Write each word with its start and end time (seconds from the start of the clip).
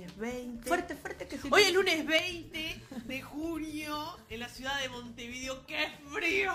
lunes 0.00 0.16
20. 0.16 0.68
Fuerte, 0.68 0.94
fuerte 0.96 1.28
que 1.28 1.38
sí. 1.38 1.48
Hoy 1.50 1.62
es 1.62 1.74
lunes 1.74 2.06
20 2.06 2.82
de 3.04 3.22
junio 3.22 4.18
en 4.30 4.40
la 4.40 4.48
ciudad 4.48 4.80
de 4.80 4.88
Montevideo. 4.88 5.66
¡Qué 5.66 5.88
frío! 6.10 6.54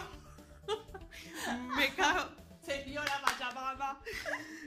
Me 1.77 1.93
cago. 1.93 2.31
Señora 2.65 3.21
Pachamama. 3.23 4.01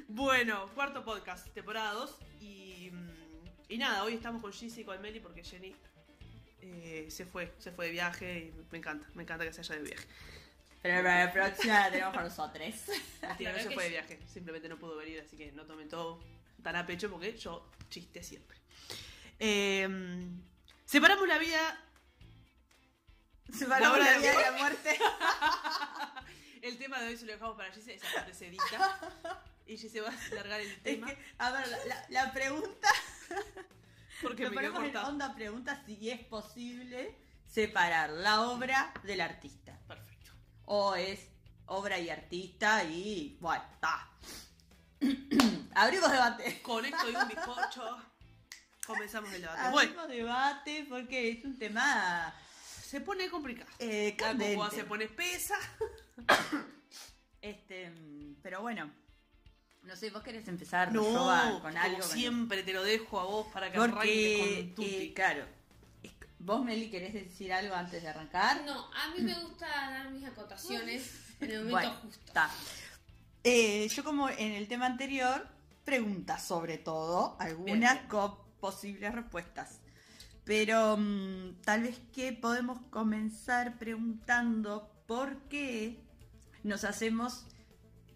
Bueno, 0.06 0.70
cuarto 0.74 1.04
podcast, 1.04 1.48
temporada 1.48 1.92
2. 1.94 2.18
Y, 2.40 2.90
mm, 2.92 3.70
y 3.70 3.78
nada, 3.78 4.04
hoy 4.04 4.14
estamos 4.14 4.40
con 4.40 4.52
Gizzy 4.52 4.82
y 4.82 4.84
con 4.84 5.00
Meli 5.02 5.18
porque 5.18 5.42
Jenny 5.42 5.74
eh, 6.62 7.08
se 7.10 7.26
fue, 7.26 7.52
se 7.58 7.72
fue 7.72 7.86
de 7.86 7.92
viaje 7.92 8.38
y 8.38 8.64
me 8.70 8.78
encanta, 8.78 9.08
me 9.14 9.24
encanta 9.24 9.44
que 9.44 9.52
se 9.52 9.62
haya 9.62 9.74
de 9.74 9.82
viaje. 9.82 10.06
Pero 10.80 11.02
para 11.02 11.24
la 11.24 11.32
próxima 11.32 11.80
la 11.80 11.90
tenemos 11.90 12.14
con 12.14 12.22
nosotros. 12.22 12.74
Mentira, 13.22 13.52
no 13.52 13.58
se 13.58 13.70
fue 13.72 13.84
de 13.84 13.90
viaje, 13.90 14.20
simplemente 14.32 14.68
no 14.68 14.78
pudo 14.78 14.96
venir, 14.96 15.20
así 15.20 15.36
que 15.36 15.50
no 15.50 15.64
tomen 15.64 15.88
todo 15.88 16.20
tan 16.62 16.76
a 16.76 16.86
pecho 16.86 17.10
porque 17.10 17.36
yo 17.36 17.70
chiste 17.90 18.22
siempre. 18.22 18.58
Eh, 19.38 19.88
separamos 20.84 21.26
la 21.28 21.38
vida 21.38 21.84
Separamos 23.52 23.98
La 23.98 24.04
la 24.12 24.18
vida 24.18 24.36
de 24.36 24.42
la 24.42 24.52
muerte. 24.52 24.98
El 26.62 26.76
tema 26.76 27.00
de 27.00 27.08
hoy 27.08 27.16
se 27.16 27.24
lo 27.24 27.32
dejamos 27.32 27.56
para 27.56 27.72
Gise, 27.72 27.94
esa 27.94 28.06
parte 28.14 28.34
se 28.34 28.48
edita. 28.48 29.00
Y 29.64 29.76
Gise 29.78 30.00
va 30.02 30.10
a 30.10 30.34
largar 30.34 30.60
el 30.60 30.66
Es 30.70 30.82
tema. 30.82 31.06
que, 31.06 31.18
a 31.38 31.50
ver, 31.52 31.68
la, 31.68 31.84
la- 31.86 32.06
la 32.10 32.32
pregunta. 32.32 32.88
porque 34.22 34.44
me 34.44 34.50
ponemos 34.50 34.82
en 34.84 34.96
onda 34.98 35.34
pregunta 35.34 35.82
si 35.86 36.10
es 36.10 36.20
posible 36.26 37.16
separar 37.46 38.10
la 38.10 38.42
obra 38.42 38.92
del 39.04 39.20
artista. 39.22 39.78
Perfecto. 39.86 40.32
O 40.66 40.94
es 40.94 41.20
obra 41.66 41.98
y 41.98 42.10
artista 42.10 42.84
y. 42.84 43.38
Bueno, 43.40 43.64
está. 43.72 44.10
Abrimos 45.80 46.10
debate. 46.10 46.60
Con 46.62 46.84
esto 46.84 47.10
y 47.10 47.14
un 47.14 47.28
bizcocho. 47.28 47.98
Comenzamos 48.86 49.32
el 49.32 49.42
debate. 49.42 49.70
Bueno, 49.70 49.90
Abrimos 50.02 50.08
debate 50.08 50.86
porque 50.88 51.30
es 51.30 51.44
un 51.44 51.58
tema. 51.58 52.34
se 52.82 53.00
pone 53.00 53.28
complicado. 53.28 53.70
Eh, 53.78 54.14
candente. 54.16 54.76
se 54.76 54.84
pone 54.84 55.04
espesa. 55.04 55.56
Este, 57.40 57.92
pero 58.42 58.62
bueno, 58.62 58.90
no 59.82 59.94
sé, 59.96 60.10
vos 60.10 60.22
querés 60.22 60.46
empezar 60.48 60.92
No, 60.92 61.02
Roba, 61.02 61.42
con 61.62 61.72
como 61.72 61.78
algo. 61.78 61.98
con- 62.00 62.08
siempre 62.08 62.62
te 62.62 62.72
lo 62.72 62.82
dejo 62.82 63.20
a 63.20 63.24
vos 63.24 63.46
para 63.52 63.70
que 63.70 63.78
arranques 63.78 63.94
Porque, 64.00 64.64
con 64.66 64.74
tutti. 64.74 64.96
eh, 64.96 65.12
claro, 65.14 65.44
vos 66.40 66.64
Meli 66.64 66.90
querés 66.90 67.14
decir 67.14 67.52
algo 67.52 67.74
antes 67.74 68.02
de 68.02 68.08
arrancar. 68.08 68.62
No, 68.64 68.90
a 68.92 69.08
mí 69.14 69.20
me 69.22 69.34
gusta 69.34 69.66
dar 69.68 70.10
mis 70.10 70.24
acotaciones 70.24 71.12
en 71.40 71.50
el 71.50 71.64
momento 71.64 71.70
Bueno, 71.90 71.94
justo. 72.02 72.24
está. 72.26 72.50
Eh, 73.44 73.88
yo 73.88 74.02
como 74.02 74.28
en 74.28 74.52
el 74.54 74.66
tema 74.66 74.86
anterior, 74.86 75.46
preguntas 75.88 76.42
sobre 76.42 76.76
todo, 76.76 77.34
algunas 77.40 77.94
Bien. 77.94 78.08
con 78.08 78.34
posibles 78.60 79.14
respuestas. 79.14 79.80
Pero 80.44 80.98
mm, 80.98 81.62
tal 81.64 81.84
vez 81.84 81.98
que 82.12 82.34
podemos 82.34 82.78
comenzar 82.90 83.78
preguntando 83.78 84.92
por 85.06 85.48
qué 85.48 85.98
nos 86.62 86.84
hacemos, 86.84 87.46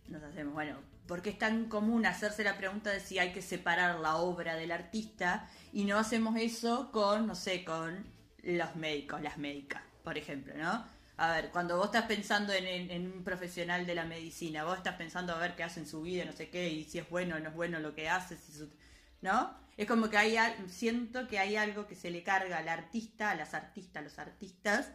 nos 0.07 0.23
hacemos, 0.23 0.53
bueno, 0.53 0.77
por 1.07 1.23
qué 1.23 1.31
es 1.31 1.39
tan 1.39 1.71
común 1.71 2.05
hacerse 2.05 2.45
la 2.45 2.59
pregunta 2.59 2.91
de 2.91 3.01
si 3.01 3.19
hay 3.19 3.33
que 3.33 3.41
separar 3.41 4.01
la 4.01 4.17
obra 4.17 4.55
del 4.55 4.71
artista 4.71 5.49
y 5.73 5.85
no 5.85 5.99
hacemos 5.99 6.37
eso 6.37 6.93
con, 6.93 7.27
no 7.27 7.35
sé, 7.35 7.65
con 7.65 8.05
los 8.43 8.77
médicos, 8.77 9.23
las 9.23 9.39
médicas, 9.39 9.83
por 10.05 10.19
ejemplo, 10.19 10.53
¿no? 10.59 10.85
A 11.25 11.29
ver, 11.35 11.51
cuando 11.53 11.77
vos 11.77 11.87
estás 11.87 12.07
pensando 12.07 12.53
en, 12.53 12.67
en- 12.67 12.91
en 12.91 13.03
un 13.13 13.23
profesional 13.25 13.87
de 13.87 13.95
la 13.95 14.05
medicina, 14.05 14.65
vos 14.65 14.77
estás 14.79 14.97
pensando 14.97 15.33
a 15.33 15.39
ver 15.39 15.55
qué 15.57 15.63
hace 15.63 15.81
en 15.81 15.87
su 15.87 16.03
vida, 16.03 16.25
no 16.25 16.33
sé 16.33 16.51
qué, 16.51 16.69
y 16.69 16.85
si 16.85 16.99
es 16.99 17.09
bueno 17.09 17.37
o 17.37 17.39
no 17.39 17.49
es 17.51 17.55
bueno 17.55 17.79
lo 17.81 17.95
que 17.95 18.09
hace, 18.09 18.37
si 18.37 18.53
su- 18.53 18.73
¿no? 19.21 19.55
Es 19.77 19.87
como 19.87 20.11
que 20.11 20.19
hay, 20.19 20.37
siento 20.69 21.29
que 21.29 21.39
hay 21.39 21.57
algo 21.57 21.87
que 21.87 21.95
se 21.95 22.11
le 22.11 22.23
carga 22.25 22.59
al 22.59 22.69
artista, 22.69 23.31
a 23.31 23.35
las 23.37 23.55
artistas, 23.55 24.01
a 24.01 24.05
los 24.05 24.19
artistas, 24.19 24.91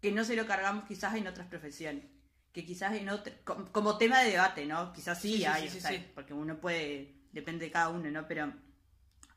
que 0.00 0.12
no 0.12 0.24
se 0.24 0.36
lo 0.36 0.46
cargamos 0.46 0.84
quizás 0.84 1.14
en 1.16 1.26
otras 1.26 1.48
profesiones. 1.48 2.04
Que 2.52 2.64
quizás 2.64 2.94
en 2.94 3.08
otro, 3.08 3.32
como, 3.44 3.64
como 3.72 3.98
tema 3.98 4.20
de 4.22 4.30
debate, 4.30 4.64
¿no? 4.66 4.92
Quizás 4.92 5.20
sí, 5.20 5.38
Sí, 5.38 5.44
hay, 5.44 5.62
sí, 5.62 5.68
o 5.68 5.70
sí, 5.72 5.80
sea, 5.80 5.90
sí. 5.90 6.06
porque 6.14 6.34
uno 6.34 6.60
puede, 6.60 7.14
depende 7.32 7.64
de 7.66 7.72
cada 7.72 7.88
uno, 7.90 8.08
¿no? 8.10 8.28
Pero 8.28 8.52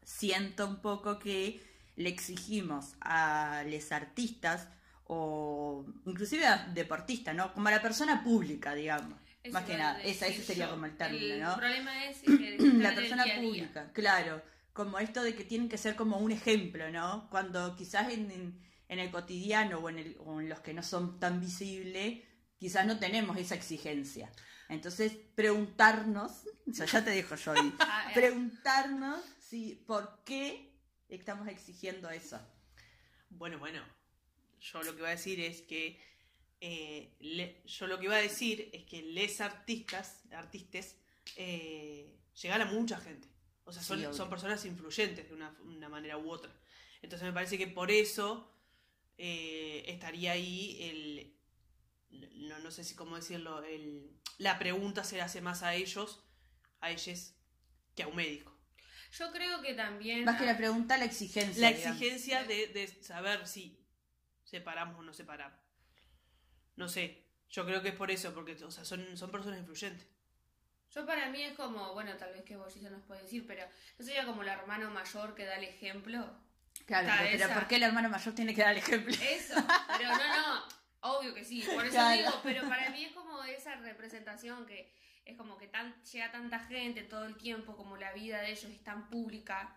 siento 0.04 0.68
un 0.68 0.78
poco 0.82 1.20
que 1.20 1.62
le 1.96 2.10
exigimos 2.10 2.96
a 3.02 3.64
los 3.68 3.92
artistas 3.92 4.68
o 5.08 5.86
inclusive 6.06 6.46
a 6.46 6.68
deportistas, 6.74 7.36
¿no? 7.36 7.54
Como 7.54 7.68
a 7.68 7.72
la 7.72 7.82
persona 7.82 8.24
pública, 8.24 8.74
digamos. 8.76 9.20
Eso 9.44 9.54
Más 9.54 9.64
que 9.64 9.78
nada, 9.78 10.02
esa, 10.02 10.28
ese 10.28 10.44
sería 10.44 10.66
yo. 10.66 10.72
como 10.72 10.86
el 10.86 10.98
término, 10.98 11.34
El 11.36 11.40
¿no? 11.42 11.56
problema 11.56 12.06
es 12.06 12.18
que 12.24 12.58
la 12.60 12.90
el 12.90 12.96
persona 12.96 13.24
día 13.24 13.34
a 13.36 13.40
día. 13.40 13.42
pública, 13.50 13.92
claro, 13.94 14.42
como 14.74 15.00
esto 15.00 15.24
de 15.24 15.36
que 15.36 15.44
tienen 15.46 15.70
que 15.70 15.78
ser 15.78 15.96
como 15.96 16.18
un 16.18 16.32
ejemplo, 16.32 16.92
¿no? 16.92 17.30
Cuando 17.30 17.76
quizás 17.76 18.12
en, 18.12 18.30
en- 18.32 18.68
en 18.90 19.00
el 19.00 19.12
cotidiano 19.12 19.80
o 19.80 19.90
en, 19.90 20.00
el- 20.00 20.18
o 20.20 20.40
en 20.42 20.50
los 20.50 20.60
que 20.62 20.74
no 20.74 20.84
son 20.84 21.20
tan 21.20 21.40
visibles, 21.42 22.24
quizás 22.58 22.86
no 22.86 23.00
tenemos 23.00 23.38
esa 23.38 23.56
exigencia. 23.56 24.32
Entonces, 24.70 25.14
preguntarnos, 25.36 26.32
o 26.70 26.74
sea, 26.74 26.86
ya 26.86 27.04
te 27.04 27.12
dejo 27.12 27.36
yo 27.36 27.52
ahí, 27.54 27.74
Ah, 27.80 28.12
preguntarnos 28.14 29.22
si, 29.40 29.76
¿por 29.88 30.24
qué 30.26 30.74
estamos 31.08 31.48
exigiendo 31.48 32.10
eso? 32.10 32.40
Bueno, 33.30 33.60
bueno, 33.60 33.82
yo 34.60 34.82
lo 34.84 34.94
que 34.96 35.02
voy 35.02 35.08
a 35.10 35.16
decir 35.16 35.40
es 35.40 35.62
que 35.62 36.00
eh, 36.60 37.16
le- 37.20 37.62
yo 37.66 37.88
lo 37.88 38.00
que 38.00 38.06
iba 38.06 38.16
a 38.16 38.22
decir 38.22 38.70
es 38.74 38.84
que 38.86 39.02
les 39.04 39.42
artistas, 39.42 40.24
artistas, 40.32 40.96
eh, 41.36 42.16
llegan 42.42 42.62
a 42.62 42.66
mucha 42.66 43.00
gente. 43.00 43.28
O 43.66 43.72
sea, 43.72 43.84
son, 43.84 44.00
Sí, 44.00 44.06
obvio. 44.06 44.18
son 44.18 44.30
personas 44.30 44.64
influyentes 44.66 45.28
de 45.28 45.34
una, 45.36 45.56
una 45.64 45.90
manera 45.90 46.18
u 46.18 46.30
otra. 46.32 46.52
Entonces 47.02 47.26
me 47.28 47.34
parece 47.34 47.58
que 47.58 47.68
por 47.68 47.92
eso 47.92 48.52
eh, 49.18 49.84
estaría 49.88 50.32
ahí 50.32 50.78
el, 50.82 51.34
no, 52.48 52.60
no 52.60 52.72
sé 52.72 52.84
si 52.84 52.96
cómo 52.96 53.16
decirlo, 53.18 53.64
el, 53.64 54.10
la 54.38 54.58
pregunta 54.58 55.04
se 55.04 55.18
le 55.18 55.22
hace 55.22 55.42
más 55.42 55.64
a 55.64 55.76
ellos, 55.76 56.24
a 56.80 56.92
ellos, 56.92 57.34
que 57.96 58.04
a 58.04 58.08
un 58.08 58.16
médico. 58.16 58.56
Yo 59.18 59.32
creo 59.32 59.62
que 59.62 59.74
también. 59.74 60.26
Más 60.26 60.40
que 60.40 60.46
la 60.46 60.58
pregunta, 60.58 60.98
la 60.98 61.06
exigencia. 61.06 61.62
La 61.62 61.76
digamos. 61.76 61.98
exigencia 62.02 62.44
de, 62.44 62.68
de 62.68 62.88
saber 63.04 63.48
si 63.48 63.80
separamos 64.48 64.98
o 64.98 65.04
no 65.04 65.14
separamos. 65.14 65.60
No 66.76 66.88
sé, 66.88 67.26
yo 67.50 67.66
creo 67.66 67.82
que 67.82 67.90
es 67.90 67.96
por 67.96 68.12
eso, 68.12 68.34
porque 68.34 68.54
o 68.64 68.72
sea, 68.72 68.86
son, 68.86 69.18
son 69.18 69.32
personas 69.32 69.60
influyentes. 69.60 70.08
Yo 70.94 71.06
para 71.06 71.30
mí 71.30 71.42
es 71.44 71.54
como, 71.54 71.94
bueno, 71.94 72.16
tal 72.16 72.32
vez 72.34 72.44
que 72.44 72.56
vos 72.56 72.74
ya 72.80 72.90
nos 72.90 73.04
puede 73.04 73.22
decir, 73.24 73.46
pero 73.46 73.66
no 74.00 74.06
sería 74.06 74.26
como 74.26 74.42
el 74.44 74.48
hermano 74.48 74.90
mayor 74.90 75.36
que 75.36 75.46
da 75.46 75.56
el 75.58 75.66
ejemplo. 75.66 76.26
Claro, 76.86 77.08
Está 77.08 77.24
pero 77.24 77.46
esa. 77.46 77.54
¿por 77.54 77.68
qué 77.68 77.76
el 77.76 77.84
hermano 77.84 78.10
mayor 78.10 78.34
tiene 78.34 78.56
que 78.56 78.62
dar 78.62 78.72
el 78.72 78.78
ejemplo? 78.78 79.14
Eso, 79.22 79.56
pero 79.98 80.10
no, 80.10 80.18
no, 80.18 80.64
obvio 81.02 81.34
que 81.34 81.44
sí, 81.44 81.62
por 81.74 81.84
eso 81.84 81.94
Claro. 81.96 82.16
digo, 82.18 82.40
pero 82.44 82.68
para 82.70 82.90
mí 82.92 83.04
es 83.04 83.12
como 83.12 83.44
esa 83.44 83.76
representación 83.76 84.66
que 84.66 84.94
es 85.26 85.36
como 85.36 85.58
que 85.58 85.68
tan, 85.68 86.02
llega 86.04 86.32
tanta 86.32 86.60
gente 86.60 87.04
todo 87.04 87.26
el 87.26 87.36
tiempo, 87.36 87.76
como 87.76 87.98
la 87.98 88.14
vida 88.14 88.40
de 88.40 88.52
ellos 88.52 88.72
es 88.72 88.82
tan 88.84 89.10
pública, 89.10 89.76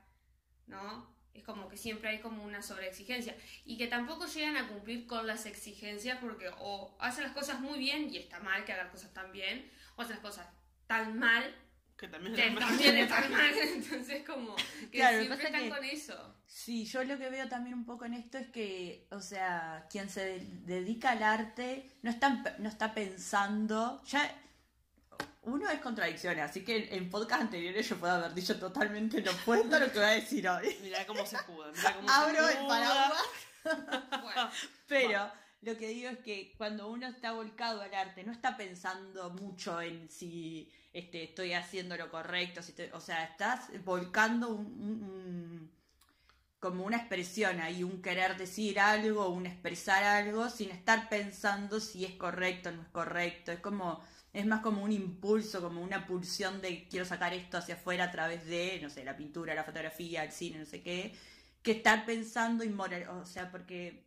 ¿no? 0.68 1.12
Es 1.34 1.44
como 1.44 1.68
que 1.68 1.76
siempre 1.76 2.10
hay 2.10 2.18
como 2.20 2.42
una 2.44 2.62
sobreexigencia. 2.62 3.36
Y 3.64 3.76
que 3.78 3.86
tampoco 3.86 4.26
llegan 4.26 4.56
a 4.56 4.68
cumplir 4.68 5.06
con 5.06 5.26
las 5.26 5.46
exigencias 5.46 6.18
porque 6.20 6.50
o 6.58 6.94
hacen 6.98 7.24
las 7.24 7.32
cosas 7.32 7.60
muy 7.60 7.78
bien 7.78 8.12
y 8.12 8.18
está 8.18 8.40
mal 8.40 8.64
que 8.64 8.72
hagan 8.72 8.90
cosas 8.90 9.12
tan 9.14 9.30
bien, 9.32 9.70
o 9.96 10.02
hacen 10.02 10.16
las 10.16 10.22
cosas 10.24 10.46
tan 10.86 11.18
mal 11.18 11.54
Que 11.96 12.08
también 12.08 12.34
que 12.34 12.50
también 12.58 12.96
están 12.96 13.30
mal, 13.30 13.52
entonces 13.74 14.24
como 14.26 14.56
que 14.90 14.98
Claro, 14.98 15.18
siempre 15.20 15.44
están 15.46 15.62
que- 15.62 15.68
con 15.70 15.84
eso. 15.84 16.36
Sí, 16.46 16.84
yo 16.84 17.04
lo 17.04 17.16
que 17.16 17.28
veo 17.30 17.48
también 17.48 17.74
un 17.74 17.84
poco 17.84 18.06
en 18.06 18.14
esto 18.14 18.36
es 18.38 18.48
que, 18.48 19.06
o 19.12 19.20
sea, 19.20 19.86
quien 19.88 20.10
se 20.10 20.24
de- 20.24 20.40
dedica 20.64 21.10
al 21.12 21.22
arte 21.22 21.88
no 22.02 22.10
está, 22.10 22.56
no 22.58 22.68
está 22.68 22.92
pensando, 22.92 24.02
ya 24.04 24.34
uno 25.42 25.68
es 25.70 25.80
contradicciones, 25.80 26.44
así 26.44 26.64
que 26.64 26.76
en, 26.76 26.94
en 26.94 27.10
podcast 27.10 27.42
anteriores 27.42 27.88
yo 27.88 27.96
puedo 27.96 28.12
haber 28.12 28.34
dicho 28.34 28.58
totalmente 28.58 29.22
lo 29.22 29.32
opuesto 29.32 29.76
a 29.76 29.78
lo 29.78 29.90
que 29.90 29.98
voy 29.98 30.08
a 30.08 30.12
decir 30.12 30.48
hoy. 30.48 30.76
Mirá 30.82 31.06
cómo 31.06 31.24
se 31.24 31.36
escuda, 31.36 31.70
mirá 31.72 31.94
cómo 31.94 32.10
Abro 32.10 32.46
se 32.46 32.58
el 32.58 32.66
paraguas, 32.66 33.22
Bueno, 34.22 34.50
pero 34.86 35.30
lo 35.62 35.76
que 35.76 35.88
digo 35.88 36.10
es 36.10 36.18
que 36.18 36.54
cuando 36.56 36.88
uno 36.88 37.06
está 37.06 37.32
volcado 37.32 37.82
al 37.82 37.94
arte, 37.94 38.24
no 38.24 38.32
está 38.32 38.56
pensando 38.56 39.30
mucho 39.30 39.80
en 39.80 40.08
si 40.10 40.72
este, 40.92 41.24
estoy 41.24 41.52
haciendo 41.52 41.96
lo 41.96 42.10
correcto, 42.10 42.62
si 42.62 42.74
o 42.92 43.00
sea, 43.00 43.24
estás 43.24 43.68
volcando 43.84 44.48
un, 44.48 45.70
como 46.58 46.84
una 46.84 46.96
expresión 46.96 47.60
ahí, 47.60 47.82
un 47.82 48.02
querer 48.02 48.36
decir 48.36 48.80
algo, 48.80 49.28
un 49.28 49.46
expresar 49.46 50.02
algo, 50.04 50.48
sin 50.48 50.70
estar 50.70 51.08
pensando 51.08 51.80
si 51.80 52.04
es 52.04 52.12
correcto 52.12 52.70
o 52.70 52.72
no 52.72 52.82
es 52.82 52.88
correcto. 52.88 53.52
Es 53.52 53.60
como, 53.60 54.02
es 54.32 54.46
más 54.46 54.60
como 54.60 54.82
un 54.82 54.92
impulso, 54.92 55.60
como 55.60 55.82
una 55.82 56.06
pulsión 56.06 56.60
de 56.60 56.86
quiero 56.88 57.04
sacar 57.04 57.34
esto 57.34 57.58
hacia 57.58 57.74
afuera 57.74 58.04
a 58.04 58.10
través 58.10 58.46
de, 58.46 58.78
no 58.80 58.88
sé, 58.88 59.04
la 59.04 59.16
pintura, 59.16 59.54
la 59.54 59.64
fotografía, 59.64 60.24
el 60.24 60.32
cine, 60.32 60.58
no 60.58 60.66
sé 60.66 60.82
qué, 60.82 61.14
que 61.62 61.72
estar 61.72 62.06
pensando 62.06 62.64
inmoral, 62.64 63.08
o 63.08 63.26
sea, 63.26 63.50
porque 63.50 64.04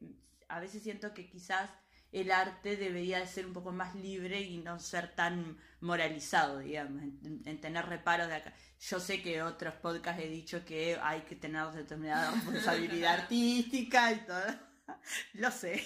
a 0.47 0.59
veces 0.59 0.83
siento 0.83 1.13
que 1.13 1.29
quizás 1.29 1.69
el 2.13 2.31
arte 2.31 2.77
debería 2.77 3.19
de 3.19 3.27
ser 3.27 3.45
un 3.45 3.53
poco 3.53 3.71
más 3.71 3.95
libre 3.95 4.41
y 4.41 4.57
no 4.57 4.79
ser 4.79 5.13
tan 5.15 5.57
moralizado, 5.81 6.59
digamos, 6.59 7.01
en, 7.01 7.59
tener 7.59 7.85
reparos 7.87 8.27
de 8.27 8.35
acá. 8.35 8.53
Yo 8.79 8.99
sé 8.99 9.21
que 9.21 9.41
otros 9.41 9.73
podcasts 9.75 10.21
he 10.21 10.27
dicho 10.27 10.63
que 10.63 10.97
hay 11.01 11.21
que 11.21 11.35
tener 11.35 11.65
determinada 11.71 12.31
responsabilidad 12.31 13.13
artística 13.21 14.11
y 14.11 14.17
todo. 14.17 14.45
Lo 15.33 15.49
sé. 15.49 15.83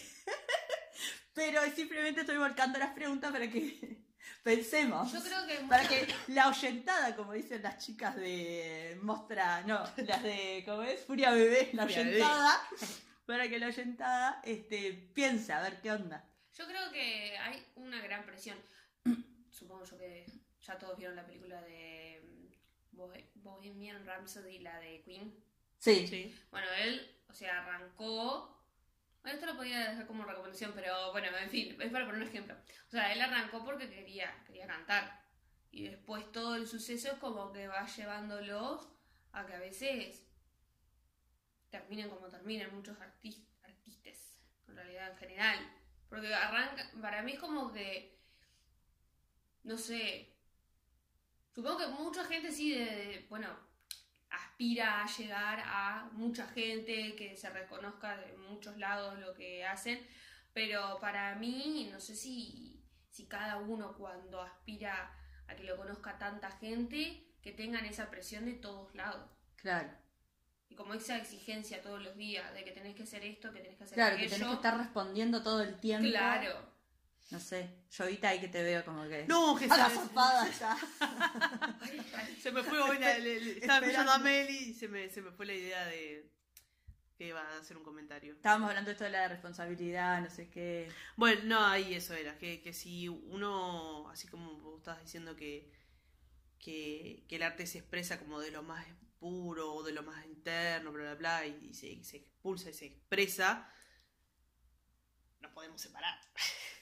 Pero 1.34 1.62
simplemente 1.74 2.22
estoy 2.22 2.38
volcando 2.38 2.78
las 2.78 2.94
preguntas 2.94 3.32
para 3.32 3.50
que 3.50 4.07
pensemos. 4.48 5.12
Yo 5.12 5.22
creo 5.22 5.46
que 5.46 5.56
para 5.68 5.86
que 5.86 6.08
la 6.30 6.48
oyentada, 6.48 7.16
como 7.18 7.34
dicen 7.34 7.62
las 7.62 7.86
chicas 7.86 8.16
de 8.16 8.98
Mostra, 9.02 9.62
no, 9.64 9.84
las 9.98 10.24
de 10.24 10.64
¿cómo 10.66 10.84
es? 10.84 11.02
Furia 11.02 11.32
Bebé, 11.32 11.72
la 11.74 11.84
oyentada 11.84 12.62
para 13.26 13.50
que 13.50 13.60
la 13.60 13.68
oyentada 13.68 14.42
este, 14.46 14.94
piense 15.14 15.52
a 15.52 15.62
ver 15.62 15.82
qué 15.82 15.92
onda. 15.92 16.26
Yo 16.58 16.66
creo 16.66 16.90
que 16.94 17.38
hay 17.38 17.62
una 17.76 18.00
gran 18.02 18.26
presión. 18.26 18.58
Supongo 19.52 19.84
yo 19.84 19.98
que 19.98 20.26
ya 20.62 20.78
todos 20.78 20.98
vieron 20.98 21.18
la 21.18 21.26
película 21.26 21.62
de 21.62 22.22
mm, 22.94 23.44
Bohemian 23.44 24.06
Rhapsody, 24.06 24.60
la 24.60 24.80
de 24.80 25.02
Queen. 25.02 25.44
Sí. 25.78 26.08
sí. 26.08 26.40
Bueno, 26.52 26.68
él, 26.80 27.06
o 27.28 27.34
sea, 27.34 27.66
arrancó. 27.66 28.57
Esto 29.24 29.46
lo 29.46 29.58
podía 29.58 29.90
dejar 29.90 30.08
como 30.08 30.24
recomendación, 30.24 30.72
pero 30.74 31.12
bueno, 31.12 31.28
en 31.38 31.50
fin, 31.50 31.82
es 31.82 31.92
para 31.92 32.06
poner 32.06 32.22
un 32.22 32.28
ejemplo. 32.28 32.56
O 32.88 32.92
sea, 32.92 33.12
él 33.12 33.22
arrancó 33.22 33.64
porque 33.66 33.90
quería, 33.90 34.44
quería 34.46 34.68
cantar. 34.68 35.22
Y 35.70 35.90
después 35.90 36.32
todo 36.32 36.56
el 36.56 36.66
suceso 36.66 37.12
es 37.12 37.18
como 37.20 37.52
que 37.52 37.68
va 37.68 37.86
llevándolos 37.86 38.88
a 39.34 39.46
que 39.46 39.54
a 39.54 39.60
veces 39.60 40.26
terminen 41.70 42.10
como 42.10 42.28
terminan 42.30 42.74
muchos 42.74 43.00
artistas, 43.00 44.40
en 44.68 44.76
realidad 44.76 45.12
en 45.12 45.18
general. 45.18 45.74
Porque 46.10 46.34
arranca, 46.34 46.90
para 47.02 47.22
mí 47.22 47.34
es 47.34 47.40
como 47.40 47.72
que, 47.74 48.18
no 49.64 49.78
sé, 49.78 50.34
supongo 51.54 51.78
que 51.78 51.88
mucha 51.88 52.24
gente 52.24 52.52
sí, 52.52 52.74
de, 52.74 53.26
bueno, 53.30 53.67
aspira 54.30 55.04
a 55.04 55.08
llegar 55.08 55.64
a 55.66 56.10
mucha 56.14 56.48
gente 56.48 57.16
que 57.16 57.36
se 57.38 57.50
reconozca 57.50 58.18
de 58.18 58.34
muchos 58.38 58.78
lados 58.78 59.20
lo 59.20 59.34
que 59.34 59.66
hacen, 59.66 60.06
pero 60.54 60.98
para 61.00 61.36
mí, 61.36 61.90
no 61.92 62.00
sé 62.00 62.16
si, 62.16 62.84
si 63.10 63.28
cada 63.28 63.58
uno 63.58 63.96
cuando 63.98 64.42
aspira 64.42 65.14
a 65.48 65.56
que 65.56 65.64
lo 65.64 65.78
conozca 65.78 66.18
tanta 66.18 66.52
gente, 66.52 67.24
que 67.42 67.52
tengan 67.52 67.86
esa 67.86 68.10
presión 68.10 68.46
de 68.46 68.54
todos 68.54 68.94
lados. 68.96 69.30
Claro 69.56 70.08
y 70.70 70.76
como 70.76 70.94
esa 70.94 71.18
exigencia 71.18 71.82
todos 71.82 72.02
los 72.02 72.16
días 72.18 72.54
de 72.54 72.64
que 72.64 72.72
tenés 72.72 72.96
que 72.96 73.04
hacer 73.04 73.24
esto, 73.24 73.52
que 73.54 73.60
tenés 73.60 73.78
que 73.78 73.84
hacer 73.86 73.96
Claro, 73.96 74.18
que 74.18 74.28
tenés 74.28 74.48
que 74.48 74.54
estar 74.54 74.78
respondiendo 74.78 75.42
todo 75.42 75.62
el 75.62 75.80
tiempo. 75.80 76.08
Claro. 76.10 76.77
No 77.30 77.40
sé, 77.40 77.84
yo 77.92 78.06
ahorita 78.06 78.30
ahí 78.30 78.40
que 78.40 78.48
te 78.48 78.64
veo 78.64 78.86
como 78.86 79.08
que. 79.08 79.26
No, 79.28 79.56
que 79.58 79.66
a 79.66 79.78
la 79.78 79.90
zapada 79.90 80.50
ya. 80.60 80.78
se 82.42 82.52
me 82.52 82.64
fue, 82.64 82.80
hoy 82.80 82.98
estaba 83.02 83.86
escuchando 83.86 84.14
a 84.14 84.20
Meli 84.20 84.70
y 84.70 84.74
se 84.74 84.88
me, 84.88 85.10
se 85.10 85.22
me 85.22 85.32
fue 85.32 85.46
la 85.46 85.54
idea 85.54 85.86
de 85.86 86.32
que 87.18 87.28
iba 87.28 87.42
a 87.42 87.58
hacer 87.58 87.76
un 87.76 87.84
comentario. 87.84 88.34
Estábamos 88.34 88.70
hablando 88.70 88.90
de 88.90 88.94
esto 88.94 89.04
de 89.04 89.10
la 89.10 89.28
responsabilidad, 89.28 90.22
no 90.22 90.30
sé 90.30 90.50
qué. 90.50 90.90
Bueno, 91.16 91.42
no, 91.46 91.66
ahí 91.66 91.96
eso 91.96 92.14
era, 92.14 92.38
que, 92.38 92.62
que 92.62 92.74
si 92.74 93.10
uno, 93.10 94.10
así 94.10 94.28
como 94.28 94.54
vos 94.60 94.78
estabas 94.78 95.02
diciendo 95.02 95.36
que, 95.36 95.72
que, 96.60 97.26
que 97.28 97.36
el 97.36 97.44
arte 97.44 97.66
se 97.66 97.80
expresa 97.80 98.20
como 98.20 98.40
de 98.40 98.52
lo 98.52 98.62
más 98.64 98.86
puro 99.20 99.74
o 99.74 99.84
de 99.84 99.92
lo 99.92 100.04
más 100.04 100.26
interno, 100.26 100.92
bla, 100.92 101.16
bla, 101.16 101.16
bla, 101.16 101.46
y, 101.48 101.74
se, 101.74 101.92
expulsa 101.92 102.70
y 102.70 102.74
se 102.74 102.86
expresa, 102.86 103.70
no 105.42 105.52
podemos 105.54 105.82
separar. 105.82 106.20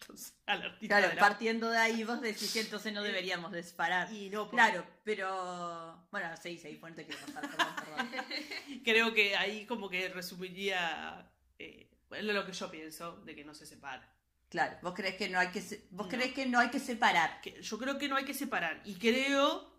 entonces, 0.00 0.34
al 0.46 0.62
artista 0.62 0.98
claro, 0.98 1.18
partiendo 1.18 1.70
de 1.70 1.78
ahí 1.78 2.04
vos 2.04 2.20
decís 2.20 2.52
que 2.52 2.60
entonces 2.60 2.92
no 2.92 3.02
deberíamos 3.02 3.52
disparar. 3.52 4.12
Y 4.12 4.30
no, 4.30 4.48
Claro, 4.50 4.84
pero... 5.04 6.06
Bueno, 6.10 6.28
sí, 6.40 6.58
sí, 6.58 6.76
fuerte 6.76 7.06
que 7.06 7.14
pasar, 7.14 7.48
Creo 8.84 9.12
que 9.12 9.36
ahí 9.36 9.66
como 9.66 9.88
que 9.88 10.08
resumiría 10.08 11.30
eh, 11.58 11.90
lo 12.10 12.46
que 12.46 12.52
yo 12.52 12.70
pienso, 12.70 13.16
de 13.24 13.34
que 13.34 13.44
no 13.44 13.54
se 13.54 13.66
separa. 13.66 14.14
Claro, 14.48 14.78
vos 14.80 14.94
crees 14.94 15.16
que 15.16 15.28
no 15.28 15.38
hay 15.38 15.48
que 15.48 15.62
vos 15.90 16.06
crees 16.08 16.32
que 16.32 16.46
no 16.46 16.58
hay 16.58 16.70
que 16.70 16.80
separar. 16.80 17.42
yo 17.42 17.78
creo 17.78 17.98
que 17.98 18.08
no 18.08 18.16
hay 18.16 18.24
que 18.24 18.32
separar 18.32 18.80
y 18.86 18.94
creo 18.94 19.70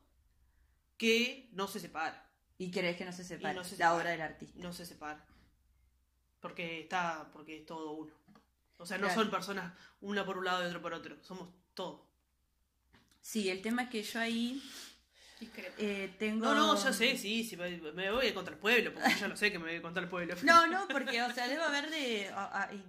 que 0.95 1.49
no 1.53 1.67
se 1.67 1.79
separa. 1.79 2.29
¿Y 2.59 2.69
crees 2.69 2.97
que 2.97 3.05
no 3.05 3.13
se 3.13 3.23
separa, 3.23 3.63
la 3.77 3.95
obra 3.95 4.11
del 4.11 4.21
artista? 4.21 4.59
No 4.61 4.73
se 4.73 4.85
separa. 4.85 5.25
Porque 6.39 6.81
está, 6.81 7.29
porque 7.33 7.57
es 7.57 7.65
todo 7.65 7.93
uno. 7.93 8.18
O 8.79 8.85
sea, 8.85 8.97
no 8.97 9.13
son 9.13 9.29
personas 9.29 9.73
una 10.01 10.25
por 10.25 10.37
un 10.37 10.45
lado 10.45 10.63
y 10.63 10.67
otra 10.67 10.81
por 10.81 10.93
otro. 10.93 11.21
Somos 11.21 11.49
todo. 11.73 12.09
Sí, 13.21 13.49
el 13.49 13.61
tema 13.61 13.83
es 13.83 13.89
que 13.89 14.01
yo 14.01 14.19
ahí 14.19 14.63
eh, 15.77 16.15
tengo... 16.17 16.45
No, 16.45 16.55
no, 16.55 16.75
ya 16.75 16.91
sé, 16.91 17.17
sí, 17.17 17.43
sí, 17.43 17.55
me 17.57 18.11
voy 18.11 18.31
contra 18.33 18.53
el 18.53 18.59
pueblo, 18.59 18.93
porque 18.93 19.13
yo 19.19 19.27
no 19.27 19.37
sé 19.37 19.51
que 19.51 19.59
me 19.59 19.71
voy 19.71 19.81
contra 19.81 20.01
el 20.01 20.09
pueblo. 20.09 20.35
No, 20.43 20.65
no, 20.67 20.87
porque, 20.87 21.21
o 21.21 21.33
sea, 21.33 21.47
debe 21.47 21.61
haber 21.61 21.89
de, 21.89 22.31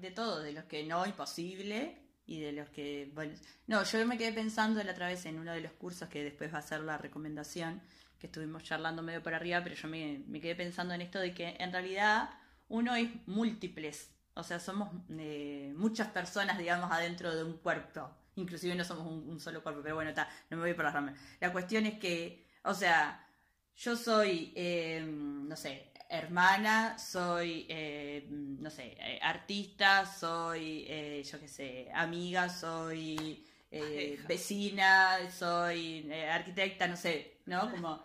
de 0.01 0.11
todo, 0.13 0.41
de 0.41 0.53
los 0.53 0.65
que 0.65 0.85
no, 0.85 1.05
imposible, 1.05 2.01
y 2.31 2.39
de 2.39 2.53
los 2.53 2.69
que, 2.69 3.11
bueno, 3.13 3.35
no, 3.67 3.83
yo 3.83 4.07
me 4.07 4.17
quedé 4.17 4.33
pensando 4.33 4.83
la 4.85 4.93
otra 4.93 5.09
vez 5.09 5.27
en 5.27 5.39
uno 5.39 5.53
de 5.53 5.61
los 5.61 5.73
cursos 5.73 6.09
que 6.09 6.23
después 6.23 6.55
va 6.55 6.59
a 6.59 6.63
ser 6.63 6.81
la 6.81 6.97
recomendación, 6.97 7.83
que 8.21 8.29
estuvimos 8.29 8.63
charlando 8.63 9.03
medio 9.03 9.21
por 9.21 9.35
arriba, 9.35 9.61
pero 9.65 9.75
yo 9.75 9.89
me, 9.89 10.23
quedé 10.41 10.55
pensando 10.55 10.95
en 10.95 11.01
esto 11.01 11.19
de 11.19 11.35
que 11.35 11.57
en 11.59 11.73
realidad 11.73 12.31
uno 12.69 12.95
es 12.95 13.11
múltiples, 13.27 14.11
o 14.35 14.43
sea, 14.43 14.59
somos 14.61 14.91
eh, 15.19 15.73
muchas 15.77 16.09
personas, 16.09 16.59
digamos, 16.59 16.91
adentro 16.91 17.35
de 17.35 17.45
un 17.45 17.59
cuerpo, 17.59 18.11
inclusive 18.37 18.75
no 18.75 18.85
somos 18.85 19.07
un, 19.07 19.41
solo 19.41 19.63
cuerpo, 19.63 19.81
pero 19.83 19.95
bueno, 19.95 20.11
está, 20.11 20.29
no 20.51 20.57
me 20.57 20.65
voy 20.65 20.75
por 20.75 20.85
las 20.85 20.95
ramas. 20.95 21.19
La 21.41 21.53
cuestión 21.53 21.87
es 21.87 21.99
que, 21.99 22.47
o 22.65 22.75
sea, 22.75 23.27
yo 23.77 23.97
soy, 23.97 24.53
eh, 24.57 25.05
no 25.07 25.57
sé, 25.57 25.93
hermana, 26.09 26.99
soy, 26.99 27.67
eh, 27.69 28.27
no 28.31 28.71
sé, 28.71 28.97
artista, 29.23 30.07
soy, 30.07 30.85
yo 31.25 31.41
qué 31.41 31.49
sé, 31.49 31.91
amiga, 31.95 32.49
soy 32.49 33.45
vecina, 34.27 35.31
soy 35.31 36.13
arquitecta, 36.13 36.89
no 36.89 36.97
sé, 36.97 37.39
¿no? 37.47 37.71
Como 37.71 38.03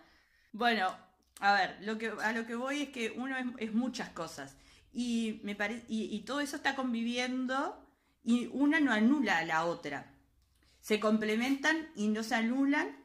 bueno, 0.58 0.96
a 1.42 1.54
ver, 1.54 1.76
lo 1.82 1.98
que, 1.98 2.08
a 2.08 2.32
lo 2.32 2.46
que 2.46 2.56
voy 2.56 2.84
es 2.84 2.90
que 2.90 3.12
uno 3.12 3.36
es, 3.58 3.74
muchas 3.74 4.08
cosas. 4.12 4.56
Y, 4.98 5.42
me 5.44 5.58
y, 5.90 6.22
todo 6.22 6.40
eso 6.40 6.56
está 6.56 6.74
conviviendo 6.74 7.86
y 8.24 8.48
una 8.54 8.80
no 8.80 8.94
anula 8.94 9.40
a 9.40 9.46
la 9.46 9.66
otra. 9.66 10.16
Se 10.80 11.02
complementan 11.02 11.90
y 11.98 12.08
no 12.08 12.24
se 12.24 12.36
anulan. 12.36 12.96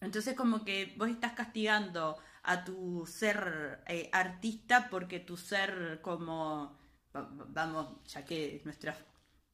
Entonces 0.00 0.34
como 0.34 0.64
que 0.64 0.94
vos 0.96 1.10
estás 1.10 1.34
castigando 1.34 2.16
a 2.44 2.64
tu 2.64 3.04
ser 3.06 3.84
eh, 3.88 4.08
artista 4.10 4.88
porque 4.88 5.20
tu 5.20 5.36
ser 5.36 6.00
como, 6.00 6.78
vamos, 7.12 8.02
ya 8.10 8.24
que 8.24 8.62
nuestras 8.64 8.96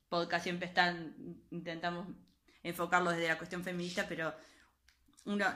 podcast 0.08 0.44
siempre 0.44 0.68
están, 0.68 1.42
intentamos 1.50 2.06
enfocarlo 2.62 3.10
desde 3.10 3.26
la 3.26 3.36
cuestión 3.36 3.64
feminista, 3.64 4.06
pero 4.08 4.32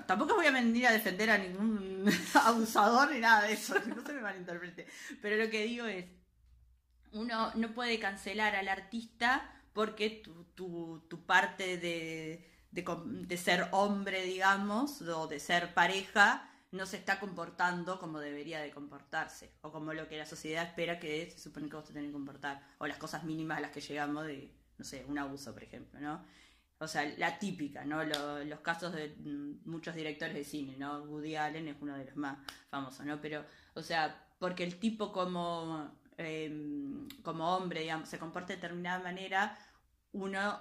tampoco 0.07 0.35
voy 0.35 0.47
a 0.47 0.51
venir 0.51 0.87
a 0.87 0.93
defender 0.93 1.31
a 1.31 1.39
ningún 1.39 2.05
abusador 2.35 3.11
ni 3.13 3.21
nada 3.21 3.47
de 3.47 3.55
eso, 3.55 3.75
no 3.87 4.05
se 4.05 4.13
me 4.13 4.21
malinterprete. 4.21 4.87
Pero 5.21 5.37
lo 5.37 5.51
que 5.51 5.65
digo 5.65 5.87
es, 5.87 6.07
uno 7.13 7.53
no 7.55 7.73
puede 7.73 7.99
cancelar 7.99 8.55
al 8.57 8.69
artista 8.69 9.51
porque 9.73 10.11
tu, 10.11 11.01
tu, 11.09 11.27
parte 11.27 11.79
de, 11.79 12.47
de, 12.71 13.37
ser 13.37 13.69
hombre, 13.73 14.23
digamos, 14.25 15.01
o 15.03 15.27
de 15.27 15.41
ser 15.41 15.73
pareja, 15.73 16.49
no 16.71 16.85
se 16.85 16.99
está 16.99 17.19
comportando 17.19 17.99
como 17.99 18.21
debería 18.21 18.61
de 18.61 18.71
comportarse, 18.71 19.53
o 19.63 19.73
como 19.73 19.95
lo 19.95 20.09
que 20.09 20.19
la 20.19 20.27
sociedad 20.27 20.65
espera 20.65 20.99
que 20.99 21.31
se 21.31 21.39
supone 21.39 21.69
que 21.69 21.77
vos 21.77 21.87
te 21.87 21.93
tenés 21.93 22.09
que 22.09 22.13
comportar, 22.15 22.63
o 22.79 22.87
las 22.87 22.99
cosas 22.99 23.25
mínimas 23.25 23.59
a 23.59 23.61
las 23.63 23.71
que 23.71 23.81
llegamos 23.81 24.27
de, 24.27 24.55
no 24.77 24.85
sé, 24.85 25.05
un 25.09 25.19
abuso, 25.19 25.55
por 25.55 25.63
ejemplo, 25.63 26.01
¿no? 26.01 26.23
O 26.83 26.89
sea, 26.89 27.05
la 27.17 27.39
típica, 27.39 27.85
¿no? 27.85 28.03
los 28.03 28.61
casos 28.61 28.93
de 28.93 29.15
mm, 29.17 29.71
muchos 29.71 29.95
directores 29.95 30.35
de 30.35 30.45
cine, 30.45 30.77
¿no? 30.77 31.03
Woody 31.05 31.37
Allen 31.37 31.69
es 31.69 31.77
uno 31.81 31.97
de 31.97 32.05
los 32.07 32.17
más 32.17 32.39
famosos, 32.69 33.07
¿no? 33.07 33.21
Pero, 33.21 33.45
o 33.75 33.83
sea, 33.83 34.27
porque 34.41 34.65
el 34.65 34.81
tipo 34.81 35.13
como, 35.13 35.97
em, 36.19 37.09
como 37.23 37.57
hombre, 37.57 37.89
se 38.05 38.19
comporta 38.19 38.49
de 38.49 38.57
determinada 38.57 38.99
manera, 38.99 39.57
uno... 40.13 40.61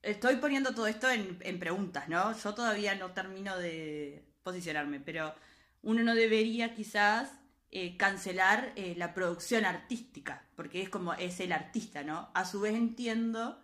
Estoy 0.00 0.36
poniendo 0.36 0.74
todo 0.74 0.86
esto 0.86 1.10
en, 1.10 1.38
en 1.40 1.58
preguntas, 1.58 2.08
¿no? 2.08 2.32
Yo 2.38 2.54
todavía 2.54 2.94
no 2.94 3.10
termino 3.10 3.58
de 3.58 4.32
posicionarme, 4.44 5.00
pero 5.00 5.34
uno 5.82 6.04
no 6.04 6.14
debería 6.14 6.72
quizás 6.72 7.32
eh, 7.70 7.96
cancelar 7.96 8.72
eh, 8.76 8.94
la 8.96 9.12
producción 9.12 9.64
artística, 9.64 10.46
porque 10.54 10.82
es 10.82 10.88
como 10.88 11.14
es 11.14 11.40
el 11.40 11.52
artista, 11.52 12.04
¿no? 12.04 12.30
A 12.32 12.44
su 12.44 12.60
vez 12.60 12.74
entiendo 12.74 13.62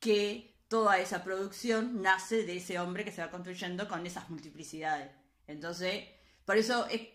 que 0.00 0.49
toda 0.70 1.00
esa 1.00 1.24
producción 1.24 2.00
nace 2.00 2.44
de 2.44 2.56
ese 2.58 2.78
hombre 2.78 3.04
que 3.04 3.10
se 3.10 3.20
va 3.20 3.30
construyendo 3.32 3.88
con 3.88 4.06
esas 4.06 4.30
multiplicidades. 4.30 5.10
Entonces, 5.48 6.04
por 6.44 6.56
eso 6.56 6.86
es- 6.86 7.08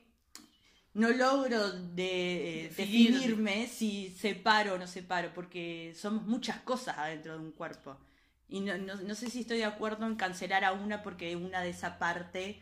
no 0.93 1.09
logro 1.09 1.71
de, 1.71 2.65
eh, 2.65 2.69
Definir. 2.69 3.13
definirme 3.13 3.67
si 3.67 4.09
separo 4.11 4.73
o 4.73 4.77
no 4.77 4.87
separo, 4.87 5.33
porque 5.33 5.93
somos 5.95 6.23
muchas 6.27 6.57
cosas 6.61 6.97
adentro 6.97 7.33
de 7.33 7.39
un 7.39 7.53
cuerpo. 7.53 7.97
Y 8.49 8.59
no, 8.59 8.77
no, 8.77 8.95
no 8.95 9.15
sé 9.15 9.29
si 9.29 9.41
estoy 9.41 9.57
de 9.59 9.65
acuerdo 9.65 10.05
en 10.05 10.15
cancelar 10.17 10.65
a 10.65 10.73
una 10.73 11.01
porque 11.01 11.35
una 11.37 11.61
de 11.61 11.69
esa 11.69 11.97
parte 11.97 12.61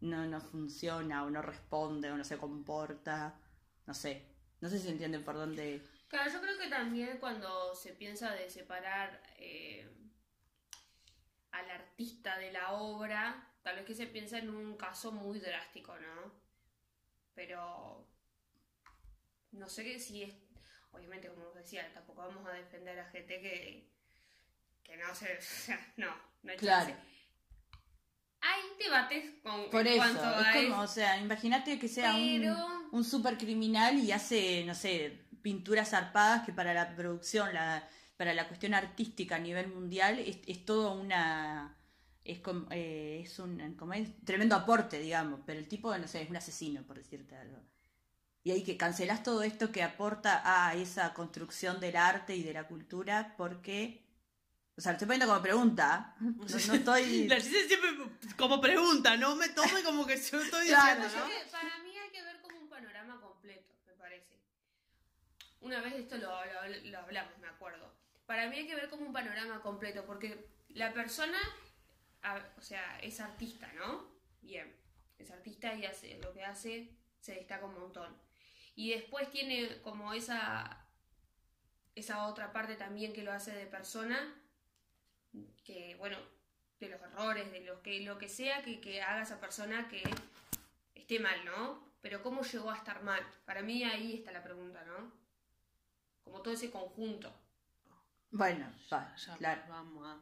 no, 0.00 0.26
no 0.26 0.40
funciona 0.42 1.24
o 1.24 1.30
no 1.30 1.40
responde 1.40 2.10
o 2.12 2.16
no 2.18 2.24
se 2.24 2.36
comporta. 2.36 3.40
No 3.86 3.94
sé. 3.94 4.26
No 4.60 4.68
sé 4.68 4.78
si 4.78 4.88
entienden 4.88 5.24
por 5.24 5.36
dónde. 5.36 5.82
Claro, 6.08 6.30
yo 6.30 6.40
creo 6.42 6.58
que 6.58 6.68
también 6.68 7.16
cuando 7.18 7.74
se 7.74 7.92
piensa 7.92 8.30
de 8.32 8.48
separar 8.50 9.20
eh, 9.38 9.86
al 11.54 11.70
artista 11.70 12.36
de 12.38 12.52
la 12.52 12.72
obra, 12.72 13.48
tal 13.62 13.76
vez 13.76 13.84
que 13.84 13.94
se 13.94 14.06
piensa 14.06 14.38
en 14.38 14.50
un 14.50 14.76
caso 14.76 15.12
muy 15.12 15.38
drástico, 15.40 15.94
¿no? 15.98 16.32
Pero 17.34 18.06
no 19.52 19.68
sé 19.68 19.84
que 19.84 19.98
si 19.98 20.22
es, 20.22 20.34
obviamente 20.92 21.28
como 21.28 21.46
os 21.48 21.54
decía, 21.54 21.92
tampoco 21.92 22.22
vamos 22.26 22.46
a 22.48 22.52
defender 22.52 22.98
a 22.98 23.10
gente 23.10 23.40
que, 23.40 23.90
que 24.82 24.96
no 24.96 25.14
se, 25.14 25.38
o 25.38 25.42
sea, 25.42 25.92
no, 25.96 26.14
no 26.42 26.52
hay 26.52 26.58
Claro. 26.58 26.86
chance. 26.90 27.02
Hay 28.40 28.60
debates 28.78 29.30
con, 29.42 29.70
Por 29.70 29.86
eso. 29.86 29.96
cuanto 29.96 30.22
a 30.22 30.40
Es 30.52 30.56
como, 30.68 30.74
eso, 30.74 30.80
o 30.82 30.86
sea, 30.94 31.18
imagínate 31.18 31.78
que 31.78 31.88
sea 31.88 32.12
pero... 32.12 32.54
un, 32.66 32.88
un 32.92 33.04
super 33.04 33.38
criminal 33.38 33.98
y 33.98 34.12
hace, 34.12 34.64
no 34.66 34.74
sé, 34.74 35.26
pinturas 35.40 35.90
zarpadas 35.90 36.44
que 36.44 36.52
para 36.52 36.74
la 36.74 36.94
producción, 36.94 37.54
la, 37.54 37.88
para 38.16 38.32
la 38.34 38.46
cuestión 38.48 38.74
artística 38.74 39.36
a 39.36 39.38
nivel 39.38 39.68
mundial 39.68 40.18
es, 40.18 40.38
es 40.46 40.64
todo 40.64 40.92
una. 40.92 41.76
Es, 42.24 42.40
como, 42.40 42.66
eh, 42.70 43.20
es 43.24 43.38
un 43.38 43.74
como 43.74 43.92
es 43.92 44.08
tremendo 44.24 44.56
aporte, 44.56 44.98
digamos, 44.98 45.40
pero 45.44 45.58
el 45.58 45.68
tipo, 45.68 45.96
no 45.98 46.08
sé, 46.08 46.22
es 46.22 46.30
un 46.30 46.36
asesino, 46.36 46.82
por 46.82 46.96
decirte 46.96 47.36
algo. 47.36 47.58
Y 48.42 48.50
ahí 48.50 48.62
que 48.62 48.76
cancelás 48.76 49.22
todo 49.22 49.42
esto 49.42 49.72
que 49.72 49.82
aporta 49.82 50.42
a 50.44 50.74
esa 50.74 51.12
construcción 51.14 51.80
del 51.80 51.96
arte 51.96 52.34
y 52.36 52.42
de 52.42 52.52
la 52.52 52.66
cultura 52.66 53.34
porque... 53.36 54.02
O 54.76 54.80
sea, 54.80 54.92
lo 54.92 54.96
estoy 54.96 55.06
poniendo 55.06 55.26
como 55.26 55.40
pregunta. 55.42 56.14
¿eh? 56.20 56.24
No, 56.24 56.44
no 56.66 56.74
estoy... 56.74 57.28
La 57.28 57.38
hice 57.38 57.68
siempre 57.68 57.90
como 58.36 58.60
pregunta, 58.60 59.16
no 59.16 59.36
me 59.36 59.48
tome 59.50 59.82
como 59.84 60.04
que 60.06 60.16
yo 60.16 60.40
estoy 60.40 60.66
Claro, 60.66 61.04
diciendo, 61.04 61.26
¿no? 61.28 61.50
para 61.52 61.78
mí 61.84 61.90
hay 61.96 62.10
que 62.10 62.22
ver 62.22 62.40
como 62.40 62.58
un 62.58 62.68
panorama 62.68 63.20
completo, 63.20 63.72
me 63.86 63.92
parece. 63.94 64.34
Una 65.60 65.80
vez 65.80 65.94
esto 65.94 66.16
lo, 66.18 66.28
lo- 66.44 66.90
lo 66.90 66.98
hablamos, 66.98 67.38
me 67.38 67.46
acuerdo. 67.48 67.93
Para 68.26 68.48
mí 68.48 68.56
hay 68.56 68.66
que 68.66 68.74
ver 68.74 68.88
como 68.88 69.06
un 69.06 69.12
panorama 69.12 69.60
completo, 69.60 70.04
porque 70.06 70.48
la 70.68 70.92
persona, 70.92 71.38
o 72.56 72.62
sea, 72.62 72.98
es 73.00 73.20
artista, 73.20 73.72
¿no? 73.74 74.08
Bien, 74.40 74.74
es 75.18 75.30
artista 75.30 75.74
y 75.74 75.84
hace 75.84 76.18
lo 76.18 76.32
que 76.32 76.44
hace, 76.44 76.90
se 77.20 77.34
destaca 77.34 77.66
un 77.66 77.78
montón. 77.78 78.16
Y 78.74 78.90
después 78.90 79.30
tiene 79.30 79.80
como 79.82 80.12
esa, 80.12 80.86
esa 81.94 82.26
otra 82.26 82.52
parte 82.52 82.76
también 82.76 83.12
que 83.12 83.22
lo 83.22 83.32
hace 83.32 83.52
de 83.52 83.66
persona, 83.66 84.34
que, 85.64 85.94
bueno, 85.96 86.18
de 86.80 86.88
los 86.88 87.00
errores, 87.00 87.50
de 87.52 87.60
lo 87.60 87.82
que, 87.82 88.00
lo 88.00 88.18
que 88.18 88.28
sea 88.28 88.62
que, 88.62 88.80
que 88.80 89.02
haga 89.02 89.22
esa 89.22 89.40
persona 89.40 89.88
que 89.88 90.02
esté 90.94 91.20
mal, 91.20 91.44
¿no? 91.44 91.94
Pero 92.00 92.22
¿cómo 92.22 92.42
llegó 92.42 92.70
a 92.70 92.76
estar 92.76 93.02
mal? 93.02 93.24
Para 93.44 93.62
mí 93.62 93.84
ahí 93.84 94.16
está 94.16 94.32
la 94.32 94.42
pregunta, 94.42 94.84
¿no? 94.84 95.12
Como 96.22 96.42
todo 96.42 96.52
ese 96.52 96.70
conjunto. 96.70 97.32
Bueno, 98.36 98.66
va, 98.92 99.14
Ya, 99.16 99.36
claro. 99.36 99.62
Vamos 99.68 100.06
a... 100.06 100.18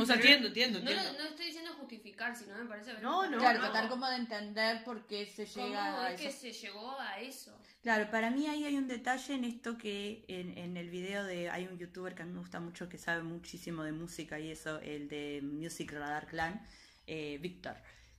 O 0.00 0.06
sea, 0.06 0.14
entiendo, 0.16 0.48
entiendo, 0.48 0.78
No, 0.78 0.84
lo- 0.86 0.90
entiendo. 0.92 1.18
no 1.22 1.28
estoy 1.28 1.46
diciendo 1.46 1.72
justificar, 1.74 2.34
sino 2.34 2.56
me 2.56 2.64
parece 2.64 2.94
No, 2.94 3.24
no, 3.28 3.38
Claro, 3.38 3.40
panorama. 3.60 3.70
tratar 3.72 3.90
como 3.90 4.08
de 4.08 4.16
entender 4.16 4.84
por 4.84 5.06
qué 5.06 5.26
se 5.26 5.46
¿Cómo 5.46 5.66
llega 5.66 6.04
a 6.06 6.12
es 6.12 6.20
que 6.20 6.28
eso. 6.28 6.40
se 6.40 6.52
llegó 6.52 6.98
a 6.98 7.20
eso? 7.20 7.60
Claro, 7.82 8.10
para 8.10 8.30
mí 8.30 8.46
ahí 8.46 8.64
hay 8.64 8.76
un 8.76 8.88
detalle 8.88 9.34
en 9.34 9.44
esto 9.44 9.76
que 9.76 10.24
en, 10.28 10.56
en 10.56 10.76
el 10.76 10.88
video 10.88 11.24
de 11.24 11.50
hay 11.50 11.66
un 11.66 11.76
youtuber 11.78 12.14
que 12.14 12.22
a 12.22 12.24
mí 12.24 12.32
me 12.32 12.38
gusta 12.40 12.58
mucho 12.60 12.88
que 12.88 12.96
sabe 12.96 13.22
muchísimo 13.22 13.82
de 13.82 13.92
música 13.92 14.38
y 14.40 14.50
eso, 14.50 14.78
el 14.80 15.08
de 15.08 15.40
Music 15.42 15.92
Radar 15.92 16.26
Clan, 16.28 16.66
eh, 17.06 17.38
Víctor. 17.42 17.76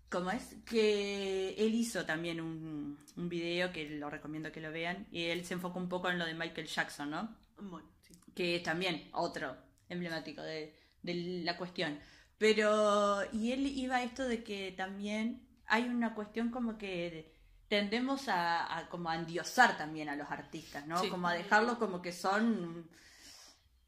¿Cómo 0.10 0.30
es? 0.30 0.58
Que 0.66 1.56
él 1.58 1.74
hizo 1.74 2.06
también 2.06 2.40
un, 2.40 3.00
un 3.16 3.30
video 3.30 3.72
que 3.72 3.90
lo 3.90 4.12
recomiendo 4.12 4.52
que 4.52 4.62
lo 4.62 4.72
vean 4.72 5.08
y 5.12 5.24
él 5.24 5.44
se 5.44 5.56
enfoca 5.56 5.80
un 5.80 5.90
poco 5.90 6.10
en 6.12 6.20
lo 6.20 6.26
de 6.26 6.36
Michael 6.36 6.68
Jackson, 6.68 7.10
¿no? 7.10 7.36
Bueno. 7.58 7.88
Que 8.36 8.56
es 8.58 8.64
también 8.64 9.10
otro 9.14 9.56
emblemático 9.90 10.42
de, 10.42 10.76
de 11.02 11.14
la 11.44 11.58
cuestión. 11.58 12.00
Pero, 12.38 13.22
y 13.32 13.52
él 13.52 13.66
iba 13.68 13.98
a 13.98 14.04
esto 14.04 14.28
de 14.28 14.44
que 14.44 14.72
también 14.76 15.48
hay 15.66 15.84
una 15.84 16.14
cuestión 16.16 16.50
como 16.50 16.78
que 16.78 17.32
tendemos 17.70 18.28
a, 18.28 18.78
a 18.78 18.90
como 18.90 19.10
a 19.10 19.16
endiosar 19.16 19.78
también 19.78 20.10
a 20.10 20.16
los 20.16 20.30
artistas, 20.30 20.86
¿no? 20.88 20.98
Sí. 21.02 21.10
Como 21.10 21.28
a 21.28 21.34
dejarlos 21.34 21.78
como 21.78 22.02
que 22.02 22.12
son... 22.12 22.90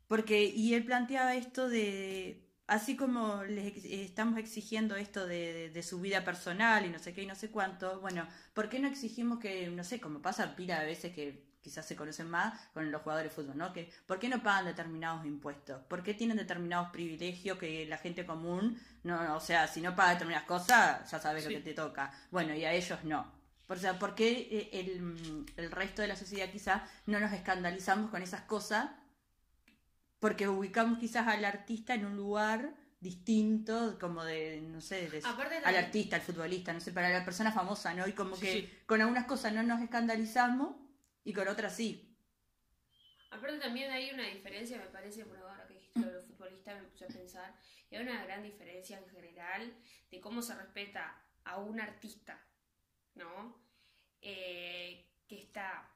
Porque, 0.07 0.45
y 0.45 0.73
él 0.75 0.85
planteaba 0.85 1.35
esto 1.35 1.67
de, 1.67 2.47
así 2.67 2.95
como 2.95 3.43
les 3.43 3.83
estamos 3.85 4.37
exigiendo 4.37 4.95
esto 4.95 5.25
de, 5.25 5.51
de- 5.53 5.69
de 5.71 5.83
su 5.83 5.99
vida 5.99 6.23
personal 6.23 6.85
y 6.85 6.89
no 6.89 6.99
sé 6.99 7.13
qué 7.13 7.23
y 7.23 7.25
no 7.25 7.33
sé 7.35 7.49
cuánto, 7.49 7.99
bueno, 8.01 8.27
¿por 8.53 8.69
qué 8.69 8.79
no 8.79 8.87
exigimos 8.87 9.39
que, 9.39 9.67
no 9.69 9.83
sé, 9.83 9.99
como 9.99 10.21
pasa 10.21 10.55
pila 10.55 10.79
de 10.79 10.85
veces 10.85 11.13
que 11.15 11.43
quizás 11.65 11.83
se 11.85 11.95
conocen 11.95 12.29
más 12.29 12.67
con 12.75 12.91
los 12.91 13.01
jugadores 13.01 13.31
de 13.31 13.35
fútbol, 13.41 13.57
¿no? 13.57 13.73
Que, 13.73 13.91
¿Por 14.05 14.19
qué 14.19 14.29
no 14.29 14.41
pagan 14.43 14.65
determinados 14.65 15.25
impuestos? 15.25 15.81
¿Por 15.85 16.03
qué 16.03 16.13
tienen 16.13 16.37
determinados 16.37 16.89
privilegios 16.91 17.57
que 17.57 17.87
la 17.87 17.97
gente 17.97 18.23
común, 18.23 18.79
no, 19.03 19.35
o 19.35 19.39
sea, 19.39 19.67
si 19.67 19.81
no 19.81 19.95
paga 19.95 20.11
determinadas 20.11 20.47
cosas, 20.47 21.09
ya 21.09 21.19
sabes 21.19 21.43
Sí. 21.43 21.49
lo 21.49 21.57
que 21.57 21.63
te 21.63 21.73
toca? 21.73 22.11
Bueno, 22.29 22.53
y 22.53 22.63
a 22.65 22.71
ellos 22.71 23.03
no. 23.03 23.33
O 23.67 23.75
sea, 23.75 23.97
¿por 23.97 24.13
qué 24.13 24.29
eh, 24.51 24.69
el, 24.73 25.45
el 25.57 25.71
resto 25.71 26.03
de 26.03 26.07
la 26.07 26.15
sociedad 26.15 26.51
quizás 26.51 26.83
no 27.07 27.19
nos 27.19 27.33
escandalizamos 27.33 28.11
con 28.11 28.21
esas 28.21 28.41
cosas? 28.41 28.91
Porque 30.19 30.47
ubicamos 30.47 30.99
quizás 30.99 31.27
al 31.27 31.43
artista 31.45 31.95
en 31.95 32.05
un 32.05 32.15
lugar 32.15 32.73
distinto, 32.99 33.97
como 33.99 34.23
de, 34.23 34.61
no 34.61 34.81
sé, 34.81 35.09
de- 35.09 35.21
Aparte 35.25 35.57
al 35.63 35.75
artista, 35.75 36.15
al 36.15 36.21
futbolista, 36.21 36.73
no 36.73 36.79
sé, 36.79 36.91
para 36.91 37.09
la 37.09 37.25
persona 37.25 37.51
famosa, 37.51 37.93
¿no? 37.93 38.07
Y 38.07 38.13
como 38.13 38.35
Sí, 38.35 38.41
que 38.41 38.51
sí. 38.53 38.69
con 38.85 39.01
algunas 39.01 39.25
cosas 39.25 39.51
no 39.53 39.61
nos 39.63 39.81
escandalizamos 39.81 40.75
y 41.25 41.33
con 41.33 41.47
otras 41.49 41.75
sí. 41.75 42.15
Aparte 43.31 43.57
también 43.59 43.91
hay 43.91 44.11
una 44.11 44.25
diferencia, 44.27 44.77
me 44.77 44.85
parece, 44.87 45.25
bueno, 45.25 45.45
ahora 45.45 45.67
que 45.67 45.73
dijiste 45.73 45.99
lo 45.99 46.07
de 46.07 46.13
los 46.13 46.25
futbolistas 46.25 46.81
me 46.81 46.87
puse 46.87 47.03
a 47.03 47.07
pensar, 47.09 47.53
y 47.89 47.95
hay 47.95 48.03
una 48.03 48.23
gran 48.23 48.41
diferencia 48.43 48.97
en 48.97 49.09
general 49.09 49.75
de 50.09 50.21
cómo 50.21 50.41
se 50.41 50.55
respeta 50.55 51.21
a 51.43 51.57
un 51.57 51.81
artista, 51.81 52.41
¿no? 53.15 53.61
Eh, 54.21 55.05
que 55.27 55.39
está 55.41 55.91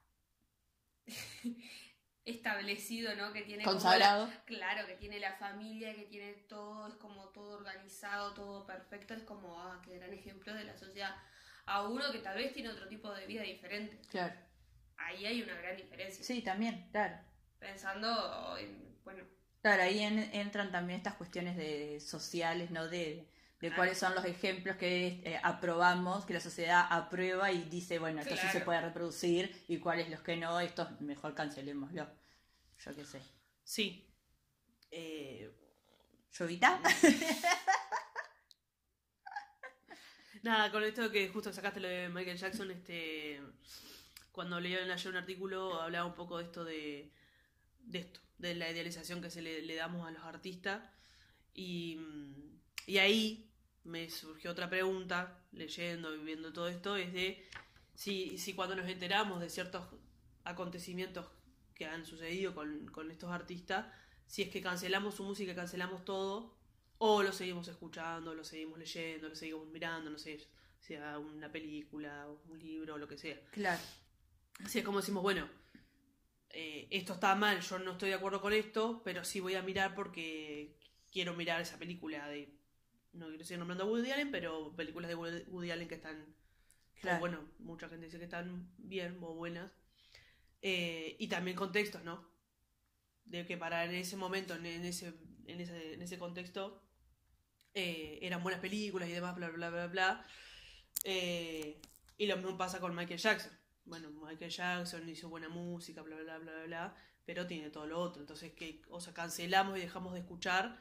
establecido, 2.24 3.14
¿no? 3.16 3.32
Que 3.32 3.42
tiene 3.42 3.64
como 3.64 3.74
la- 3.76 3.80
Consagrado. 3.82 4.32
claro, 4.44 4.86
que 4.86 4.96
tiene 4.96 5.18
la 5.20 5.34
familia, 5.36 5.94
que 5.94 6.04
tiene 6.04 6.32
todo, 6.48 6.88
es 6.88 6.94
como 6.96 7.28
todo 7.30 7.56
organizado, 7.56 8.34
todo 8.34 8.66
perfecto, 8.66 9.14
es 9.14 9.22
como, 9.22 9.58
ah, 9.60 9.80
qué 9.84 9.96
gran 9.96 10.12
ejemplo 10.12 10.52
de 10.54 10.64
la 10.64 10.76
sociedad. 10.76 11.16
A 11.66 11.88
uno 11.88 12.10
que 12.12 12.18
tal 12.18 12.36
vez 12.36 12.52
tiene 12.52 12.68
otro 12.68 12.88
tipo 12.88 13.12
de 13.14 13.26
vida 13.26 13.42
diferente. 13.42 14.00
Claro. 14.08 14.34
Ahí 15.06 15.26
hay 15.26 15.42
una 15.42 15.54
gran 15.54 15.76
diferencia. 15.76 16.22
Sí, 16.24 16.42
también, 16.42 16.88
claro. 16.92 17.16
Pensando 17.58 18.56
en, 18.58 18.96
bueno, 19.04 19.24
Claro, 19.62 19.82
ahí 19.82 20.00
en- 20.00 20.18
entran 20.34 20.70
también 20.72 20.98
estas 20.98 21.14
cuestiones 21.14 21.56
de 21.56 22.00
sociales, 22.00 22.70
¿no? 22.70 22.88
De, 22.88 23.26
de 23.60 23.68
Claro. 23.68 23.76
cuáles 23.76 23.98
son 23.98 24.14
los 24.14 24.24
ejemplos 24.24 24.76
que 24.76 25.20
eh, 25.24 25.38
aprobamos, 25.42 26.24
que 26.24 26.32
la 26.32 26.40
sociedad 26.40 26.86
aprueba 26.90 27.50
y 27.52 27.64
dice, 27.64 27.98
bueno, 27.98 28.20
esto 28.22 28.36
sí 28.36 28.46
se 28.52 28.60
puede 28.60 28.80
reproducir 28.80 29.64
y 29.68 29.78
cuáles 29.78 30.08
los 30.08 30.20
que 30.22 30.36
no, 30.36 30.58
estos 30.60 30.98
mejor 31.02 31.34
cancelémoslo. 31.34 32.08
Yo 32.78 32.94
qué 32.96 33.04
sé. 33.04 33.20
Sí. 33.62 34.06
Eh, 34.90 35.50
¿Llovita? 36.32 36.80
Nada, 40.42 40.70
con 40.72 40.82
esto 40.84 41.10
que 41.10 41.28
justo 41.28 41.52
sacaste 41.52 41.80
lo 41.80 41.88
de 41.88 42.08
Michael 42.08 42.38
Jackson, 42.38 42.70
este 42.70 43.42
cuando 44.32 44.60
leí 44.60 44.74
ayer 44.74 45.08
un 45.08 45.16
artículo 45.16 45.80
hablaba 45.80 46.06
un 46.06 46.14
poco 46.14 46.38
de 46.38 46.44
esto 46.44 46.64
de, 46.64 47.12
de 47.80 47.98
esto, 47.98 48.20
de 48.38 48.54
la 48.54 48.70
idealización 48.70 49.20
que 49.20 49.30
se 49.30 49.42
le, 49.42 49.62
le 49.62 49.74
damos 49.74 50.06
a 50.06 50.10
los 50.10 50.24
artistas. 50.24 50.82
Y, 51.54 51.98
y 52.86 52.98
ahí 52.98 53.50
me 53.84 54.08
surgió 54.10 54.52
otra 54.52 54.68
pregunta, 54.68 55.42
leyendo 55.52 56.14
y 56.14 56.18
viendo 56.18 56.52
todo 56.52 56.68
esto, 56.68 56.96
es 56.96 57.12
de 57.12 57.48
si, 57.94 58.38
si 58.38 58.54
cuando 58.54 58.76
nos 58.76 58.88
enteramos 58.88 59.40
de 59.40 59.50
ciertos 59.50 59.84
acontecimientos 60.44 61.26
que 61.74 61.86
han 61.86 62.04
sucedido 62.04 62.54
con, 62.54 62.86
con 62.88 63.10
estos 63.10 63.30
artistas, 63.30 63.86
si 64.26 64.42
es 64.42 64.48
que 64.48 64.60
cancelamos 64.60 65.16
su 65.16 65.24
música, 65.24 65.54
cancelamos 65.54 66.04
todo, 66.04 66.56
o 66.98 67.22
lo 67.22 67.32
seguimos 67.32 67.66
escuchando, 67.68 68.34
lo 68.34 68.44
seguimos 68.44 68.78
leyendo, 68.78 69.28
lo 69.28 69.34
seguimos 69.34 69.66
mirando, 69.68 70.10
no 70.10 70.18
sé, 70.18 70.38
sea 70.78 71.18
una 71.18 71.50
película, 71.50 72.28
un 72.48 72.58
libro, 72.58 72.98
lo 72.98 73.08
que 73.08 73.18
sea. 73.18 73.40
Claro. 73.50 73.80
Así 74.64 74.78
es 74.78 74.84
como 74.84 75.00
decimos, 75.00 75.22
bueno, 75.22 75.48
eh, 76.50 76.88
esto 76.90 77.14
está 77.14 77.34
mal, 77.34 77.60
yo 77.60 77.78
no 77.78 77.92
estoy 77.92 78.10
de 78.10 78.16
acuerdo 78.16 78.40
con 78.40 78.52
esto, 78.52 79.02
pero 79.04 79.24
sí 79.24 79.40
voy 79.40 79.54
a 79.54 79.62
mirar 79.62 79.94
porque 79.94 80.76
quiero 81.10 81.34
mirar 81.34 81.60
esa 81.60 81.78
película 81.78 82.28
de, 82.28 82.54
no 83.12 83.28
quiero 83.28 83.44
seguir 83.44 83.58
nombrando 83.58 83.84
a 83.84 83.86
Woody 83.86 84.10
Allen, 84.10 84.30
pero 84.30 84.74
películas 84.76 85.08
de 85.08 85.14
Woody 85.14 85.70
Allen 85.70 85.88
que 85.88 85.94
están, 85.96 86.34
bueno, 87.18 87.48
mucha 87.58 87.88
gente 87.88 88.06
dice 88.06 88.18
que 88.18 88.24
están 88.24 88.70
bien 88.78 89.18
o 89.20 89.34
buenas. 89.34 89.70
Eh, 90.62 91.16
y 91.18 91.28
también 91.28 91.56
contextos, 91.56 92.04
¿no? 92.04 92.28
De 93.24 93.46
que 93.46 93.56
para 93.56 93.84
en 93.84 93.94
ese 93.94 94.16
momento, 94.16 94.54
en, 94.54 94.66
en 94.66 94.84
ese, 94.84 95.14
en, 95.46 95.60
ese, 95.60 95.94
en 95.94 96.02
ese 96.02 96.18
contexto, 96.18 96.82
eh, 97.74 98.18
eran 98.22 98.42
buenas 98.42 98.60
películas 98.60 99.08
y 99.08 99.12
demás, 99.12 99.34
bla, 99.36 99.48
bla, 99.48 99.70
bla, 99.70 99.86
bla. 99.86 100.26
Eh, 101.04 101.80
y 102.18 102.26
lo 102.26 102.36
mismo 102.36 102.58
pasa 102.58 102.80
con 102.80 102.94
Michael 102.94 103.18
Jackson. 103.20 103.52
Bueno, 103.90 104.10
Michael 104.10 104.50
Jackson 104.50 105.08
hizo 105.08 105.28
buena 105.28 105.48
música, 105.48 106.00
bla, 106.02 106.16
bla, 106.16 106.38
bla, 106.38 106.52
bla, 106.52 106.64
bla, 106.64 106.96
pero 107.26 107.46
tiene 107.46 107.70
todo 107.70 107.86
lo 107.86 108.00
otro. 108.00 108.22
Entonces, 108.22 108.52
que, 108.54 108.82
o 108.88 109.00
sea, 109.00 109.12
cancelamos 109.12 109.76
y 109.76 109.80
dejamos 109.82 110.14
de 110.14 110.20
escuchar, 110.20 110.80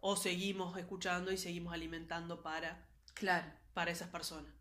o 0.00 0.16
seguimos 0.16 0.76
escuchando 0.78 1.32
y 1.32 1.36
seguimos 1.36 1.72
alimentando 1.74 2.42
para, 2.42 2.86
Claro. 3.14 3.52
para 3.74 3.90
esas 3.90 4.08
personas. 4.08 4.52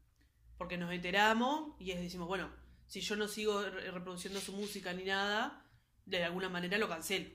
Porque 0.58 0.78
nos 0.78 0.92
enteramos 0.92 1.76
y 1.80 1.92
es, 1.92 2.02
decimos, 2.02 2.28
bueno, 2.28 2.50
si 2.88 3.02
yo 3.02 3.16
no 3.16 3.28
sigo 3.28 3.62
re- 3.64 3.92
reproduciendo 3.92 4.40
su 4.42 4.54
música 4.54 4.94
ni 4.94 5.04
nada, 5.04 5.64
de 6.06 6.24
alguna 6.24 6.50
manera 6.50 6.78
lo 6.80 6.90
cancelo. 6.90 7.30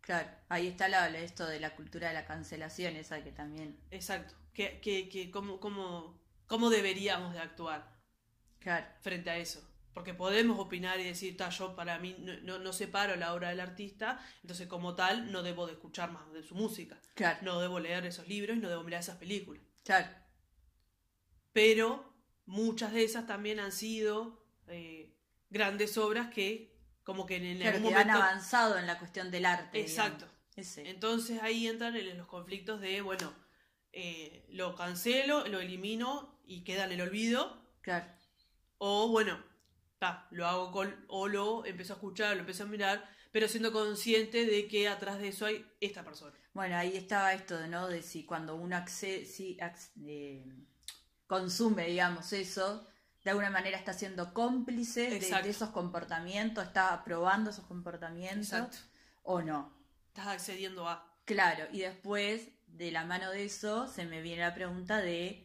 Claro, 0.00 0.30
ahí 0.48 0.68
está 0.68 0.88
la, 0.88 1.08
esto 1.18 1.46
de 1.46 1.60
la 1.60 1.74
cultura 1.76 2.08
de 2.08 2.14
la 2.14 2.24
cancelación, 2.26 2.96
esa 2.96 3.22
que 3.22 3.32
también. 3.32 3.78
Exacto. 3.90 4.34
Que, 4.54 4.80
que, 4.80 5.08
que 5.08 5.30
cómo, 5.30 5.60
cómo, 5.60 6.18
cómo 6.46 6.70
deberíamos 6.70 7.32
de 7.34 7.40
actuar 7.40 7.92
Claro, 8.60 8.86
frente 9.02 9.30
a 9.30 9.36
eso. 9.36 9.60
Porque 9.94 10.12
podemos 10.12 10.58
opinar 10.58 10.98
y 11.00 11.04
decir, 11.04 11.36
"Ta, 11.36 11.48
yo 11.50 11.74
para 11.76 11.98
mí 12.00 12.16
no, 12.18 12.34
no, 12.42 12.58
no 12.58 12.72
separo 12.72 13.14
la 13.16 13.32
obra 13.32 13.50
del 13.50 13.60
artista, 13.60 14.20
entonces 14.42 14.66
como 14.66 14.94
tal 14.96 15.30
no 15.32 15.42
debo 15.42 15.66
de 15.66 15.74
escuchar 15.74 16.10
más 16.10 16.30
de 16.32 16.42
su 16.42 16.54
música. 16.56 17.00
claro, 17.14 17.38
No 17.42 17.60
debo 17.60 17.78
leer 17.80 18.04
esos 18.04 18.26
libros 18.28 18.56
y 18.56 18.60
no 18.60 18.68
debo 18.68 18.82
mirar 18.82 19.00
esas 19.00 19.16
películas. 19.18 19.62
claro, 19.84 20.08
Pero 21.52 22.12
muchas 22.46 22.92
de 22.92 23.04
esas 23.04 23.26
también 23.26 23.60
han 23.60 23.72
sido 23.72 24.44
eh, 24.66 25.14
grandes 25.50 25.96
obras 25.96 26.32
que 26.32 26.74
como 27.04 27.26
que 27.26 27.36
en, 27.36 27.58
claro, 27.58 27.76
algún 27.76 27.92
que 27.92 27.96
han 27.98 28.06
momento... 28.08 28.24
avanzado 28.26 28.78
en 28.78 28.86
la 28.86 28.98
cuestión 28.98 29.30
del 29.30 29.44
arte. 29.46 29.80
Exacto. 29.80 30.26
Entonces 30.56 31.42
ahí 31.42 31.66
entran 31.66 31.96
en 31.96 32.16
los 32.16 32.26
conflictos 32.26 32.80
de, 32.80 33.00
bueno, 33.02 33.32
eh, 33.92 34.46
lo 34.50 34.74
cancelo, 34.74 35.46
lo 35.48 35.60
elimino 35.60 36.40
y 36.46 36.64
queda 36.64 36.84
en 36.84 36.92
el 36.92 37.00
olvido, 37.00 37.62
Claro, 37.82 38.06
o 38.78 39.08
bueno, 39.08 39.38
ta, 39.98 40.26
lo 40.30 40.46
hago 40.46 40.70
con, 40.70 41.04
o 41.08 41.28
lo 41.28 41.64
empiezo 41.64 41.94
a 41.94 41.96
escuchar, 41.96 42.34
lo 42.34 42.40
empiezo 42.40 42.64
a 42.64 42.66
mirar, 42.66 43.08
pero 43.32 43.48
siendo 43.48 43.72
consciente 43.72 44.46
de 44.46 44.68
que 44.68 44.88
atrás 44.88 45.18
de 45.18 45.28
eso 45.28 45.46
hay 45.46 45.66
esta 45.80 46.04
persona. 46.04 46.34
Bueno, 46.52 46.76
ahí 46.76 46.96
estaba 46.96 47.32
esto, 47.32 47.66
¿no? 47.66 47.88
De 47.88 48.02
si 48.02 48.24
cuando 48.24 48.54
uno 48.54 48.76
acce- 48.76 49.24
si, 49.24 49.58
eh, 50.06 50.44
consume, 51.26 51.86
digamos, 51.86 52.32
eso, 52.32 52.86
de 53.24 53.30
alguna 53.30 53.50
manera 53.50 53.76
está 53.76 53.92
siendo 53.92 54.32
cómplice 54.32 55.10
de, 55.10 55.50
esos 55.50 55.70
comportamientos, 55.70 56.64
está 56.64 56.92
aprobando 56.92 57.50
esos 57.50 57.64
comportamientos 57.66 58.52
Exacto. 58.52 58.76
o 59.22 59.42
no. 59.42 59.72
Estás 60.08 60.28
accediendo 60.28 60.88
a... 60.88 61.10
Claro, 61.24 61.64
y 61.72 61.80
después, 61.80 62.50
de 62.68 62.92
la 62.92 63.04
mano 63.04 63.30
de 63.30 63.44
eso, 63.44 63.88
se 63.88 64.04
me 64.04 64.20
viene 64.20 64.42
la 64.42 64.54
pregunta 64.54 64.98
de 64.98 65.43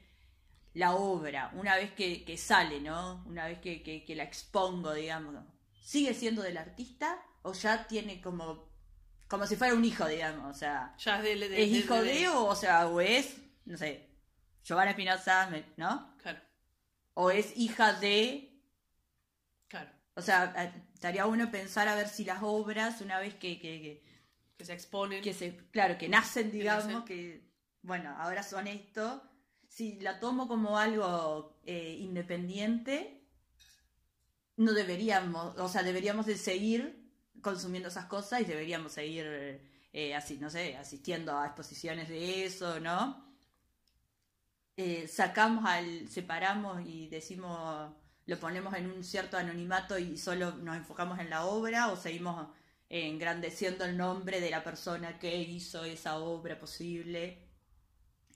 la 0.79 0.95
obra, 0.95 1.51
una 1.53 1.75
vez 1.75 1.91
que, 1.93 2.23
que 2.23 2.37
sale, 2.37 2.79
¿no? 2.81 3.23
Una 3.25 3.45
vez 3.47 3.59
que, 3.59 3.83
que- 3.83 4.03
que 4.05 4.15
la 4.15 4.23
expongo, 4.23 4.93
digamos, 4.93 5.35
¿sigue 5.83 6.13
siendo 6.13 6.41
del 6.41 6.57
artista 6.57 7.21
o 7.41 7.53
ya 7.53 7.85
tiene 7.87 8.21
como, 8.21 8.69
como 9.27 9.45
si 9.45 9.55
fuera 9.55 9.73
un 9.73 9.83
hijo, 9.85 10.07
digamos? 10.07 10.55
O 10.55 10.57
sea, 10.57 10.95
Ya 10.97 11.17
es 11.17 11.23
de... 11.23 11.35
de- 11.35 11.49
de- 11.49 11.63
¿es 11.63 11.69
hijo 11.69 11.95
de- 12.01 12.13
de 12.13 12.27
o, 12.29 12.45
o 12.45 12.55
sea, 12.55 12.87
o 12.87 13.01
es, 13.01 13.37
no 13.65 13.77
sé, 13.77 14.09
Giovanna 14.63 14.91
Espinosa, 14.91 15.49
¿no? 15.77 16.15
Claro, 16.17 16.39
O 17.13 17.29
es 17.31 17.55
hija 17.57 17.93
de... 17.93 18.61
claro. 19.67 19.89
O 20.15 20.21
sea, 20.21 20.73
estaría 20.93 21.25
bueno 21.25 21.49
pensar 21.51 21.87
a 21.87 21.95
ver 21.95 22.07
si 22.09 22.25
las 22.25 22.39
obras, 22.41 23.01
una 23.01 23.19
vez 23.19 23.35
que- 23.35 23.59
que- 23.59 24.03
se 24.59 24.73
exponen. 24.73 25.21
que 25.23 25.33
se, 25.33 25.55
claro, 25.71 25.97
que 25.97 26.09
nacen, 26.09 26.51
digamos, 26.51 26.85
nacen. 26.85 27.03
que, 27.05 27.49
bueno, 27.81 28.13
ahora 28.19 28.43
son 28.43 28.67
esto. 28.67 29.23
Si 29.69 29.99
la 30.01 30.19
tomo 30.19 30.47
como 30.47 30.77
algo 30.77 31.61
eh, 31.63 31.97
independiente, 32.01 33.23
no 34.57 34.73
deberíamos, 34.73 35.57
o 35.57 35.69
sea, 35.69 35.83
deberíamos 35.83 36.25
de 36.25 36.35
seguir 36.35 37.09
consumiendo 37.41 37.87
esas 37.87 38.05
cosas 38.05 38.41
y 38.41 38.45
deberíamos 38.45 38.91
seguir, 38.91 39.25
eh, 39.93 40.15
así, 40.15 40.37
no 40.37 40.49
sé, 40.49 40.75
asistiendo 40.75 41.37
a 41.37 41.45
exposiciones 41.45 42.09
de 42.09 42.43
eso, 42.45 42.79
¿no? 42.81 43.25
Eh, 44.75 45.07
sacamos 45.07 45.65
al, 45.65 46.09
separamos 46.09 46.81
y 46.85 47.07
decimos, 47.07 47.93
lo 48.25 48.39
ponemos 48.39 48.73
en 48.73 48.91
un 48.91 49.03
cierto 49.03 49.37
anonimato 49.37 49.97
y 49.97 50.17
solo 50.17 50.51
nos 50.57 50.75
enfocamos 50.77 51.19
en 51.19 51.29
la 51.29 51.45
obra 51.45 51.89
o 51.89 51.95
seguimos 51.95 52.49
engrandeciendo 52.89 53.85
el 53.85 53.95
nombre 53.95 54.41
de 54.41 54.49
la 54.49 54.63
persona 54.63 55.19
que 55.19 55.41
hizo 55.41 55.85
esa 55.85 56.17
obra 56.17 56.59
posible. 56.59 57.48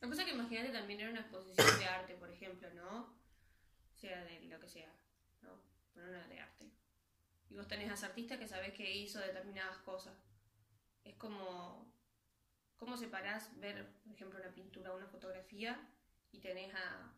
Lo 0.03 0.09
que 0.09 0.15
pasa 0.17 0.23
es 0.23 0.27
que 0.27 0.35
imagínate 0.35 0.69
también 0.73 0.99
era 0.99 1.11
una 1.11 1.21
exposición 1.21 1.79
de 1.79 1.85
arte, 1.85 2.13
por 2.15 2.29
ejemplo, 2.29 2.67
¿no? 2.73 3.03
O 3.95 3.97
sea, 3.97 4.21
de 4.25 4.41
lo 4.41 4.59
que 4.59 4.67
sea, 4.67 4.91
¿no? 5.41 5.61
Pero 5.93 6.07
no 6.07 6.27
de 6.27 6.39
arte. 6.41 6.69
Y 7.49 7.55
vos 7.55 7.69
tenés 7.69 7.89
a 7.89 7.93
ese 7.93 8.07
artista 8.07 8.37
que 8.37 8.45
sabés 8.49 8.73
que 8.73 8.97
hizo 8.97 9.19
determinadas 9.19 9.77
cosas. 9.77 10.13
Es 11.05 11.15
como. 11.15 11.89
¿Cómo 12.75 12.97
separás 12.97 13.57
ver, 13.61 13.93
por 14.03 14.13
ejemplo, 14.13 14.39
una 14.41 14.53
pintura 14.53 14.91
o 14.91 14.97
una 14.97 15.07
fotografía 15.07 15.79
y 16.33 16.39
tenés 16.41 16.75
a. 16.75 17.13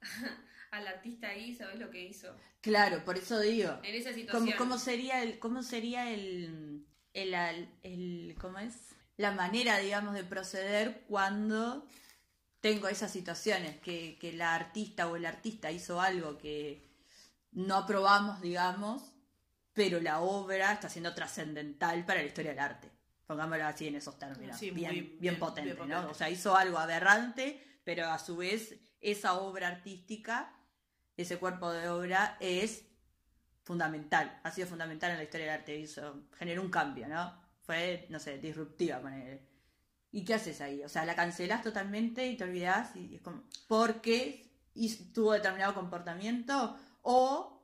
al 0.72 0.88
artista 0.88 1.28
ahí, 1.28 1.54
sabés 1.54 1.78
lo 1.78 1.88
que 1.88 2.02
hizo? 2.02 2.34
Claro, 2.62 3.04
por 3.04 3.16
eso 3.16 3.38
digo. 3.38 3.78
En 3.84 3.94
esa 3.94 4.12
situación. 4.12 4.56
¿Cómo, 4.56 4.70
cómo 4.70 4.78
sería 4.78 5.22
el, 5.22 5.38
cómo 5.38 5.62
sería 5.62 6.10
el, 6.10 6.84
el, 7.14 7.32
el, 7.34 7.68
el- 7.84 8.34
cómo 8.40 8.58
es? 8.58 8.96
La 9.16 9.30
manera, 9.30 9.78
digamos, 9.78 10.14
de 10.14 10.24
proceder 10.24 11.04
cuando 11.08 11.86
tengo 12.68 12.88
esas 12.88 13.10
situaciones, 13.10 13.76
que, 13.80 14.18
que 14.20 14.32
la 14.32 14.54
artista 14.54 15.08
o 15.08 15.16
el 15.16 15.24
artista 15.24 15.70
hizo 15.70 16.00
algo 16.00 16.36
que 16.36 16.86
no 17.52 17.76
aprobamos, 17.76 18.40
digamos, 18.42 19.14
pero 19.72 20.00
la 20.00 20.20
obra 20.20 20.72
está 20.74 20.88
siendo 20.90 21.14
trascendental 21.14 22.04
para 22.04 22.20
la 22.20 22.26
historia 22.26 22.50
del 22.50 22.58
arte. 22.60 22.90
Pongámoslo 23.26 23.64
así 23.66 23.86
en 23.88 23.96
esos 23.96 24.18
términos. 24.18 24.58
Sí, 24.58 24.70
bien, 24.70 24.90
muy- 24.90 25.00
bien, 25.00 25.18
bien- 25.20 25.38
potente, 25.38 25.74
bien 25.74 25.88
¿no? 25.88 26.10
O 26.10 26.14
sea, 26.14 26.28
hizo 26.28 26.56
algo 26.56 26.78
aberrante, 26.78 27.80
pero 27.84 28.06
a 28.10 28.18
su 28.18 28.36
vez 28.36 28.74
esa 29.00 29.34
obra 29.38 29.68
artística, 29.68 30.52
ese 31.16 31.38
cuerpo 31.38 31.72
de 31.72 31.88
obra 31.88 32.36
es 32.40 32.84
fundamental, 33.62 34.40
ha 34.44 34.50
sido 34.50 34.66
fundamental 34.66 35.10
en 35.12 35.18
la 35.18 35.24
historia 35.24 35.46
del 35.46 35.60
arte, 35.60 35.76
hizo, 35.76 36.24
generó 36.38 36.62
un 36.62 36.70
cambio, 36.70 37.06
¿no? 37.08 37.34
Fue, 37.62 38.06
no 38.08 38.18
sé, 38.18 38.38
disruptiva 38.38 39.00
con 39.00 39.12
él. 39.12 39.40
¿Y 40.10 40.24
qué 40.24 40.34
haces 40.34 40.60
ahí? 40.60 40.82
O 40.84 40.88
sea, 40.88 41.04
la 41.04 41.14
cancelás 41.14 41.62
totalmente 41.62 42.26
y 42.26 42.36
te 42.36 42.44
olvidás 42.44 42.96
y 42.96 43.16
es 43.16 43.20
como, 43.20 43.44
porque 43.66 44.48
tuvo 45.12 45.32
determinado 45.32 45.74
comportamiento 45.74 46.78
o, 47.02 47.62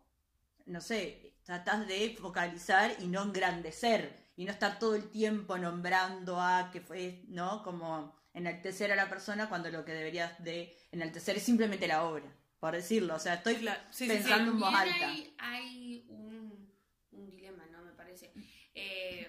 no 0.66 0.80
sé, 0.80 1.36
tratás 1.44 1.86
de 1.86 2.16
focalizar 2.20 2.94
y 3.00 3.06
no 3.06 3.22
engrandecer 3.22 4.24
y 4.36 4.44
no 4.44 4.52
estar 4.52 4.78
todo 4.78 4.94
el 4.94 5.08
tiempo 5.10 5.56
nombrando 5.58 6.40
a 6.40 6.70
que 6.72 6.80
fue, 6.80 7.24
¿no? 7.28 7.62
Como 7.62 8.14
enaltecer 8.34 8.90
a 8.92 8.96
la 8.96 9.08
persona 9.08 9.48
cuando 9.48 9.70
lo 9.70 9.84
que 9.84 9.92
deberías 9.92 10.42
de 10.42 10.76
enaltecer 10.90 11.36
es 11.36 11.44
simplemente 11.44 11.86
la 11.86 12.04
obra, 12.04 12.26
por 12.58 12.74
decirlo. 12.74 13.14
O 13.14 13.18
sea, 13.18 13.34
estoy 13.34 13.56
Claro, 13.56 13.80
sí, 13.90 14.06
sí, 14.06 14.10
sí. 14.10 14.16
pensando 14.18 14.50
en 14.52 14.60
voz 14.60 14.74
alta. 14.74 15.08
Hay, 15.08 15.34
hay 15.38 16.06
un, 16.08 16.68
un 17.12 17.30
dilema, 17.30 17.64
¿no? 17.66 17.82
Me 17.82 17.92
parece. 17.92 18.32
Eh, 18.74 19.28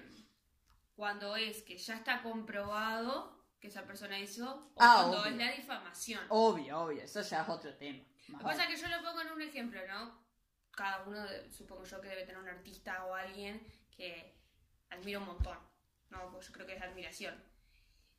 cuando 0.96 1.36
es 1.36 1.62
que 1.64 1.78
ya 1.78 1.96
está 1.96 2.22
comprobado 2.22 3.36
que 3.60 3.68
esa 3.68 3.84
persona 3.86 4.20
hizo, 4.20 4.72
o 4.76 4.80
Ah, 4.80 5.00
cuando 5.02 5.22
obvio. 5.22 5.32
es 5.32 5.38
la 5.38 5.52
difamación. 5.52 6.22
Obvio, 6.30 6.80
obvio, 6.82 7.04
eso 7.04 7.22
ya 7.22 7.42
es 7.42 7.50
otro 7.50 7.74
tema. 7.76 8.04
Lo 8.28 8.38
que 8.38 8.44
pasa 8.44 8.64
es 8.64 8.70
que 8.76 8.88
yo 8.88 8.96
lo 8.96 9.04
pongo 9.04 9.22
en 9.22 9.32
un 9.32 9.42
ejemplo, 9.42 9.80
¿no? 9.88 10.24
Cada 10.72 11.04
uno, 11.04 11.26
supongo 11.52 11.84
yo 11.86 12.02
que 12.02 12.10
debe 12.10 12.24
tener 12.26 12.38
un 12.42 12.48
artista 12.50 13.06
o 13.06 13.14
alguien 13.16 13.66
que 13.96 14.36
admira 14.90 15.20
un 15.20 15.26
montón, 15.26 15.58
¿no? 16.10 16.32
Pues 16.32 16.48
yo 16.48 16.54
creo 16.54 16.66
que 16.68 16.76
es 16.76 16.82
admiración. 16.82 17.42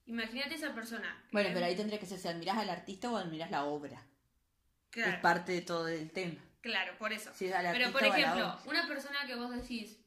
Imagínate 0.07 0.55
esa 0.55 0.75
persona. 0.75 1.25
Bueno, 1.33 1.51
pero 1.53 1.67
ahí 1.67 1.77
tendría 1.77 1.99
que 1.99 2.07
ser 2.07 2.19
si 2.19 2.29
admirás 2.29 2.59
al 2.59 2.71
artista 2.71 3.11
o 3.11 3.17
admirás 3.17 3.51
la 3.51 3.65
obra. 3.65 3.99
Es 3.99 5.03
Claro, 5.05 5.21
parte 5.21 5.53
de 5.53 5.61
todo 5.63 5.89
el 5.89 6.11
tema. 6.13 6.41
claro, 6.61 6.97
por 6.99 7.13
eso. 7.13 7.31
Si 7.35 7.47
es 7.47 7.55
al 7.55 7.71
Pero 7.73 7.93
por 7.93 8.05
ejemplo, 8.05 8.59
una 8.67 8.87
persona 8.89 9.27
que 9.27 9.35
vos 9.35 9.51
decís, 9.51 9.99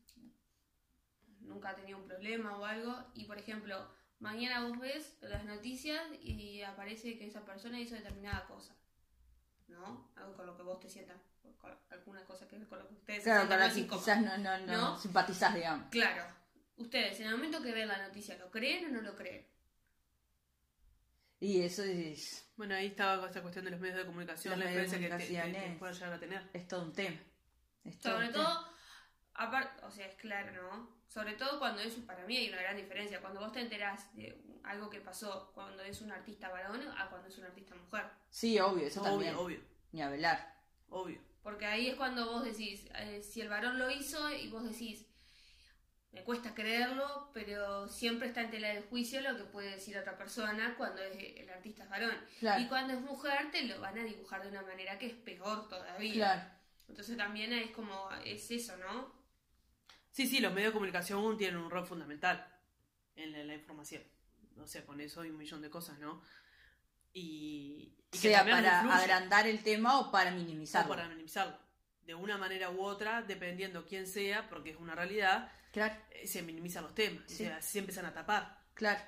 nunca 1.49 1.69
ha 1.71 1.75
tenido 1.75 1.97
un 1.97 2.05
problema 2.05 2.57
o 2.57 2.63
algo. 2.65 2.95
Y 3.13 3.25
por 3.25 3.37
ejemplo, 3.37 3.91
mañana 4.19 4.65
vos 4.67 4.79
ves 4.79 5.17
las 5.21 5.43
noticias 5.43 6.01
y 6.21 6.61
aparece 6.61 7.17
que 7.17 7.27
esa 7.27 7.43
persona 7.43 7.79
hizo 7.79 7.95
determinada 7.95 8.45
cosa. 8.47 8.75
¿No? 9.67 10.09
Algo 10.15 10.35
con 10.35 10.45
lo 10.47 10.55
que 10.57 10.63
vos 10.63 10.79
te 10.79 10.89
sientas, 10.89 11.17
con 11.59 11.71
alguna 11.91 12.23
cosa 12.25 12.47
que 12.47 12.57
con 12.67 12.79
lo 12.79 12.87
que 12.87 12.93
ustedes 12.95 13.23
Claro, 13.23 13.41
se 13.41 13.47
sientan 13.47 13.59
más 13.59 13.99
quizás 14.01 14.21
no, 14.21 14.37
no, 14.37 14.57
no, 14.65 14.77
¿No? 14.91 14.97
simpatizás, 14.99 15.53
digamos. 15.53 15.89
Claro. 15.91 16.23
Ustedes, 16.77 17.19
en 17.19 17.27
el 17.27 17.33
momento 17.33 17.61
que 17.61 17.71
ven 17.73 17.87
la 17.87 18.07
noticia, 18.07 18.37
¿lo 18.37 18.49
creen 18.49 18.85
o 18.85 18.89
no 18.89 19.01
lo 19.01 19.15
creen? 19.15 19.45
Y 21.41 21.61
eso 21.61 21.83
es, 21.83 22.51
Bueno, 22.57 22.75
ahí 22.75 22.87
estaba 22.87 23.27
esta 23.27 23.41
cuestión 23.41 23.63
de 23.65 23.71
los 23.71 23.79
medios 23.79 23.97
de 23.97 24.05
comunicación, 24.05 24.57
la 24.59 24.65
influencia 24.65 24.99
que, 24.99 25.07
te- 25.09 25.17
que- 25.17 25.27
que 25.27 25.33
comunicaciones. 25.39 25.77
pueden 25.79 25.95
llegar 25.95 26.13
a 26.13 26.19
tener. 26.19 26.49
es 26.53 26.67
todo 26.67 26.83
un 26.83 26.93
tema. 26.93 27.17
Es 27.85 27.99
todo 27.99 28.13
Sobre 28.13 28.27
un 28.27 28.33
tema. 28.33 28.71
Aparte, 29.39 29.83
o 29.85 29.89
sea, 29.89 30.05
es 30.05 30.15
claro, 30.15 30.51
¿no? 30.61 30.89
Sobre 31.07 31.33
todo 31.33 31.57
cuando 31.59 31.81
es, 31.81 31.93
para 31.95 32.25
mí 32.25 32.37
hay 32.37 32.49
una 32.49 32.61
gran 32.61 32.75
diferencia, 32.77 33.21
cuando 33.21 33.39
vos 33.39 33.51
te 33.51 33.61
enterás 33.61 34.13
de 34.15 34.39
algo 34.63 34.89
que 34.89 34.99
pasó 34.99 35.51
cuando 35.55 35.81
es 35.81 36.01
un 36.01 36.11
artista 36.11 36.49
varón 36.49 36.81
a 36.97 37.09
cuando 37.09 37.29
es 37.29 37.37
un 37.37 37.45
artista 37.45 37.73
mujer. 37.75 38.03
Sí, 38.29 38.59
obvio, 38.59 38.85
eso 38.85 39.01
también. 39.01 39.33
Obvio, 39.35 39.57
obvio, 39.57 39.59
Ni 39.91 40.01
hablar. 40.01 40.55
obvio. 40.89 41.19
Porque 41.41 41.65
ahí 41.65 41.87
es 41.87 41.95
cuando 41.95 42.29
vos 42.29 42.43
decís, 42.43 42.87
eh, 42.95 43.23
si 43.23 43.41
el 43.41 43.49
varón 43.49 43.79
lo 43.79 43.89
hizo 43.89 44.29
y 44.31 44.49
vos 44.49 44.69
decís, 44.69 45.05
me 46.11 46.23
cuesta 46.23 46.53
creerlo, 46.53 47.31
pero 47.33 47.87
siempre 47.87 48.27
está 48.27 48.41
en 48.41 48.51
tela 48.51 48.67
de 48.67 48.81
juicio 48.81 49.21
lo 49.21 49.37
que 49.37 49.45
puede 49.45 49.71
decir 49.71 49.97
otra 49.97 50.17
persona 50.17 50.75
cuando 50.77 51.01
es 51.01 51.15
el 51.17 51.49
artista 51.49 51.83
es 51.83 51.89
varón. 51.89 52.15
Claro. 52.39 52.61
Y 52.61 52.67
cuando 52.67 52.93
es 52.93 53.01
mujer 53.01 53.51
te 53.51 53.63
lo 53.63 53.79
van 53.79 53.97
a 53.97 54.03
dibujar 54.03 54.43
de 54.43 54.49
una 54.49 54.63
manera 54.63 54.99
que 54.99 55.07
es 55.07 55.13
peor 55.13 55.69
todavía. 55.69 56.13
Claro. 56.13 56.41
Entonces 56.89 57.15
también 57.15 57.53
es 57.53 57.71
como, 57.71 58.09
es 58.25 58.51
eso, 58.51 58.75
¿no? 58.77 59.18
Sí, 60.11 60.27
sí, 60.27 60.39
los 60.39 60.53
medios 60.53 60.69
de 60.71 60.73
comunicación 60.73 61.37
tienen 61.37 61.57
un 61.57 61.69
rol 61.69 61.85
fundamental 61.85 62.45
en 63.15 63.31
la, 63.31 63.43
la 63.43 63.55
información. 63.55 64.03
O 64.57 64.67
sea, 64.67 64.85
con 64.85 64.99
eso 65.01 65.21
hay 65.21 65.29
un 65.29 65.37
millón 65.37 65.61
de 65.61 65.69
cosas, 65.69 65.99
¿no? 65.99 66.21
Y, 67.13 67.95
y 68.11 68.17
sea 68.17 68.43
para 68.45 68.81
influye, 68.81 68.93
agrandar 69.03 69.47
el 69.47 69.63
tema 69.63 69.99
o 69.99 70.11
para 70.11 70.31
o 70.31 70.35
minimizarlo. 70.35 70.89
para 70.89 71.07
minimizarlo. 71.07 71.57
De 72.05 72.15
una 72.15 72.37
manera 72.37 72.69
u 72.71 72.81
otra, 72.81 73.21
dependiendo 73.21 73.85
quién 73.85 74.07
sea, 74.07 74.49
porque 74.49 74.71
es 74.71 74.77
una 74.77 74.95
realidad, 74.95 75.51
Claro, 75.71 75.95
eh, 76.11 76.25
se 76.25 76.41
minimizan 76.41 76.83
los 76.83 76.95
temas, 76.95 77.23
Sí. 77.27 77.43
o 77.45 77.47
sea, 77.47 77.61
se 77.61 77.79
empiezan 77.79 78.05
a 78.05 78.13
tapar. 78.13 78.57
claro. 78.73 79.01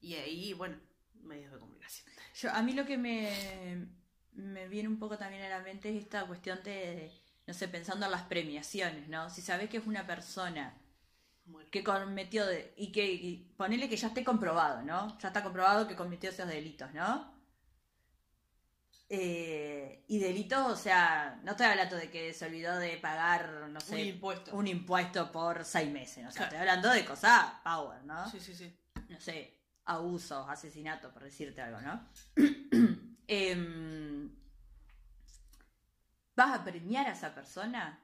Y 0.00 0.14
ahí, 0.16 0.52
bueno, 0.52 0.76
medios 1.22 1.52
de 1.52 1.58
comunicación. 1.60 2.08
Yo, 2.34 2.50
a 2.50 2.60
mí 2.62 2.72
lo 2.72 2.84
que 2.84 2.98
me, 2.98 3.86
me 4.32 4.66
viene 4.66 4.88
un 4.88 4.98
poco 4.98 5.16
también 5.16 5.44
a 5.44 5.48
la 5.48 5.60
mente 5.60 5.90
es 5.96 6.02
esta 6.02 6.26
cuestión 6.26 6.60
de, 6.64 7.12
no 7.46 7.54
sé, 7.54 7.68
pensando 7.68 8.06
en 8.06 8.12
las 8.12 8.22
premiaciones, 8.22 9.08
¿no? 9.08 9.28
Si 9.30 9.42
sabes 9.42 9.68
que 9.68 9.78
es 9.78 9.86
una 9.86 10.06
persona 10.06 10.74
que 11.70 11.82
cometió, 11.82 12.46
de- 12.46 12.72
y 12.76 12.92
que 12.92 13.04
y 13.12 13.36
ponele 13.56 13.88
que 13.88 13.96
ya 13.96 14.08
esté 14.08 14.22
comprobado, 14.24 14.82
¿no? 14.82 15.18
Ya 15.18 15.28
está 15.28 15.42
comprobado 15.42 15.88
que 15.88 15.96
cometió 15.96 16.30
esos 16.30 16.46
delitos, 16.48 16.92
¿no? 16.94 17.32
Eh, 19.14 20.04
y 20.08 20.18
delitos, 20.18 20.66
o 20.72 20.76
sea, 20.76 21.38
no 21.44 21.50
estoy 21.50 21.66
hablando 21.66 21.96
de 21.96 22.10
que 22.10 22.32
se 22.32 22.46
olvidó 22.46 22.78
de 22.78 22.96
pagar, 22.96 23.68
no 23.70 23.78
sé, 23.80 23.94
un 23.94 24.00
impuesto. 24.00 24.56
un 24.56 24.66
impuesto 24.66 25.30
por 25.30 25.64
seis 25.66 25.90
meses, 25.90 26.26
o 26.26 26.30
sea, 26.30 26.32
Claro. 26.32 26.44
estoy 26.44 26.58
hablando 26.60 26.90
de 26.90 27.04
cosas 27.04 27.52
power, 27.62 28.02
¿no? 28.04 28.30
Sí, 28.30 28.40
sí, 28.40 28.54
sí. 28.54 28.74
no 29.10 29.20
sé, 29.20 29.52
abusos, 29.84 30.48
asesinatos, 30.48 31.12
por 31.12 31.24
decirte 31.24 31.60
algo, 31.60 31.80
¿no? 31.82 32.08
Em, 33.28 34.11
¿Vas 36.34 36.58
a 36.58 36.64
premiar 36.64 37.06
a 37.06 37.12
esa 37.12 37.34
persona? 37.34 38.00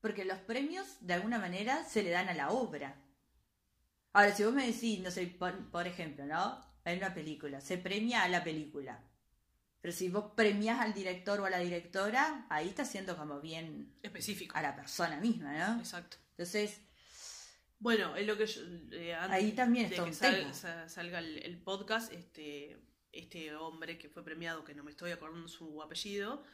Porque 0.00 0.24
los 0.24 0.38
premios, 0.38 0.86
de 1.00 1.14
alguna 1.14 1.38
manera, 1.38 1.84
se 1.84 2.02
le 2.02 2.10
dan 2.10 2.28
a 2.28 2.34
la 2.34 2.50
obra. 2.50 2.96
Ahora, 4.12 4.34
si 4.34 4.44
vos 4.44 4.52
me 4.52 4.66
decís, 4.66 5.00
no 5.00 5.10
sé, 5.10 5.26
por, 5.26 5.70
por 5.70 5.86
ejemplo, 5.86 6.26
¿no? 6.26 6.60
En 6.84 6.98
una 6.98 7.14
película, 7.14 7.60
se 7.60 7.78
premia 7.78 8.22
a 8.24 8.28
la 8.28 8.42
película. 8.42 9.00
Pero 9.80 9.92
si 9.94 10.08
vos 10.08 10.32
premias 10.36 10.80
al 10.80 10.92
director 10.92 11.40
o 11.40 11.44
a 11.46 11.50
la 11.50 11.58
directora, 11.60 12.46
ahí 12.50 12.68
está 12.68 12.84
siendo 12.84 13.16
como 13.16 13.40
bien 13.40 13.94
Específico. 14.02 14.56
a 14.56 14.62
la 14.62 14.76
persona 14.76 15.18
misma, 15.18 15.52
¿no? 15.56 15.78
Exacto. 15.80 16.16
Entonces, 16.32 16.80
Bueno, 17.78 18.14
es 18.16 18.26
lo 18.26 18.36
que 18.36 18.46
yo. 18.46 18.60
eh, 18.92 19.14
antes 19.14 19.32
Ahí 19.36 19.52
también 19.52 19.88
de 19.88 19.96
está 19.96 20.04
que 20.06 20.12
sal- 20.12 20.34
tema. 20.36 20.54
sa- 20.54 20.88
salga 20.88 21.18
el, 21.20 21.38
el 21.38 21.58
podcast, 21.60 22.12
este, 22.12 22.80
este 23.12 23.54
hombre 23.56 23.98
que 23.98 24.08
fue 24.08 24.22
premiado, 24.24 24.62
que 24.64 24.74
no 24.74 24.84
me 24.84 24.90
estoy 24.92 25.10
acordando 25.10 25.48
su 25.48 25.82
apellido, 25.82 26.44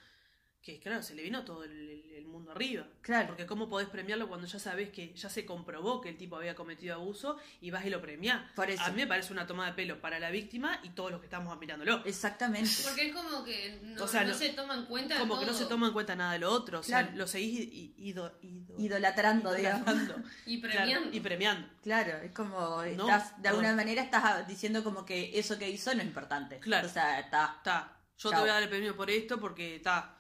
que 0.63 0.79
claro, 0.81 1.03
se 1.03 1.15
le 1.15 1.23
vino 1.23 1.45
todo 1.45 1.65
el, 1.65 1.71
el- 1.73 2.05
el 2.19 2.27
mundo 2.27 2.51
arriba. 2.53 2.87
claro. 3.01 3.29
Porque 3.29 3.47
¿cómo 3.47 3.69
podés 3.71 3.89
premiarlo 3.89 4.29
cuando 4.29 4.47
ya 4.47 4.59
sabes 4.59 4.91
que 4.91 5.15
ya 5.15 5.31
se 5.31 5.47
comprobó 5.47 6.01
que 6.01 6.11
el 6.11 6.17
tipo 6.19 6.37
había 6.37 6.55
cometido 6.55 6.95
abuso 6.97 7.39
y 7.61 7.71
vas 7.71 7.87
y 7.87 7.91
lo 7.91 8.03
premiás? 8.03 8.51
Por 8.55 8.69
eso. 8.71 8.83
A 8.83 8.91
mí 8.91 8.97
me 8.97 9.07
parece 9.07 9.33
una 9.33 9.47
toma 9.47 9.65
de 9.67 9.73
pelo 9.73 10.01
para 10.01 10.19
la 10.19 10.31
víctima 10.31 10.79
y 10.83 10.91
todos 10.91 11.11
los 11.11 11.21
que 11.21 11.27
estamos 11.27 11.59
mirándolo. 11.59 12.03
Exactamente. 12.05 12.71
Porque 12.85 13.09
es 13.09 13.15
como 13.15 13.45
que 13.45 13.79
no, 13.83 14.05
O 14.05 14.09
sea, 14.09 14.23
no 14.25 14.29
no- 14.29 14.35
se 14.35 14.51
toma 14.51 14.75
en 14.75 14.85
cuenta 14.87 15.19
Como 15.19 15.39
que 15.41 15.47
no 15.47 15.55
se 15.55 15.65
toma 15.67 15.87
en 15.87 15.93
cuenta 15.95 16.17
nada 16.17 16.33
de 16.35 16.41
lo 16.41 16.51
otro. 16.51 16.81
O 16.81 16.83
sea, 16.83 17.03
Claro. 17.03 17.17
lo 17.17 17.27
seguís 17.27 17.61
i- 17.61 17.95
ido- 17.97 18.37
ido- 18.43 18.75
Idolatrando, 18.79 19.55
digamos. 19.55 19.87
idolatrando. 19.89 20.29
Y 20.45 20.61
Claro, 20.61 20.77
premiando. 20.77 21.17
y 21.17 21.21
premiando. 21.21 21.69
Claro, 21.83 22.19
es 22.19 22.33
como, 22.33 22.83
No, 22.97 23.09
estás, 23.09 23.37
de 23.41 23.45
no. 23.45 23.49
alguna 23.51 23.75
manera 23.75 24.03
estás 24.03 24.47
diciendo 24.47 24.85
como 24.85 25.07
que 25.07 25.39
eso 25.39 25.59
que 25.59 25.71
hizo 25.71 25.95
no 25.95 26.01
es 26.03 26.07
importante. 26.07 26.59
Claro. 26.59 26.87
O 26.89 26.91
sea, 26.91 27.21
está. 27.21 27.55
Está, 27.59 27.97
yo 28.19 28.31
Chao. 28.31 28.33
te 28.33 28.41
voy 28.43 28.51
a 28.51 28.55
dar 28.55 28.63
el 28.65 28.69
premio 28.69 28.95
por 28.97 29.09
esto 29.09 29.39
porque 29.41 29.77
está. 29.77 30.15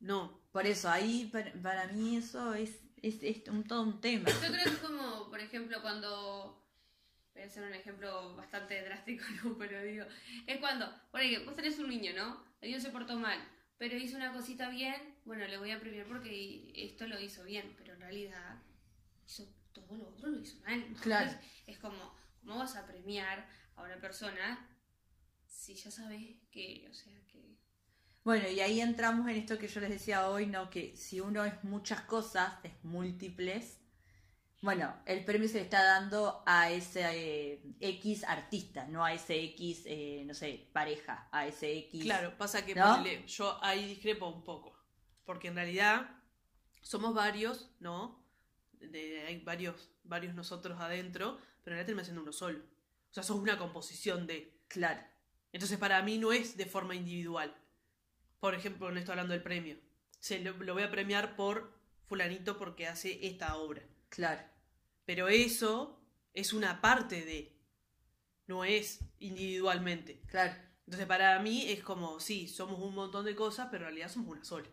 No, 0.00 0.40
Por 0.52 0.66
eso, 0.66 0.88
ahí 0.90 1.28
para, 1.32 1.52
para 1.54 1.86
mí 1.88 2.16
eso 2.16 2.54
es, 2.54 2.70
es, 3.02 3.22
es 3.22 3.48
un, 3.48 3.64
todo 3.64 3.82
un 3.82 4.00
tema. 4.00 4.28
Yo 4.30 4.38
creo 4.38 4.64
que 4.64 4.70
es 4.70 4.78
como, 4.78 5.28
por 5.30 5.40
ejemplo, 5.40 5.80
cuando. 5.82 6.60
Voy 7.32 7.42
a 7.42 7.46
hacer 7.46 7.64
un 7.64 7.74
ejemplo 7.74 8.36
bastante 8.36 8.80
drástico, 8.82 9.24
¿no? 9.44 9.58
Pero 9.58 9.82
digo, 9.82 10.04
es 10.46 10.58
cuando, 10.58 10.88
por 11.10 11.20
ejemplo, 11.20 11.46
vos 11.46 11.56
tenés 11.56 11.78
un 11.80 11.88
niño, 11.88 12.12
¿no? 12.14 12.44
El 12.60 12.70
niño 12.70 12.80
se 12.80 12.90
portó 12.90 13.18
mal, 13.18 13.38
pero 13.76 13.96
hizo 13.96 14.16
una 14.16 14.32
cosita 14.32 14.68
bien, 14.68 15.16
bueno, 15.24 15.46
le 15.46 15.58
voy 15.58 15.72
a 15.72 15.80
premiar 15.80 16.06
porque 16.06 16.72
esto 16.76 17.06
lo 17.08 17.20
hizo 17.20 17.42
bien, 17.44 17.74
pero 17.76 17.94
en 17.94 18.00
realidad 18.00 18.62
hizo 19.26 19.48
todo 19.72 19.96
lo 19.96 20.08
otro 20.10 20.28
lo 20.28 20.40
hizo 20.40 20.58
mal. 20.60 20.74
Entonces, 20.74 21.02
Claro. 21.02 21.30
Es 21.66 21.78
como, 21.78 22.14
¿cómo 22.40 22.58
vas 22.58 22.76
a 22.76 22.86
premiar 22.86 23.48
a 23.74 23.82
una 23.82 23.96
persona 24.00 24.68
si 25.46 25.74
ya 25.74 25.90
sabes 25.90 26.36
que, 26.52 26.86
o 26.90 26.94
sea. 26.94 27.12
Bueno, 28.24 28.48
y 28.48 28.60
ahí 28.60 28.80
entramos 28.80 29.28
en 29.28 29.36
esto 29.36 29.58
que 29.58 29.68
yo 29.68 29.80
les 29.80 29.90
decía 29.90 30.28
hoy, 30.28 30.46
¿no? 30.46 30.70
Que 30.70 30.96
si 30.96 31.20
uno 31.20 31.44
es 31.44 31.62
muchas 31.62 32.00
cosas, 32.02 32.54
es 32.62 32.72
múltiples, 32.82 33.80
bueno, 34.62 34.96
el 35.04 35.24
premio 35.26 35.46
se 35.46 35.56
le 35.58 35.60
está 35.64 35.84
dando 35.84 36.42
a 36.46 36.70
ese 36.70 37.02
eh, 37.52 37.62
X 37.80 38.24
artista, 38.24 38.86
no 38.88 39.04
a 39.04 39.12
ese 39.12 39.38
X, 39.44 39.82
eh, 39.84 40.24
no 40.26 40.32
sé, 40.32 40.70
pareja, 40.72 41.28
a 41.32 41.46
ese 41.46 41.76
X. 41.80 42.02
claro, 42.02 42.38
pasa 42.38 42.64
que 42.64 42.74
yo 43.26 43.62
ahí 43.62 43.86
discrepo 43.86 44.26
un 44.28 44.42
poco. 44.42 44.74
Porque 45.26 45.48
en 45.48 45.54
realidad 45.56 46.08
somos 46.80 47.14
varios, 47.14 47.70
¿no? 47.80 48.24
De- 48.72 49.24
hay 49.26 49.40
varios, 49.40 49.90
varios 50.02 50.34
nosotros 50.34 50.80
adentro, 50.80 51.36
pero 51.62 51.74
en 51.76 51.78
realidad 51.78 51.86
termina 51.86 52.04
siendo 52.04 52.22
uno 52.22 52.32
solo. 52.32 52.60
O 52.60 53.12
sea, 53.14 53.22
sos 53.22 53.36
una 53.38 53.58
composición 53.58 54.26
de. 54.26 54.62
Claro, 54.68 55.02
Entonces, 55.52 55.78
para 55.78 56.02
mí 56.02 56.18
no 56.18 56.32
es 56.32 56.56
de 56.56 56.66
forma 56.66 56.94
individual. 56.94 57.54
Por 58.44 58.54
ejemplo, 58.54 58.90
no 58.90 58.98
estoy 58.98 59.12
hablando 59.12 59.32
del 59.32 59.42
premio. 59.42 59.78
Se 60.20 60.38
lo, 60.40 60.52
lo 60.52 60.74
voy 60.74 60.82
a 60.82 60.90
premiar 60.90 61.34
por 61.34 61.72
fulanito 62.06 62.58
porque 62.58 62.86
hace 62.86 63.26
esta 63.26 63.56
obra. 63.56 63.82
claro. 64.10 64.42
Pero 65.06 65.28
eso 65.28 65.98
es 66.34 66.52
una 66.52 66.82
parte 66.82 67.24
de. 67.24 67.56
No 68.46 68.62
es 68.66 69.00
individualmente. 69.18 70.20
Claro, 70.26 70.54
Entonces, 70.84 71.06
para 71.06 71.38
mí 71.38 71.70
es 71.70 71.82
como, 71.82 72.20
sí, 72.20 72.46
somos 72.46 72.80
un 72.80 72.94
montón 72.94 73.24
de 73.24 73.34
cosas, 73.34 73.68
pero 73.70 73.84
en 73.84 73.92
realidad 73.92 74.10
somos 74.10 74.28
una 74.28 74.44
sola. 74.44 74.68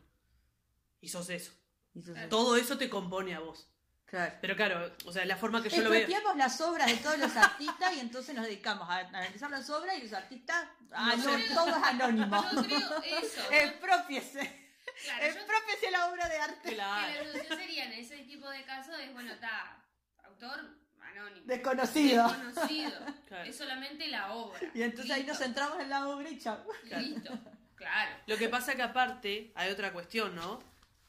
Y 1.00 1.08
sos 1.08 1.30
eso. 1.30 1.54
y 1.94 2.00
entonces- 2.00 2.28
Todo 2.28 2.58
eso 2.58 2.78
te 2.78 2.90
compone 2.90 3.36
a 3.36 3.40
vos. 3.40 3.70
Claro. 4.12 4.36
Pero 4.41 4.56
claro, 4.56 4.91
o 5.06 5.12
sea, 5.12 5.26
la 5.26 5.36
forma 5.38 5.63
que 5.63 5.69
yo 5.69 5.82
lo 5.82 5.89
veo. 5.89 6.08
Las 6.36 6.62
obras 6.62 6.86
de 6.88 6.97
todos 6.97 7.17
los 7.17 7.36
artistas 7.36 7.93
y 7.95 8.00
entonces 8.00 8.36
nos 8.36 8.45
dedicamos 8.45 8.88
a 8.88 8.97
analizar 9.00 9.50
las 9.50 9.67
obras 9.71 9.97
y 9.97 10.04
los 10.04 10.13
artistas, 10.13 10.67
ah, 10.91 11.15
No 11.17 11.38
no, 11.38 11.56
todo 11.56 11.67
es 11.78 11.84
anónimo. 11.84 12.45
Yo 12.54 12.63
creo 12.63 13.02
eso. 13.04 13.41
Expropiese. 13.52 14.60
Claro, 15.04 15.34
yo 15.82 15.89
la 15.91 16.08
obra 16.12 16.28
de 16.30 16.38
arte. 16.38 16.69
que 16.69 16.76
Claro. 16.76 17.24
la 17.24 17.32
solución 17.32 17.58
sería 17.60 17.86
en 17.86 17.93
ese 17.93 18.17
tipo 18.19 18.47
de 18.50 18.63
casos 18.65 18.95
es, 19.00 19.12
bueno, 19.13 19.32
está, 19.34 19.84
autor 20.24 20.60
anónimo. 21.02 21.45
Desconocido. 21.47 22.28
Desconocido. 22.28 23.00
Claro. 23.28 23.50
Es 23.50 23.58
solamente 23.58 24.08
la 24.08 24.34
obra. 24.34 24.60
Y 24.74 24.84
entonces 24.84 25.12
ahí 25.12 25.24
nos 25.24 25.38
centramos 25.39 25.80
en 25.80 25.89
la 25.89 26.08
obra 26.08 26.30
y 26.30 26.38
chao. 26.38 26.63
Listo. 26.84 27.32
Claro. 27.76 28.12
Lo 28.28 28.38
que 28.38 28.47
pasa 28.50 28.76
que 28.76 28.84
aparte 28.84 29.52
hay 29.56 29.71
otra 29.71 29.91
cuestión, 29.91 30.36
¿no? 30.36 30.60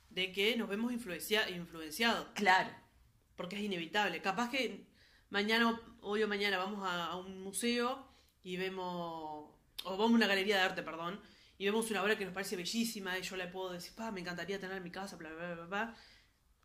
De 0.09 0.33
que 0.33 0.57
nos 0.57 0.69
vemos 0.69 0.91
influencia- 0.93 1.49
influenciados. 1.51 2.29
Claro. 2.35 2.71
Porque 3.43 3.57
es 3.57 3.63
inevitable. 3.63 4.23
Capaz 4.23 4.51
que 4.51 4.87
mañana, 5.31 5.81
hoy 6.01 6.23
o 6.23 6.29
mañana, 6.29 6.59
vamos 6.59 6.87
a, 6.89 7.07
a 7.07 7.17
un 7.17 7.43
museo 7.43 8.07
y 8.43 8.57
vemos, 8.57 8.87
o 9.85 9.91
vamos 9.91 10.13
a 10.13 10.15
una 10.15 10.27
galería 10.29 10.57
de 10.57 10.63
arte, 10.63 10.83
perdón, 10.85 11.21
y 11.59 11.65
vemos 11.65 11.91
una 11.91 12.03
obra 12.05 12.17
que 12.17 12.25
nos 12.25 12.33
parece 12.35 12.55
bellísima 12.57 13.19
y 13.19 13.23
yo 13.23 13.37
le 13.37 13.49
puedo 13.49 13.73
decir, 13.73 13.95
pa, 13.97 14.11
me 14.13 14.21
encantaría 14.21 14.61
tener 14.61 14.77
en 14.77 14.83
mi 14.85 14.91
casa, 14.93 15.17
bla, 15.17 15.33
bla, 15.33 15.55
bla, 15.55 15.65
bla. 15.67 15.97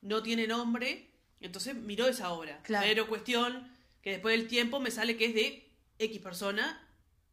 No 0.01 0.21
tiene 0.21 0.45
nombre, 0.47 1.13
Entonces 1.39 1.73
miró 1.75 2.07
esa 2.07 2.31
obra. 2.31 2.61
Claro. 2.63 2.85
Pero 2.87 3.07
cuestión 3.07 3.71
que 4.01 4.11
después 4.11 4.37
del 4.37 4.47
tiempo 4.47 4.79
me 4.79 4.91
sale 4.91 5.17
que 5.17 5.25
es 5.25 5.33
de 5.33 5.75
X 5.99 6.19
persona 6.19 6.79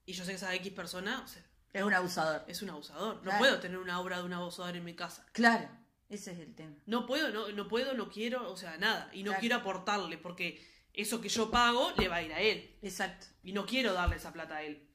y 0.07 0.13
yo 0.15 0.25
sé 0.25 0.31
que 0.33 0.37
esa 0.37 0.55
X 0.55 0.73
persona 0.73 1.23
o 1.23 1.29
sea, 1.29 1.43
Es 1.73 1.83
un 1.83 1.93
abusador. 1.95 2.45
es 2.49 2.63
un 2.63 2.71
abusador. 2.71 3.23
No 3.25 3.37
puedo 3.39 3.61
tener 3.61 3.79
una 3.79 4.01
obra 4.01 4.19
de 4.19 4.25
un 4.25 4.33
abusador 4.33 4.75
en 4.77 4.85
mi 4.85 4.95
casa. 4.95 5.25
Claro, 5.33 5.69
ese 6.15 6.33
es 6.33 6.39
el 6.39 6.55
tema. 6.55 6.77
No 6.87 7.07
puedo, 7.07 7.31
no, 7.31 7.49
no 7.51 7.69
puedo, 7.69 7.95
no 7.95 8.11
quiero, 8.11 8.51
o 8.51 8.57
sea, 8.57 8.77
nada. 8.79 9.11
Y 9.13 9.23
no 9.23 9.35
quiero 9.35 9.57
aportarle 9.57 10.19
porque 10.19 10.65
eso 10.93 11.21
que 11.21 11.29
yo 11.29 11.51
pago 11.51 11.93
le 11.99 12.09
va 12.09 12.17
a 12.17 12.23
ir 12.23 12.33
a 12.33 12.41
él. 12.41 12.77
Exacto. 12.83 13.27
Y 13.43 13.53
no 13.53 13.67
quiero 13.67 13.93
darle 13.93 14.17
esa 14.17 14.33
plata 14.33 14.57
a 14.57 14.63
él. 14.63 14.89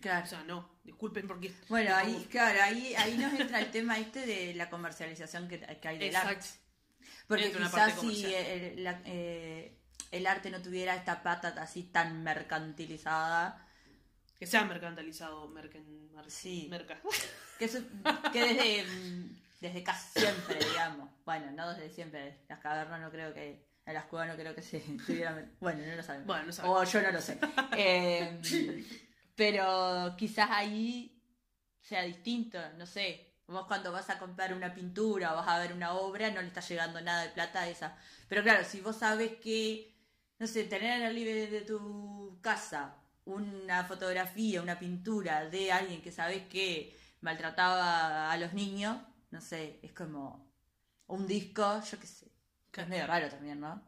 Claro. 0.00 0.24
O 0.24 0.28
sea, 0.28 0.44
no, 0.44 0.78
disculpen 0.84 1.26
porque... 1.26 1.52
Bueno, 1.68 1.94
ahí, 1.94 2.26
claro, 2.30 2.60
ahí, 2.62 2.94
ahí 2.94 3.18
nos 3.18 3.32
entra 3.34 3.60
el 3.60 3.70
tema 3.70 3.98
este 3.98 4.26
de 4.26 4.54
la 4.54 4.70
comercialización 4.70 5.48
que, 5.48 5.58
que 5.60 5.88
hay 5.88 5.98
del 5.98 6.08
Exacto. 6.08 6.28
arte. 6.28 6.48
Porque 7.26 7.46
Entra 7.46 7.64
quizás 7.66 8.00
si 8.00 8.26
el, 8.34 8.84
la- 8.84 9.02
eh, 9.06 9.78
el 10.10 10.26
arte 10.26 10.50
no 10.50 10.60
tuviera 10.60 10.94
esta 10.94 11.22
pata 11.22 11.48
así 11.60 11.84
tan 11.84 12.22
mercantilizada, 12.22 13.66
Que 14.42 14.46
sea 14.48 14.64
mercantilizado, 14.64 15.46
mercan, 15.50 15.84
mar- 16.12 16.28
Sí. 16.28 16.66
merca. 16.68 17.00
que, 17.60 17.64
eso- 17.66 17.78
que 18.32 18.40
desde, 18.44 18.82
mm, 18.82 19.40
desde 19.60 19.84
casi 19.84 20.18
siempre, 20.18 20.58
digamos, 20.68 21.08
bueno, 21.24 21.52
no 21.52 21.70
desde 21.70 21.90
siempre, 21.90 22.40
las 22.48 22.58
cavernas 22.58 23.00
no 23.00 23.08
creo 23.12 23.32
que, 23.32 23.64
en 23.86 23.94
las 23.94 24.06
cuevas 24.06 24.26
no 24.26 24.34
creo 24.34 24.52
que 24.52 24.62
se 24.62 24.80
tuvieran, 25.06 25.54
bueno, 25.60 25.86
no 25.86 25.94
lo 25.94 26.02
sabemos. 26.02 26.26
Bueno, 26.26 26.46
no 26.46 26.52
sabemos. 26.52 26.76
O 26.88 26.90
yo 26.90 27.02
no 27.02 27.12
lo 27.12 27.20
sé. 27.20 27.38
Eh, 27.76 28.84
pero 29.36 30.16
quizás 30.18 30.48
ahí 30.50 31.22
sea 31.80 32.02
distinto, 32.02 32.58
no 32.78 32.84
sé. 32.86 33.28
Vos 33.46 33.66
cuando 33.68 33.92
vas 33.92 34.10
a 34.10 34.18
comprar 34.18 34.54
una 34.54 34.74
pintura 34.74 35.34
o 35.34 35.36
vas 35.36 35.46
a 35.46 35.60
ver 35.60 35.72
una 35.72 35.92
obra 35.94 36.32
no 36.32 36.40
le 36.42 36.48
está 36.48 36.60
llegando 36.62 37.00
nada 37.00 37.22
de 37.22 37.28
plata 37.28 37.60
a 37.60 37.68
esa. 37.68 37.96
Pero 38.28 38.42
claro, 38.42 38.64
si 38.64 38.80
vos 38.80 38.96
sabes 38.96 39.36
que, 39.36 39.94
no 40.40 40.48
sé, 40.48 40.64
tener 40.64 41.00
en 41.00 41.06
el 41.06 41.14
living 41.14 41.48
de 41.48 41.60
tu 41.60 42.40
casa 42.42 42.96
una 43.24 43.84
fotografía, 43.84 44.62
una 44.62 44.78
pintura 44.78 45.44
de 45.48 45.72
alguien 45.72 46.02
que 46.02 46.12
sabes 46.12 46.46
que 46.48 46.98
maltrataba 47.20 48.30
a 48.32 48.36
los 48.36 48.52
niños, 48.52 48.96
no 49.30 49.40
sé, 49.40 49.78
es 49.82 49.92
como 49.92 50.52
un 51.06 51.26
disco, 51.26 51.80
yo 51.82 51.98
qué 52.00 52.06
sé. 52.06 52.26
Que 52.70 52.80
es 52.82 52.88
medio 52.88 53.06
raro 53.06 53.28
también, 53.28 53.60
¿no? 53.60 53.82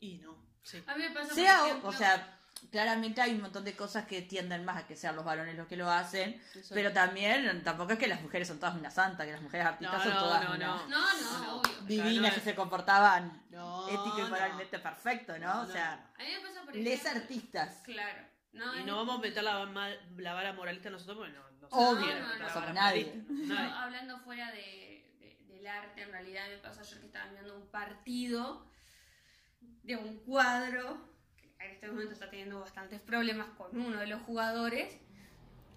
Y 0.00 0.18
no, 0.18 0.36
sí. 0.62 0.82
A 0.86 0.94
mí 0.96 1.02
me 1.02 1.10
pasa, 1.10 1.26
por 1.28 1.34
Sea, 1.34 1.62
o- 1.62 1.66
ejemplo, 1.66 1.88
o 1.88 1.92
sea, 1.92 2.38
claramente 2.70 3.20
hay 3.20 3.32
un 3.34 3.42
montón 3.42 3.64
de 3.64 3.74
cosas 3.76 4.06
que 4.06 4.22
tienden 4.22 4.64
más 4.64 4.76
a 4.76 4.86
que 4.86 4.94
sean 4.96 5.16
los 5.16 5.24
varones 5.24 5.56
los 5.56 5.66
que 5.66 5.76
lo 5.76 5.90
hacen, 5.90 6.40
pero 6.70 6.92
también 6.92 7.62
tampoco 7.64 7.92
es 7.94 7.98
que 7.98 8.06
las 8.06 8.22
mujeres 8.22 8.46
son 8.48 8.58
todas 8.60 8.76
una 8.76 8.90
santa, 8.90 9.24
que 9.26 9.32
las 9.32 9.42
mujeres 9.42 9.66
artistas 9.66 9.98
No, 9.98 10.04
son 10.04 10.12
no, 10.14 10.20
todas 10.20 10.44
no, 10.48 10.54
una- 10.54 10.66
no. 10.66 10.88
No, 10.88 11.20
no, 11.42 11.56
obvio. 11.58 11.72
divinas 11.82 12.30
no 12.30 12.34
que 12.36 12.40
se 12.44 12.54
comportaban 12.54 13.42
No, 13.50 13.88
ético 13.88 14.18
y 14.18 14.22
no. 14.22 14.28
moralmente 14.28 14.78
perfecto, 14.78 15.36
¿no? 15.38 15.52
No, 15.54 15.60
O 15.62 15.66
no. 15.66 15.72
sea, 15.72 16.12
A 16.16 16.22
mí 16.22 16.28
me 16.32 16.48
pasa, 16.48 16.62
por 16.64 16.74
les 16.76 17.00
ejemplo... 17.00 17.20
artistas. 17.22 17.80
Claro. 17.84 18.31
No, 18.52 18.74
Y 18.76 18.80
es- 18.80 18.86
no 18.86 18.96
vamos 18.96 19.16
a 19.18 19.20
meter 19.20 19.42
la, 19.42 19.64
la 19.64 20.34
vara 20.34 20.52
moralista 20.52 20.90
nosotros 20.90 21.16
porque 21.18 21.32
no, 21.32 21.42
no 21.60 21.68
Obvio, 21.70 22.06
no, 22.20 22.38
no, 22.38 22.60
no 22.66 22.72
nadie. 22.74 23.22
hablando 23.74 24.18
fuera 24.20 24.50
de, 24.50 25.10
de- 25.20 25.38
del 25.46 25.66
arte, 25.66 26.02
en 26.02 26.12
realidad 26.12 26.48
me 26.48 26.58
pasó 26.58 26.80
ayer 26.82 27.00
que 27.00 27.06
estaba 27.06 27.30
mirando 27.30 27.56
un 27.56 27.66
partido 27.68 28.66
de 29.82 29.96
un 29.96 30.18
cuadro 30.18 30.98
que 31.36 31.64
en 31.64 31.70
este 31.70 31.88
momento 31.88 32.12
está 32.12 32.28
teniendo 32.28 32.60
bastantes 32.60 33.00
problemas 33.00 33.48
con 33.56 33.74
uno 33.78 33.98
de 33.98 34.06
los 34.06 34.20
jugadores. 34.22 34.98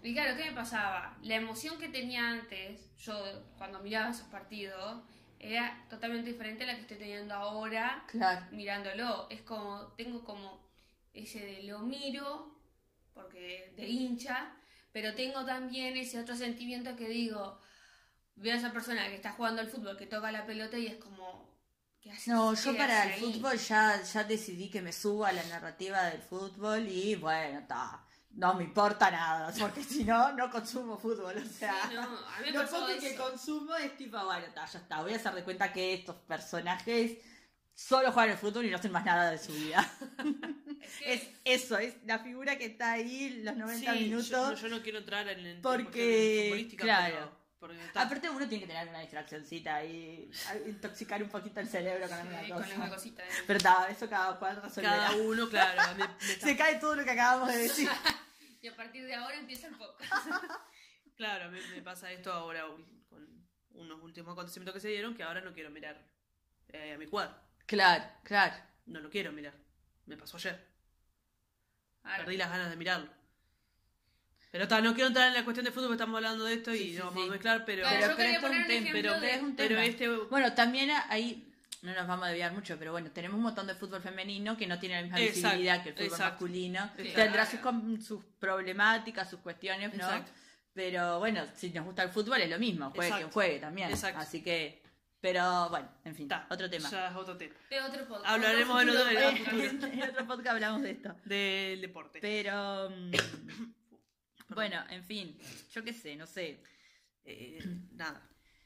Y 0.03 0.13
claro, 0.13 0.35
¿qué 0.37 0.45
me 0.45 0.51
pasaba? 0.51 1.17
La 1.23 1.35
emoción 1.35 1.79
que 1.79 1.87
tenía 1.89 2.29
antes, 2.29 2.93
yo 2.97 3.17
cuando 3.57 3.79
miraba 3.79 4.09
esos 4.11 4.27
partidos, 4.27 5.01
era 5.39 5.85
totalmente 5.89 6.31
diferente 6.31 6.63
a 6.63 6.67
la 6.67 6.75
que 6.75 6.81
estoy 6.81 6.97
teniendo 6.97 7.33
ahora 7.35 8.03
Claro. 8.07 8.45
mirándolo. 8.51 9.27
Es 9.29 9.41
como, 9.41 9.93
tengo 9.97 10.23
como 10.23 10.63
ese 11.13 11.39
de 11.45 11.63
lo 11.63 11.79
miro, 11.79 12.54
porque 13.15 13.73
de 13.75 13.87
hincha, 13.87 14.53
pero 14.91 15.15
tengo 15.15 15.43
también 15.45 15.97
ese 15.97 16.19
otro 16.19 16.35
sentimiento 16.35 16.95
que 16.95 17.07
digo, 17.07 17.59
veo 18.35 18.53
a 18.53 18.57
esa 18.57 18.71
persona 18.71 19.07
que 19.07 19.15
está 19.15 19.31
jugando 19.31 19.61
al 19.61 19.69
fútbol, 19.69 19.97
que 19.97 20.05
toca 20.05 20.31
la 20.31 20.45
pelota 20.45 20.77
y 20.77 20.87
es 20.87 20.97
como, 20.97 21.49
¿qué 22.01 22.11
haces? 22.11 22.27
No, 22.27 22.53
¿Qué 22.53 22.61
yo 22.61 22.77
para 22.77 23.03
el 23.05 23.13
ahí? 23.13 23.19
fútbol 23.19 23.57
ya, 23.57 24.01
ya 24.03 24.23
decidí 24.25 24.69
que 24.69 24.81
me 24.81 24.93
subo 24.93 25.25
a 25.25 25.31
la 25.31 25.43
narrativa 25.45 26.03
del 26.03 26.21
fútbol 26.21 26.87
y 26.87 27.15
bueno, 27.15 27.59
está. 27.59 28.01
No 28.31 28.53
me 28.53 28.65
importa 28.65 29.09
nada, 29.09 29.53
porque 29.57 29.81
si 29.81 30.03
no, 30.03 30.33
no 30.33 30.51
consumo 30.51 30.97
fútbol, 30.97 31.37
o 31.37 31.45
sea. 31.45 31.87
Sí, 31.87 31.95
no, 31.95 32.01
a 32.01 32.39
mí 32.41 32.47
me 32.47 32.51
Lo 32.51 32.69
poco 32.69 32.87
que 32.99 33.15
consumo 33.15 33.75
es 33.75 33.95
tipo, 33.95 34.21
bueno, 34.25 34.45
ta, 34.53 34.65
ya 34.65 34.79
está, 34.79 35.01
voy 35.01 35.13
a 35.13 35.15
hacer 35.15 35.33
de 35.35 35.43
cuenta 35.45 35.71
que 35.71 35.93
estos 35.93 36.17
personajes 36.17 37.17
solo 37.73 38.11
juegan 38.11 38.31
al 38.31 38.37
fútbol 38.37 38.65
y 38.65 38.71
no 38.71 38.75
hacen 38.75 38.91
más 38.91 39.05
nada 39.05 39.31
de 39.31 39.37
su 39.37 39.53
vida. 39.53 39.89
Es 40.85 40.97
que- 40.97 41.13
Es 41.13 41.29
eso, 41.63 41.77
es 41.77 41.95
la 42.05 42.19
figura 42.19 42.57
que 42.57 42.65
está 42.65 42.93
ahí 42.93 43.41
los 43.43 43.55
90 43.55 43.93
Sí, 43.93 43.99
minutos. 43.99 44.29
Yo, 44.29 44.67
yo 44.67 44.75
no 44.75 44.81
quiero 44.83 44.99
entrar 44.99 45.27
en 45.29 45.39
el 45.45 45.61
Porque, 45.61 46.45
futbolísticas, 46.49 46.83
claro. 46.85 47.31
pero- 47.59 47.73
está- 47.73 48.01
Aparte 48.03 48.29
uno 48.29 48.47
tiene 48.47 48.61
que 48.65 48.67
tener 48.71 48.87
una 48.89 48.99
distraccioncita 49.01 49.83
y 49.83 50.29
intoxicar 50.67 51.21
un 51.23 51.29
poquito 51.29 51.59
el 51.59 51.67
cerebro 51.67 52.07
con 52.07 52.17
alguna 52.17 52.43
Sí, 52.43 52.51
cosa. 52.51 52.75
con 52.75 52.89
cosita. 52.89 53.23
¿eh? 53.25 53.29
Pero 53.47 53.57
está, 53.57 53.89
eso 53.89 54.07
cada 54.09 54.37
cual 54.37 54.61
resolverá. 54.61 54.95
cada 54.97 55.11
uno, 55.17 55.49
claro, 55.49 55.81
me- 55.97 56.07
me 56.27 56.33
está- 56.33 56.45
Se 56.47 56.55
cae 56.57 56.75
todo 56.79 56.95
lo 56.95 57.03
que 57.03 57.11
acabamos 57.11 57.49
de 57.51 57.57
decir. 57.59 57.89
Y 58.61 58.67
a 58.67 58.75
partir 58.75 59.05
de 59.05 59.13
ahora 59.13 59.35
empieza 59.37 59.67
el 59.67 59.75
podcast. 59.75 60.11
claro, 61.17 61.51
me, 61.51 61.61
me 61.67 61.81
pasa 61.83 62.11
esto 62.11 62.31
ahora 62.33 62.65
con 63.09 63.47
unos 63.71 64.01
últimos 64.01 64.31
acontecimientos 64.33 64.73
que 64.73 64.79
se 64.79 64.87
dieron 64.89 65.13
que 65.15 65.21
ahora 65.23 65.41
no 65.41 65.53
quiero 65.53 65.69
mirar 65.69 66.01
eh, 66.69 66.93
a 66.93 66.97
mi 66.97 67.05
cuadro. 67.07 67.35
Claro, 67.67 68.03
claro. 68.23 68.55
No 68.87 68.99
lo 69.01 69.09
quiero 69.09 69.31
mirar. 69.31 69.53
Me 70.05 70.17
pasó 70.17 70.37
ayer. 70.37 70.74
Perdí 72.17 72.37
las 72.37 72.49
ganas 72.49 72.69
de 72.69 72.75
mirarlo. 72.77 73.09
Pero 74.51 74.63
está, 74.63 74.79
no 74.79 74.93
quiero 74.93 75.07
entrar 75.09 75.27
en 75.27 75.33
la 75.33 75.43
cuestión 75.43 75.65
de 75.65 75.71
fútbol, 75.71 75.87
porque 75.89 75.95
estamos 75.95 76.15
hablando 76.15 76.45
de 76.45 76.53
esto 76.53 76.73
y 76.73 76.77
Sí, 76.77 76.91
sí, 76.93 76.97
no 76.99 77.05
vamos 77.05 77.23
sí. 77.23 77.27
a 77.27 77.31
mezclar, 77.31 77.65
pero, 77.65 77.81
Claro, 77.81 77.95
Pero, 77.97 78.07
yo 78.11 78.15
pero 78.15 78.17
quería 78.17 78.35
esto 78.35 78.47
es 78.47 78.53
un 78.53 78.71
ejemplo 78.71 78.91
Pero, 78.93 79.19
de- 79.19 79.31
es 79.35 79.41
un 79.43 79.55
pero 79.55 79.69
tema. 79.69 79.85
este 79.85 80.07
Bueno, 80.29 80.53
también 80.53 80.89
ahí 81.09 81.51
no 81.81 81.93
nos 81.93 82.07
vamos 82.07 82.25
a 82.25 82.29
desviar 82.29 82.53
mucho, 82.53 82.77
pero 82.79 82.91
bueno, 82.93 83.11
tenemos 83.11 83.35
un 83.37 83.43
montón 83.43 83.67
de 83.67 83.75
fútbol 83.75 84.01
femenino 84.01 84.55
que 84.55 84.65
no 84.65 84.79
tiene 84.79 84.95
la 84.95 85.01
misma 85.01 85.19
Exacto, 85.19 85.39
visibilidad 85.49 85.83
que 85.83 85.89
el 85.89 85.95
fútbol 85.95 86.07
exacto. 86.07 86.31
masculino. 86.31 86.89
Sí. 86.97 87.11
Tendrá 87.13 87.45
sus, 87.45 87.59
com- 87.59 88.01
sus 88.01 88.23
problemáticas, 88.39 89.29
sus 89.29 89.39
cuestiones, 89.41 89.89
¿no? 89.93 90.03
Exacto. 90.05 90.31
Pero 90.73 91.19
bueno, 91.19 91.43
si 91.53 91.69
nos 91.71 91.85
gusta 91.85 92.03
el 92.03 92.09
fútbol 92.09 92.41
es 92.41 92.49
lo 92.49 92.57
mismo, 92.57 92.89
juegue 92.91 93.07
Exacto. 93.07 93.25
quien 93.25 93.31
juegue 93.33 93.59
también. 93.59 93.89
Exacto. 93.89 94.19
Así 94.21 94.41
que, 94.41 94.81
pero 95.25 95.69
bueno, 95.71 95.89
en 96.03 96.13
fin, 96.15 96.29
otro 96.51 96.69
tema. 96.69 96.87
Ya 96.91 97.09
es 97.09 97.15
otro 97.15 97.35
tema. 97.35 97.55
de 97.67 97.81
otro 97.81 98.07
podcast. 98.07 98.27
Hablaremos 98.27 98.79
Otro 98.83 99.05
de 99.05 99.35
futuro 99.37 99.63
en 99.91 100.03
otro 100.03 100.27
podcast 100.27 100.49
hablamos 100.49 100.83
de 100.83 100.91
esto. 100.91 101.15
Del 101.25 101.81
deporte. 101.81 102.19
Pero 102.21 102.89
bueno, 104.49 104.83
en 104.91 105.03
fin, 105.03 105.35
yo 105.73 105.83
qué 105.83 105.93
sé, 105.93 106.15
no 106.15 106.27
sé. 106.27 106.61
Eh, 107.23 107.57
nada. 107.93 108.21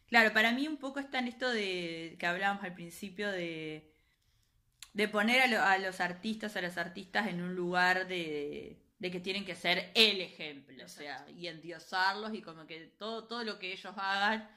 Claro, 0.07 0.33
para 0.33 0.51
mí 0.51 0.67
un 0.67 0.75
poco 0.75 0.99
está 0.99 1.19
en 1.19 1.29
esto 1.29 1.49
de 1.49 2.17
que 2.19 2.25
hablábamos 2.27 2.61
al 2.65 2.73
principio 2.73 3.31
de, 3.31 3.93
de 4.91 5.07
poner 5.07 5.39
a, 5.39 5.47
lo- 5.47 5.63
a 5.63 5.77
los 5.77 6.01
artistas, 6.01 6.57
a 6.57 6.61
las 6.61 6.77
artistas 6.77 7.27
en 7.29 7.41
un 7.41 7.55
lugar 7.55 8.05
de, 8.09 8.81
de 8.97 9.11
que 9.11 9.21
tienen 9.21 9.45
que 9.45 9.55
ser 9.55 9.91
el 9.95 10.19
ejemplo, 10.19 10.83
o 10.83 10.89
sea, 10.89 11.25
y 11.29 11.47
endiosarlos 11.47 12.33
y 12.33 12.41
como 12.41 12.67
que 12.67 12.87
todo, 12.97 13.27
todo 13.27 13.45
lo 13.45 13.59
que 13.59 13.71
ellos 13.71 13.93
hagan. 13.95 14.49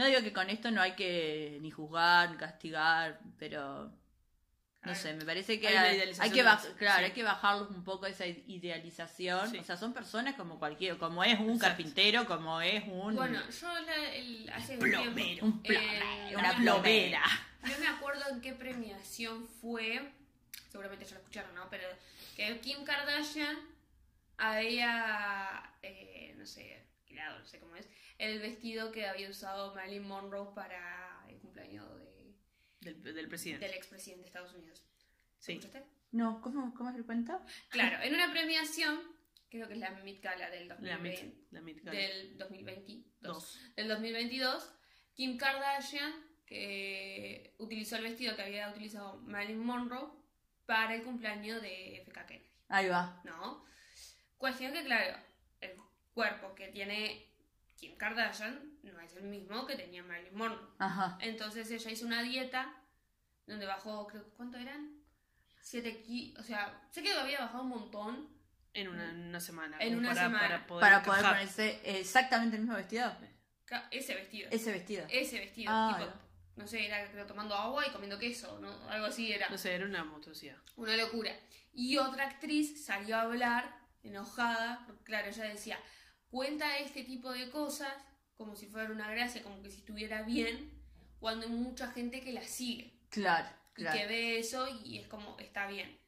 No 0.00 0.06
digo 0.06 0.22
que 0.22 0.32
con 0.32 0.48
esto 0.48 0.70
no 0.70 0.80
hay 0.80 0.92
que 0.92 1.58
ni 1.60 1.70
juzgar, 1.70 2.30
ni 2.30 2.38
castigar, 2.38 3.20
pero 3.38 3.92
no 4.82 4.94
sé, 4.94 5.12
me 5.12 5.26
parece 5.26 5.60
que 5.60 5.68
hay 5.68 6.30
que 6.30 6.42
baj- 6.42 6.74
claro, 6.76 7.00
sí. 7.00 7.04
hay 7.04 7.10
que 7.12 7.22
bajarlos 7.22 7.68
un 7.70 7.84
poco 7.84 8.06
esa 8.06 8.24
idealización. 8.26 9.50
Sí. 9.50 9.58
O 9.58 9.62
sea, 9.64 9.76
son 9.76 9.92
personas 9.92 10.36
como 10.36 10.58
cualquier, 10.58 10.96
como 10.96 11.22
es 11.22 11.38
un 11.38 11.50
Exacto. 11.50 11.66
carpintero, 11.66 12.24
como 12.24 12.62
es 12.62 12.82
un 12.88 13.14
Bueno, 13.14 13.40
yo 13.50 13.78
la- 13.80 14.14
el- 14.14 14.48
hace 14.54 14.72
un 14.72 14.78
Plomero. 14.80 15.14
tiempo, 15.14 15.44
un 15.46 15.62
plomero, 15.62 16.06
eh, 16.30 16.34
una 16.38 16.56
plomera. 16.56 17.22
No 17.62 17.78
me 17.78 17.86
acuerdo 17.88 18.22
en 18.30 18.40
qué 18.40 18.54
premiación 18.54 19.46
fue, 19.60 20.00
seguramente 20.70 21.04
ya 21.04 21.10
lo 21.12 21.18
escucharon, 21.18 21.54
¿no? 21.54 21.68
Pero 21.68 21.86
que 22.36 22.58
Kim 22.60 22.84
Kardashian 22.84 23.54
había, 24.38 25.62
eh, 25.82 26.34
no 26.38 26.46
sé, 26.46 26.82
creado, 27.10 27.38
no 27.38 27.46
sé 27.46 27.58
cómo 27.60 27.76
es, 27.76 27.88
el 28.18 28.38
vestido 28.40 28.90
que 28.92 29.06
había 29.06 29.28
usado 29.28 29.74
Marilyn 29.74 30.06
Monroe 30.08 30.54
para 30.54 31.24
el 31.28 31.38
cumpleaños 31.38 31.86
de, 31.98 32.34
Del, 32.80 33.02
del 33.02 33.28
presidente. 33.28 33.66
del 33.66 33.74
expresidente 33.76 34.22
de 34.22 34.26
Estados 34.28 34.54
Unidos. 34.54 34.86
Sí. 35.38 35.52
¿Escuchaste? 35.52 35.86
No, 36.12 36.40
¿cómo, 36.40 36.74
cómo 36.74 36.90
es 36.90 36.96
el 36.96 37.04
cuento? 37.06 37.40
Claro, 37.68 38.02
en 38.02 38.14
una 38.14 38.30
premiación, 38.32 39.00
creo 39.48 39.66
que 39.68 39.74
es 39.74 39.78
la 39.80 39.90
Met 39.90 40.20
Gala 40.22 40.50
del 40.50 40.68
La 40.68 40.74
2020, 40.76 41.60
mit, 41.62 41.82
la 41.84 41.92
gala. 41.92 41.98
del 42.06 42.38
2022, 42.38 43.20
Dos. 43.20 43.58
del 43.76 43.88
2022, 43.88 44.74
Kim 45.14 45.36
Kardashian, 45.36 46.12
que 46.46 47.54
utilizó 47.58 47.96
el 47.96 48.02
vestido 48.04 48.34
que 48.34 48.42
había 48.42 48.68
utilizado 48.70 49.18
Marilyn 49.18 49.58
Monroe 49.64 50.10
para 50.66 50.94
el 50.94 51.04
cumpleaños 51.04 51.62
de 51.62 52.02
FK 52.06 52.26
Kennedy, 52.26 52.50
Ahí 52.68 52.88
va. 52.88 53.20
¿no? 53.24 53.64
Cuestión 54.36 54.72
que, 54.72 54.82
claro, 54.84 55.16
cuerpo 56.20 56.54
que 56.54 56.68
tiene 56.68 57.26
Kim 57.76 57.96
Kardashian 57.96 58.78
no 58.82 59.00
es 59.00 59.16
el 59.16 59.22
mismo 59.22 59.66
que 59.66 59.74
tenía 59.74 60.02
Marilyn 60.02 60.36
Monroe. 60.36 60.68
Ajá. 60.78 61.16
Entonces 61.20 61.70
ella 61.70 61.90
hizo 61.90 62.04
una 62.04 62.22
dieta 62.22 62.74
donde 63.46 63.64
bajó, 63.64 64.06
creo, 64.06 64.22
¿cuánto 64.36 64.58
eran? 64.58 65.00
7 65.62 66.02
kilos, 66.02 66.38
o 66.38 66.42
sea, 66.46 66.86
sé 66.90 67.02
que 67.02 67.12
había 67.12 67.40
bajado 67.40 67.62
un 67.62 67.70
montón. 67.70 68.28
En 68.74 68.88
una, 68.88 69.10
en 69.10 69.28
una 69.28 69.40
semana. 69.40 69.78
En 69.80 69.96
una 69.96 70.10
para, 70.10 70.22
semana. 70.22 70.48
Para 70.48 70.66
poder, 70.66 70.80
Para 70.82 71.02
poder 71.02 71.24
ponerse 71.24 71.80
exactamente 71.84 72.56
el 72.56 72.62
mismo 72.62 72.76
vestido. 72.76 73.10
Ese 73.90 74.14
vestido. 74.14 74.48
Ese 74.50 74.72
vestido. 74.72 75.06
Ese 75.08 75.38
vestido. 75.38 75.72
Ah, 75.72 75.96
tipo, 75.98 76.12
no 76.56 76.66
sé, 76.66 76.86
era 76.86 77.10
creo, 77.10 77.26
tomando 77.26 77.54
agua 77.54 77.86
y 77.86 77.90
comiendo 77.90 78.18
queso, 78.18 78.58
¿no? 78.60 78.70
Algo 78.90 79.06
así 79.06 79.32
era. 79.32 79.48
No 79.48 79.56
sé, 79.56 79.74
era 79.74 79.86
una 79.86 80.04
monstruosidad. 80.04 80.56
Una 80.76 80.96
locura. 80.96 81.34
Y 81.72 81.96
otra 81.96 82.26
actriz 82.28 82.84
salió 82.84 83.16
a 83.16 83.22
hablar, 83.22 83.74
enojada, 84.02 84.84
porque 84.86 85.04
claro, 85.04 85.28
ella 85.30 85.44
decía, 85.44 85.78
cuenta 86.30 86.78
este 86.78 87.04
tipo 87.04 87.30
de 87.32 87.50
cosas 87.50 87.92
como 88.36 88.56
si 88.56 88.66
fuera 88.66 88.90
una 88.90 89.10
gracia, 89.10 89.42
como 89.42 89.60
que 89.62 89.70
si 89.70 89.78
estuviera 89.78 90.22
bien, 90.22 90.70
cuando 91.18 91.46
hay 91.46 91.52
mucha 91.52 91.88
gente 91.92 92.20
que 92.22 92.32
la 92.32 92.42
sigue 92.42 92.94
Claro, 93.10 93.48
y 93.76 93.82
claro. 93.82 93.98
que 93.98 94.06
ve 94.06 94.38
eso 94.38 94.66
y 94.84 94.98
es 94.98 95.06
como, 95.08 95.38
está 95.38 95.66
bien. 95.66 95.98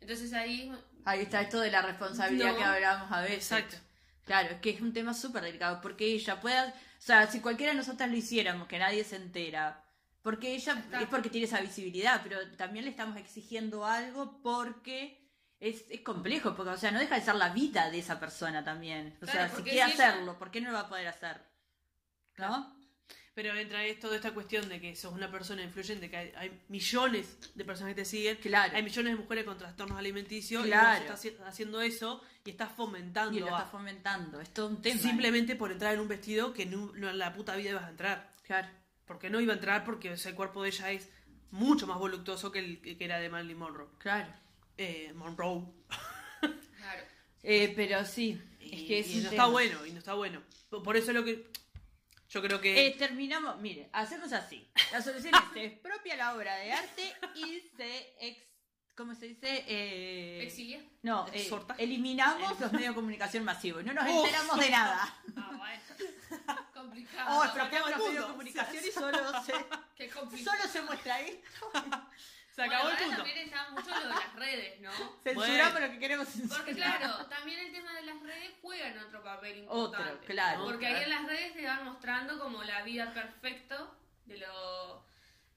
Entonces 0.00 0.32
ahí, 0.32 0.72
Ahí 1.04 1.20
está 1.20 1.42
esto 1.42 1.60
de 1.60 1.70
la 1.70 1.82
responsabilidad 1.82 2.52
No. 2.52 2.56
que 2.56 2.64
hablábamos 2.64 3.12
a 3.12 3.20
veces. 3.20 3.52
Exacto. 3.52 3.76
Claro, 4.24 4.54
es 4.54 4.60
que 4.60 4.70
es 4.70 4.80
un 4.80 4.94
tema 4.94 5.12
súper 5.12 5.42
delicado, 5.42 5.80
porque 5.82 6.06
ella 6.06 6.40
pueda, 6.40 6.68
o 6.68 6.72
sea, 7.02 7.26
si 7.30 7.40
cualquiera 7.40 7.72
de 7.72 7.76
nosotras 7.78 8.08
lo 8.10 8.16
hiciéramos, 8.16 8.66
que 8.68 8.78
nadie 8.78 9.04
se 9.04 9.16
entera, 9.16 9.84
porque 10.22 10.54
ella 10.54 10.72
Está. 10.78 11.02
es 11.02 11.08
porque 11.08 11.28
tiene 11.28 11.46
esa 11.46 11.60
visibilidad, 11.60 12.22
pero 12.22 12.38
también 12.56 12.86
le 12.86 12.90
estamos 12.90 13.18
exigiendo 13.18 13.84
algo 13.84 14.40
porque 14.42 15.23
es, 15.68 15.84
es 15.90 16.00
complejo, 16.02 16.54
porque, 16.54 16.70
o 16.72 16.76
sea, 16.76 16.90
no 16.90 16.98
deja 16.98 17.14
de 17.16 17.22
ser 17.22 17.34
la 17.36 17.48
vida 17.50 17.90
de 17.90 17.98
esa 17.98 18.20
persona 18.20 18.62
también. 18.64 19.16
O 19.22 19.26
Claro, 19.26 19.48
sea, 19.48 19.56
si 19.56 19.62
quiere 19.62 19.78
ella- 19.78 19.86
hacerlo, 19.86 20.38
¿por 20.38 20.50
qué 20.50 20.60
no 20.60 20.68
lo 20.70 20.74
va 20.74 20.80
a 20.80 20.88
poder 20.88 21.06
hacer? 21.08 21.40
¿No? 22.38 22.74
Pero 23.34 23.52
entra 23.56 23.84
es 23.84 23.98
toda 23.98 24.14
esta 24.14 24.32
cuestión 24.32 24.68
de 24.68 24.80
que 24.80 24.94
sos 24.94 25.12
una 25.12 25.28
persona 25.30 25.62
influyente, 25.62 26.08
que 26.08 26.16
hay, 26.16 26.32
hay 26.36 26.60
millones 26.68 27.36
de 27.54 27.64
personas 27.64 27.92
que 27.94 28.02
te 28.02 28.04
siguen. 28.04 28.36
Claro. 28.36 28.76
Hay 28.76 28.82
millones 28.84 29.12
de 29.14 29.18
mujeres 29.20 29.44
con 29.44 29.58
trastornos 29.58 29.98
alimenticios 29.98 30.64
Claro. 30.64 31.04
y 31.04 31.08
vos 31.08 31.24
estás 31.24 31.24
haci- 31.24 31.44
haciendo 31.48 31.80
eso 31.80 32.22
y 32.44 32.50
estás 32.50 32.70
fomentando 32.70 33.36
Y 33.36 33.40
lo 33.40 33.46
a- 33.54 33.58
está 33.58 33.70
fomentando, 33.70 34.40
es 34.40 34.50
todo 34.54 34.68
un 34.68 34.80
tema. 34.80 35.00
simplemente 35.00 35.56
por 35.56 35.72
entrar 35.72 35.94
en 35.94 36.00
un 36.00 36.06
vestido 36.08 36.52
que 36.54 36.64
no, 36.66 36.92
no 36.94 37.10
en 37.10 37.18
la 37.18 37.32
puta 37.32 37.56
vida 37.56 37.70
ibas 37.70 37.84
a 37.84 37.90
entrar. 37.90 38.30
Claro. 38.44 38.68
Porque 39.04 39.28
no 39.30 39.40
iba 39.40 39.52
a 39.52 39.56
entrar 39.56 39.84
porque 39.84 40.12
o 40.12 40.16
sea, 40.16 40.30
el 40.30 40.36
cuerpo 40.36 40.62
de 40.62 40.68
ella 40.68 40.92
es 40.92 41.10
mucho 41.50 41.88
más 41.88 41.98
voluptuoso 41.98 42.52
que 42.52 42.60
el 42.60 42.80
que 42.80 43.04
era 43.04 43.18
de 43.18 43.28
Marilyn 43.30 43.58
Monroe. 43.58 43.88
Claro. 43.98 44.32
Eh, 44.78 45.12
Monroe. 45.14 45.62
claro, 46.76 47.02
Eh, 47.42 47.72
pero 47.76 48.04
sí, 48.06 48.40
Y, 48.60 48.74
es 48.74 48.88
que 48.88 48.98
es 49.00 49.08
y 49.08 49.18
un 49.18 49.24
no 49.24 49.30
tema. 49.30 49.42
está 49.42 49.52
bueno, 49.52 49.86
y 49.86 49.92
no 49.92 49.98
está 49.98 50.14
bueno. 50.14 50.42
Por 50.82 50.96
eso 50.96 51.10
es 51.10 51.14
lo 51.16 51.24
que 51.24 51.46
yo 52.30 52.40
creo 52.42 52.60
que... 52.60 52.86
Eh, 52.86 52.96
terminamos, 52.98 53.58
mire, 53.60 53.88
hacemos 53.92 54.32
así. 54.32 54.66
La 54.92 55.00
solución 55.02 55.34
es 55.34 55.40
se 55.52 55.64
expropia 55.66 56.16
la 56.16 56.34
obra 56.34 56.56
de 56.56 56.72
arte 56.72 57.12
y 57.34 57.60
se 57.76 58.16
ex, 58.20 58.42
¿cómo 58.96 59.14
se 59.14 59.28
dice? 59.28 59.64
Eh, 59.68 60.42
exilia. 60.42 60.82
no, 61.02 61.26
eh, 61.32 61.48
eliminamos 61.78 62.58
los 62.58 62.72
medios 62.72 62.88
de 62.88 62.94
comunicación 62.94 63.44
masivos. 63.44 63.84
No 63.84 63.92
nos 63.92 64.04
Uf. 64.08 64.10
enteramos 64.26 64.58
de 64.58 64.70
nada. 64.70 65.16
Ah, 65.36 65.52
bueno. 65.56 66.64
complicado. 66.72 67.38
Oh, 67.38 67.44
expropiamos 67.44 67.90
los 67.90 67.98
medios 68.08 68.24
de 68.26 68.30
comunicación 68.32 68.84
y 68.84 68.90
solo 68.90 69.18
se, 69.44 69.52
Qué 69.96 70.08
complicado. 70.08 70.56
solo 70.56 70.72
se 70.72 70.82
muestra 70.82 71.20
esto. 71.20 71.70
Se 72.54 72.62
acabó 72.62 72.84
bueno, 72.84 72.96
el 72.98 73.04
ahora 73.04 73.16
punto. 73.16 73.16
también 73.24 73.38
está 73.48 73.70
mucho 73.70 73.90
lo 73.90 74.00
de 74.00 74.06
las 74.14 74.34
redes, 74.36 74.80
¿no? 74.80 74.90
Censuramos 75.24 75.72
Bueno. 75.72 75.86
lo 75.86 75.92
que 75.92 75.98
queremos 75.98 76.28
censurar. 76.28 76.58
Porque 76.58 76.74
claro, 76.74 77.26
también 77.26 77.58
el 77.60 77.72
tema 77.72 77.92
de 77.94 78.02
las 78.02 78.22
redes 78.22 78.50
juegan 78.62 78.98
otro 78.98 79.22
papel 79.24 79.58
importante. 79.58 80.10
Otro, 80.12 80.26
claro. 80.26 80.64
Porque 80.64 80.78
claro. 80.86 80.96
ahí 80.96 81.02
en 81.04 81.10
las 81.10 81.26
redes 81.26 81.54
te 81.54 81.66
van 81.66 81.84
mostrando 81.84 82.38
como 82.38 82.62
la 82.62 82.82
vida 82.82 83.12
perfecta 83.12 83.88
de, 84.26 84.38
lo- 84.38 85.04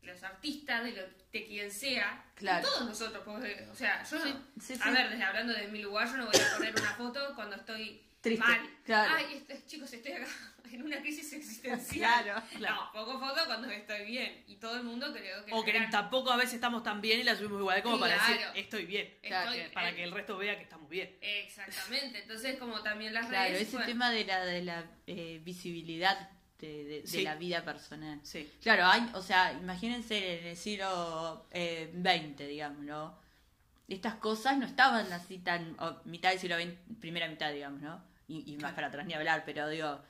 de 0.02 0.08
los 0.08 0.24
artistas, 0.24 0.84
de, 0.84 0.92
lo, 0.94 1.02
de 1.32 1.46
quien 1.46 1.72
sea. 1.72 2.26
Claro. 2.34 2.66
De 2.66 2.72
todos 2.74 2.86
nosotros, 2.90 3.22
porque, 3.26 3.68
o 3.72 3.76
sea, 3.76 4.04
yo 4.04 4.20
sí, 4.20 4.30
A 4.32 4.62
sí. 4.62 4.92
ver, 4.92 5.10
desde 5.12 5.24
hablando 5.24 5.54
de 5.54 5.68
mi 5.68 5.82
lugar, 5.84 6.08
yo 6.08 6.18
no 6.18 6.26
voy 6.26 6.36
a 6.40 6.56
poner 6.58 6.74
una 6.80 6.94
foto 6.96 7.36
cuando 7.36 7.56
estoy 7.58 8.07
Triste, 8.28 8.46
mal. 8.46 8.70
claro. 8.86 9.14
Ay, 9.18 9.26
este- 9.38 9.66
chicos, 9.66 9.92
estoy 9.94 10.12
acá 10.14 10.28
en 10.72 10.82
una 10.84 11.00
crisis 11.02 11.32
existencial. 11.34 12.24
Claro, 12.24 12.44
claro. 12.58 12.76
No, 12.76 12.92
poco 13.06 13.20
foto 13.20 13.42
cuando 13.46 13.70
estoy 13.70 14.06
bien. 14.06 14.44
Y 14.48 14.56
todo 14.58 14.76
el 14.78 14.84
mundo 14.84 15.12
creo 15.14 15.46
que... 15.46 15.54
O 15.54 15.64
que 15.64 15.74
tampoco 15.92 16.32
a 16.32 16.38
veces 16.38 16.56
estamos 16.56 16.84
tan 16.84 17.00
bien 17.02 17.20
y 17.20 17.24
la 17.24 17.36
subimos 17.36 17.60
igual 17.60 17.82
como 17.84 18.00
para 18.00 18.14
decir 18.16 18.38
Claro. 18.38 18.54
estoy 18.56 18.86
bien. 18.86 19.14
Claro, 19.22 19.52
Estoy- 19.52 19.68
Que- 19.68 19.74
para 19.74 19.96
que 19.96 20.04
el 20.04 20.12
resto 20.12 20.38
vea 20.38 20.56
que 20.58 20.64
estamos 20.64 20.90
bien. 20.90 21.16
Exactamente. 21.22 22.20
Entonces, 22.22 22.58
como 22.58 22.82
también 22.82 23.14
las 23.14 23.28
Claro, 23.28 23.50
redes... 23.50 23.62
ese 23.64 23.72
bueno, 23.78 23.88
tema 23.88 24.12
de 24.12 24.26
la, 24.26 24.46
de 24.46 24.62
la 24.64 24.86
eh, 25.08 25.42
visibilidad 25.44 26.30
de, 26.60 26.84
de- 26.86 27.02
de 27.02 27.08
Sí. 27.08 27.22
la 27.22 27.36
vida 27.36 27.64
personal. 27.64 28.20
Sí. 28.24 28.52
Claro, 28.62 28.86
hay, 28.88 29.08
o 29.14 29.22
sea, 29.22 29.54
imagínense 29.54 30.40
en 30.40 30.48
el 30.48 30.58
siglo 30.58 31.46
eh, 31.52 31.94
XX, 31.94 32.48
digamos, 32.48 32.80
¿no? 32.84 33.18
Estas 33.88 34.16
cosas 34.16 34.58
no 34.58 34.66
estaban 34.66 35.10
así 35.14 35.38
tan, 35.40 35.78
mitad 36.04 36.32
del 36.32 36.40
siglo 36.40 36.58
XX, 36.58 36.74
primera 37.00 37.28
mitad, 37.30 37.54
digamos, 37.54 37.80
¿no? 37.82 38.04
Y, 38.28 38.54
y 38.54 38.58
más 38.58 38.74
para 38.74 38.88
atrás 38.88 39.06
ni 39.06 39.14
hablar, 39.14 39.44
pero 39.46 39.70
digo, 39.70 40.02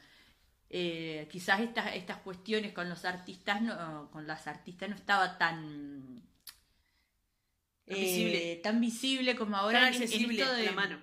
eh, 0.69 1.27
quizás 1.31 1.59
estas, 1.61 1.95
estas 1.95 2.17
cuestiones 2.17 2.73
con 2.73 2.89
los 2.89 3.05
artistas, 3.05 3.61
no, 3.61 4.09
con 4.11 4.25
las 4.27 4.47
artistas 4.47 4.89
no 4.89 4.95
estaba 4.95 5.37
tan... 5.37 6.21
Tan 7.85 7.97
eh, 7.97 8.01
visible. 8.01 8.55
tan 8.63 8.81
visible 8.81 9.35
como 9.35 9.55
ahora 9.57 9.79
Tan 9.79 9.87
en- 9.89 9.95
en 9.95 10.03
accesible 10.03 10.41
esto 10.43 10.53
de- 10.55 10.65
la 10.65 10.71
mano. 10.73 11.01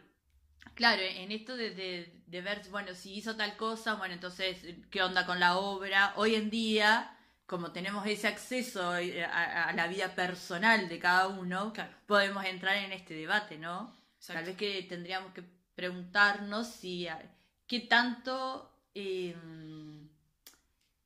Claro, 0.75 1.03
en 1.03 1.31
esto 1.31 1.57
de, 1.57 1.71
de, 1.71 2.23
de 2.27 2.41
ver, 2.41 2.63
bueno, 2.71 2.95
si 2.95 3.15
hizo 3.15 3.37
tal 3.37 3.57
cosa, 3.57 3.95
bueno, 3.95 4.15
entonces, 4.15 4.59
¿qué 4.91 5.03
onda 5.03 5.25
con 5.25 5.39
la 5.39 5.57
obra? 5.57 6.13
Hoy 6.17 6.35
en 6.35 6.51
día, 6.51 7.17
como 7.47 7.71
tenemos 7.71 8.05
ese 8.07 8.27
acceso 8.27 8.97
eh, 8.97 9.25
a, 9.25 9.69
a 9.69 9.73
la 9.73 9.87
vida 9.87 10.15
personal 10.17 10.89
de 10.89 10.99
cada 10.99 11.29
uno, 11.29 11.73
Claro. 11.73 11.95
podemos 12.07 12.45
entrar 12.45 12.77
en 12.77 12.93
este 12.93 13.15
debate, 13.15 13.57
¿no? 13.57 13.97
Exacto. 14.17 14.35
Tal 14.41 14.45
vez 14.47 14.57
que 14.57 14.83
tendríamos 14.89 15.33
que 15.33 15.45
preguntarnos 15.75 16.69
si, 16.69 17.07
qué 17.67 17.81
tanto, 17.81 18.73
eh, 18.95 19.35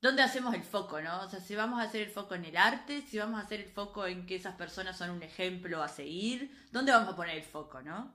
¿dónde 0.01 0.21
hacemos 0.21 0.53
el 0.53 0.63
foco, 0.63 1.01
no? 1.01 1.21
O 1.21 1.29
sea, 1.29 1.39
si 1.39 1.55
vamos 1.55 1.79
a 1.79 1.83
hacer 1.83 2.01
el 2.01 2.11
foco 2.11 2.35
en 2.35 2.45
el 2.45 2.57
arte, 2.57 3.01
si 3.01 3.17
vamos 3.17 3.39
a 3.39 3.43
hacer 3.43 3.61
el 3.61 3.69
foco 3.69 4.05
en 4.05 4.25
que 4.25 4.35
esas 4.35 4.55
personas 4.55 4.97
son 4.97 5.09
un 5.11 5.23
ejemplo 5.23 5.81
a 5.81 5.87
seguir, 5.87 6.67
¿dónde 6.71 6.91
vamos 6.91 7.13
a 7.13 7.15
poner 7.15 7.37
el 7.37 7.43
foco, 7.43 7.81
no? 7.81 8.13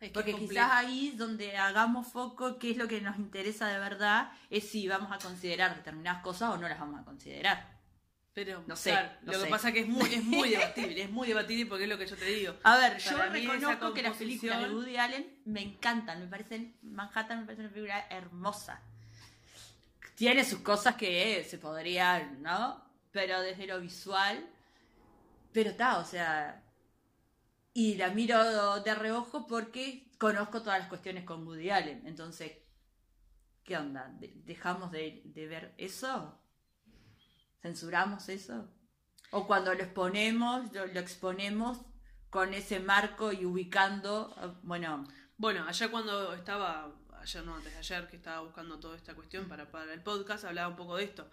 Es 0.00 0.08
que 0.08 0.14
Porque 0.14 0.34
quizás 0.34 0.70
ahí 0.72 1.12
donde 1.16 1.58
hagamos 1.58 2.06
foco, 2.06 2.58
qué 2.58 2.70
es 2.70 2.78
lo 2.78 2.88
que 2.88 3.02
nos 3.02 3.18
interesa 3.18 3.68
de 3.68 3.78
verdad, 3.78 4.32
es 4.48 4.70
si 4.70 4.88
vamos 4.88 5.12
a 5.12 5.18
considerar 5.18 5.76
determinadas 5.76 6.22
cosas 6.22 6.54
o 6.54 6.56
no 6.56 6.68
las 6.68 6.80
vamos 6.80 7.00
a 7.00 7.04
considerar. 7.04 7.79
Pero, 8.32 8.62
No 8.66 8.76
sé, 8.76 8.90
claro, 8.90 9.10
no 9.22 9.32
lo 9.32 9.38
sé. 9.38 9.44
que 9.44 9.50
pasa 9.50 9.68
es 9.68 9.74
que 9.74 9.80
es 9.80 9.88
muy, 9.88 10.14
es 10.14 10.24
muy 10.24 10.48
debatible, 10.56 11.02
es 11.02 11.10
muy 11.10 11.26
debatible 11.28 11.66
porque 11.66 11.84
es 11.84 11.90
lo 11.90 11.98
que 11.98 12.06
yo 12.06 12.16
te 12.16 12.24
digo. 12.26 12.54
A 12.62 12.76
ver, 12.78 12.98
yo 12.98 13.16
Para 13.16 13.28
reconozco 13.30 13.92
que 13.92 14.02
las 14.02 14.16
películas 14.16 14.60
de 14.60 14.74
Woody 14.74 14.96
Allen 14.96 15.40
me 15.46 15.62
encantan, 15.62 16.20
me 16.20 16.26
parecen, 16.28 16.76
Manhattan 16.82 17.40
me 17.40 17.44
parece 17.46 17.62
una 17.62 17.70
película 17.72 18.06
hermosa. 18.08 18.80
Tiene 20.14 20.44
sus 20.44 20.60
cosas 20.60 20.94
que 20.96 21.44
se 21.48 21.58
podrían, 21.58 22.42
¿no? 22.42 22.84
Pero 23.10 23.40
desde 23.40 23.66
lo 23.66 23.80
visual, 23.80 24.46
pero 25.52 25.70
está, 25.70 25.98
o 25.98 26.04
sea, 26.04 26.62
y 27.74 27.94
la 27.96 28.10
miro 28.10 28.80
de 28.82 28.94
reojo 28.94 29.46
porque 29.46 30.06
conozco 30.18 30.62
todas 30.62 30.78
las 30.78 30.88
cuestiones 30.88 31.24
con 31.24 31.46
Woody 31.46 31.70
Allen, 31.70 32.02
entonces, 32.06 32.52
¿qué 33.64 33.76
onda? 33.76 34.08
¿De- 34.20 34.32
¿Dejamos 34.44 34.92
de, 34.92 35.22
de 35.24 35.46
ver 35.48 35.74
eso? 35.78 36.39
¿Censuramos 37.62 38.28
eso? 38.28 38.68
O 39.30 39.46
cuando 39.46 39.74
lo 39.74 39.82
exponemos, 39.82 40.72
lo, 40.72 40.86
lo 40.86 41.00
exponemos 41.00 41.78
con 42.30 42.54
ese 42.54 42.80
marco 42.80 43.32
y 43.32 43.44
ubicando, 43.44 44.34
eh, 44.42 44.52
bueno, 44.62 45.06
Bueno, 45.36 45.64
ayer 45.66 45.90
cuando 45.90 46.34
estaba, 46.34 46.92
ayer 47.20 47.44
no, 47.44 47.54
antes 47.56 47.72
de 47.72 47.78
ayer, 47.78 48.08
que 48.08 48.16
estaba 48.16 48.40
buscando 48.42 48.78
toda 48.78 48.96
esta 48.96 49.14
cuestión 49.14 49.48
para, 49.48 49.70
para 49.70 49.92
el 49.94 50.02
podcast, 50.02 50.44
hablaba 50.44 50.68
un 50.68 50.76
poco 50.76 50.96
de 50.96 51.04
esto. 51.04 51.30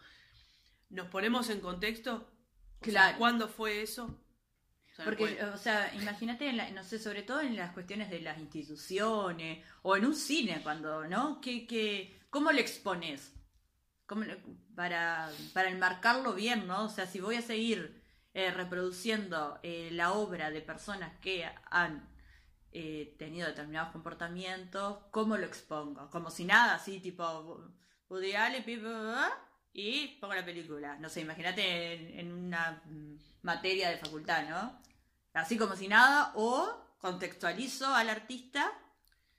¿Nos 0.89 1.07
ponemos 1.07 1.49
en 1.49 1.59
contexto? 1.59 2.13
O 2.15 2.85
sea, 2.85 2.91
Claro. 2.91 3.17
¿Cuándo 3.17 3.47
fue 3.49 3.81
eso? 3.81 4.23
Porque, 5.03 5.43
o 5.43 5.57
sea, 5.57 5.93
imagínate, 5.93 6.49
en 6.49 6.57
la- 6.57 6.71
no 6.71 6.83
sé, 6.83 6.97
sobre 6.99 7.21
todo 7.23 7.41
en 7.41 7.55
las 7.55 7.71
cuestiones 7.73 8.09
de 8.09 8.19
las 8.21 8.39
instituciones 8.39 9.63
o 9.83 9.95
en 9.95 10.05
un 10.05 10.15
cine, 10.15 10.61
cuando, 10.63 11.05
¿no? 11.07 11.39
¿Qué, 11.41 11.67
qué, 11.67 12.19
¿Cómo 12.31 12.51
lo 12.51 12.59
expones? 12.59 13.33
¿Cómo 14.07 14.23
lo- 14.23 14.35
para, 14.75 15.29
para 15.53 15.69
enmarcarlo 15.69 16.33
bien, 16.33 16.67
¿no? 16.67 16.85
O 16.85 16.89
sea, 16.89 17.05
si 17.07 17.19
voy 17.19 17.35
a 17.35 17.41
seguir 17.41 18.01
eh, 18.33 18.51
reproduciendo 18.51 19.59
eh, 19.63 19.89
la 19.91 20.13
obra 20.13 20.49
de 20.51 20.61
personas 20.61 21.11
que 21.19 21.45
han 21.71 22.07
eh, 22.71 23.15
tenido 23.19 23.47
determinados 23.47 23.91
comportamientos, 23.91 24.99
¿cómo 25.11 25.37
lo 25.37 25.45
expongo? 25.45 26.09
Como 26.09 26.29
si 26.31 26.45
nada, 26.45 26.75
así, 26.75 26.99
tipo, 26.99 27.25
y 29.73 30.17
pongo 30.19 30.33
la 30.33 30.45
película. 30.45 30.97
No 30.97 31.09
sé, 31.09 31.21
imagínate 31.21 31.93
en, 31.93 32.19
en 32.19 32.31
una 32.33 32.81
mm, 32.85 33.15
materia 33.43 33.89
de 33.89 33.97
facultad, 33.97 34.47
¿no? 34.49 34.81
Así 35.33 35.57
como 35.57 35.75
si 35.75 35.87
nada, 35.87 36.31
o 36.35 36.95
contextualizo 36.99 37.93
al 37.93 38.09
artista 38.09 38.71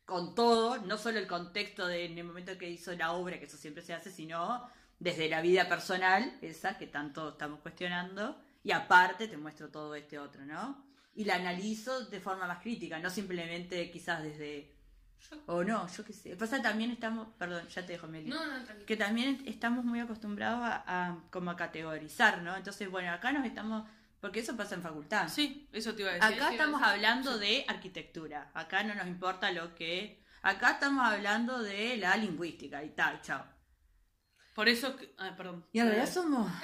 con 0.08 0.34
todo, 0.34 0.78
no 0.78 0.96
solo 0.96 1.18
el 1.18 1.26
contexto 1.26 1.86
de 1.86 2.06
en 2.06 2.16
el 2.16 2.24
momento 2.24 2.56
que 2.56 2.70
hizo 2.70 2.94
la 2.94 3.12
obra, 3.12 3.38
que 3.38 3.44
eso 3.44 3.58
siempre 3.58 3.82
se 3.82 3.92
hace, 3.92 4.10
sino 4.10 4.66
desde 4.98 5.28
la 5.28 5.42
vida 5.42 5.68
personal, 5.68 6.38
esa 6.40 6.78
que 6.78 6.86
tanto 6.86 7.28
estamos 7.28 7.60
cuestionando, 7.60 8.40
y 8.64 8.72
aparte 8.72 9.28
te 9.28 9.36
muestro 9.36 9.68
todo 9.68 9.94
este 9.94 10.18
otro, 10.18 10.46
¿no? 10.46 10.82
Y 11.14 11.26
la 11.26 11.34
analizo 11.34 12.06
de 12.06 12.20
forma 12.20 12.46
más 12.46 12.62
crítica, 12.62 12.98
no 12.98 13.10
simplemente 13.10 13.90
quizás 13.90 14.22
desde... 14.22 14.74
O 15.44 15.62
no, 15.62 15.86
yo 15.94 16.02
qué 16.06 16.14
sé. 16.14 16.36
Pasa 16.36 16.62
también 16.62 16.90
estamos, 16.90 17.28
perdón, 17.36 17.68
ya 17.68 17.84
te 17.84 17.92
dejo 17.92 18.06
Meli. 18.06 18.30
No, 18.30 18.46
no, 18.46 18.64
tranquilo. 18.64 18.86
Que 18.86 18.96
también 18.96 19.42
estamos 19.44 19.84
muy 19.84 20.00
acostumbrados 20.00 20.62
a, 20.62 20.84
a 20.86 21.18
como 21.30 21.50
a 21.50 21.56
categorizar, 21.56 22.40
¿no? 22.40 22.56
Entonces, 22.56 22.90
bueno, 22.90 23.12
acá 23.12 23.30
nos 23.30 23.44
estamos, 23.44 23.86
porque 24.20 24.40
eso 24.40 24.56
pasa 24.56 24.74
en 24.74 24.82
facultad. 24.82 25.28
Sí, 25.28 25.68
eso 25.72 25.94
te 25.94 26.02
iba 26.02 26.10
a 26.10 26.14
decir. 26.14 26.34
Acá 26.34 26.50
estamos 26.52 26.80
sí. 26.80 26.86
hablando 26.86 27.38
de 27.38 27.64
arquitectura. 27.68 28.50
Acá 28.54 28.82
no 28.82 28.94
nos 28.94 29.06
importa 29.06 29.50
lo 29.52 29.74
que. 29.74 30.22
Acá 30.42 30.72
estamos 30.72 31.04
hablando 31.06 31.58
de 31.60 31.96
la 31.96 32.16
lingüística 32.16 32.82
y 32.84 32.90
tal, 32.90 33.20
chao. 33.22 33.44
Por 34.54 34.68
eso. 34.68 34.96
que- 34.96 35.14
Ah, 35.18 35.34
perdón. 35.36 35.66
Y 35.72 35.78
en 35.80 35.86
realidad 35.86 36.10
somos. 36.12 36.50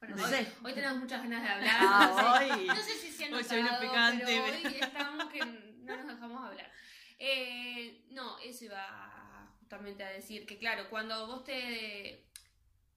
Bueno, 0.00 0.16
No 0.16 0.24
hoy, 0.24 0.30
sé. 0.32 0.52
hoy 0.62 0.74
tenemos 0.74 0.98
muchas 0.98 1.22
ganas 1.22 1.42
de 1.42 1.48
hablar. 1.48 1.76
Ah, 1.80 2.12
no, 2.14 2.38
sé, 2.46 2.52
hoy. 2.52 2.66
no 2.66 2.76
sé 2.76 2.92
si 2.92 3.10
se 3.10 3.24
han 3.24 3.32
Hoy 3.32 3.42
notado, 3.42 3.80
picante, 3.80 4.24
pero 4.26 4.44
pero- 4.44 4.68
hoy 4.68 4.74
estamos 4.78 5.32
que 5.32 5.38
no 5.78 5.96
nos 5.96 6.06
dejamos 6.08 6.44
hablar. 6.46 6.70
Eh, 7.18 8.04
no, 8.10 8.38
eso 8.40 8.66
iba 8.66 9.50
justamente 9.60 10.04
a 10.04 10.10
decir 10.10 10.44
que 10.44 10.58
claro, 10.58 10.90
cuando 10.90 11.26
vos 11.26 11.42
te, 11.44 12.28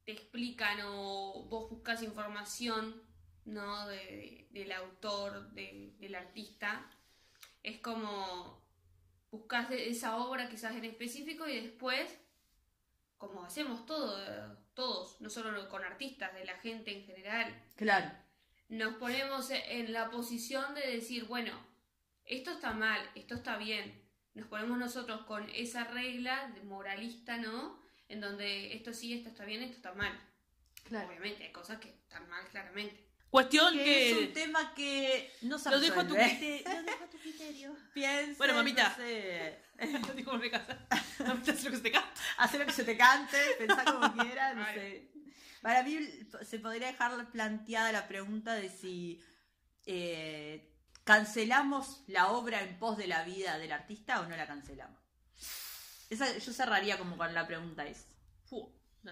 te 0.04 0.12
explican 0.12 0.80
o 0.84 1.46
vos 1.50 1.70
buscas 1.70 2.04
información 2.04 3.02
¿no? 3.48 3.88
de, 3.88 4.48
del 4.52 4.72
autor, 4.72 5.52
de- 5.52 5.94
del 6.00 6.16
artista, 6.16 6.90
es 7.64 7.80
como 7.80 8.62
buscas 9.32 9.70
de 9.70 9.90
esa 9.90 10.18
obra 10.18 10.48
quizás 10.50 10.76
en 10.76 10.86
específico 10.86 11.48
y 11.48 11.60
después, 11.62 12.18
como 13.18 13.44
hacemos 13.44 13.86
todo, 13.86 14.58
todos, 14.74 15.20
no 15.22 15.30
solo 15.30 15.68
con 15.70 15.84
artistas, 15.84 16.34
de 16.34 16.46
la 16.46 16.58
gente 16.60 16.92
en 16.96 17.06
general, 17.06 17.64
Claro. 17.76 18.12
nos 18.70 18.96
ponemos 18.98 19.50
en 19.52 19.92
la 19.94 20.10
posición 20.12 20.76
de 20.76 20.82
decir, 20.88 21.26
bueno, 21.26 21.52
esto 22.26 22.52
está 22.52 22.72
mal, 22.74 23.02
esto 23.16 23.36
está 23.36 23.58
bien. 23.58 24.06
Nos 24.34 24.48
ponemos 24.48 24.78
nosotros 24.78 25.22
con 25.26 25.50
esa 25.50 25.86
regla 25.86 26.52
de 26.54 26.62
moralista, 26.64 27.38
¿no? 27.38 27.82
En 28.10 28.20
donde 28.22 28.74
esto 28.76 28.94
sí, 28.94 29.14
esto 29.14 29.30
está 29.30 29.46
bien, 29.46 29.64
esto 29.64 29.78
está 29.78 29.94
mal. 29.94 30.14
Obviamente, 30.88 31.44
hay 31.46 31.52
cosas 31.52 31.80
que 31.80 31.90
están 31.90 32.30
mal, 32.30 32.48
claramente. 32.50 33.07
Cuestión 33.38 33.74
Que 33.76 33.84
que. 33.84 34.12
es 34.12 34.18
un 34.30 34.34
tema 34.34 34.74
que 34.74 35.32
no 35.44 35.60
se 35.60 35.70
Lo 35.70 35.80
dejo 35.80 36.00
a 36.00 36.08
tu 36.08 36.16
criterio. 36.16 36.70
Lo 36.74 36.82
dejo 36.84 37.04
a 37.04 37.08
tu 37.08 37.18
criterio. 37.20 37.76
Piensen, 37.94 38.38
Bueno, 38.40 38.54
mamita. 38.56 38.90
no 38.90 38.96
sé, 38.96 39.60
Lo 40.08 40.14
dijo 40.16 40.34
en 40.34 40.42
mi 40.42 40.50
casa. 40.50 40.88
Mamita, 41.20 41.52
haz 41.52 41.64
lo 41.64 41.70
que 41.70 41.78
se 41.78 41.84
te 41.84 41.92
canta. 41.92 42.14
hacer 42.38 42.60
lo 42.60 42.66
que 42.66 42.72
se 42.74 42.84
te 42.84 42.98
cante, 42.98 43.38
pensar 43.60 43.86
como 43.86 44.12
quieras, 44.24 44.56
no 44.56 44.64
Ay. 44.66 44.74
sé. 44.76 45.12
Para 45.62 45.84
mí 45.84 46.00
se 46.42 46.58
podría 46.58 46.88
dejar 46.88 47.30
planteada 47.32 47.92
la 47.92 48.08
pregunta 48.08 48.56
de 48.56 48.70
si 48.70 49.24
eh, 49.86 50.74
cancelamos 51.04 52.04
la 52.08 52.30
obra 52.30 52.62
en 52.64 52.80
pos 52.80 52.98
de 52.98 53.06
la 53.06 53.22
vida 53.24 53.60
del 53.60 53.72
artista 53.72 54.20
o 54.20 54.26
no 54.26 54.36
la 54.36 54.48
cancelamos. 54.48 55.00
Esa, 56.10 56.36
yo 56.40 56.54
cerraría 56.54 56.98
como 56.98 57.18
con 57.18 57.32
la 57.36 57.46
pregunta 57.46 57.86
esa. 57.86 58.07
No 59.04 59.12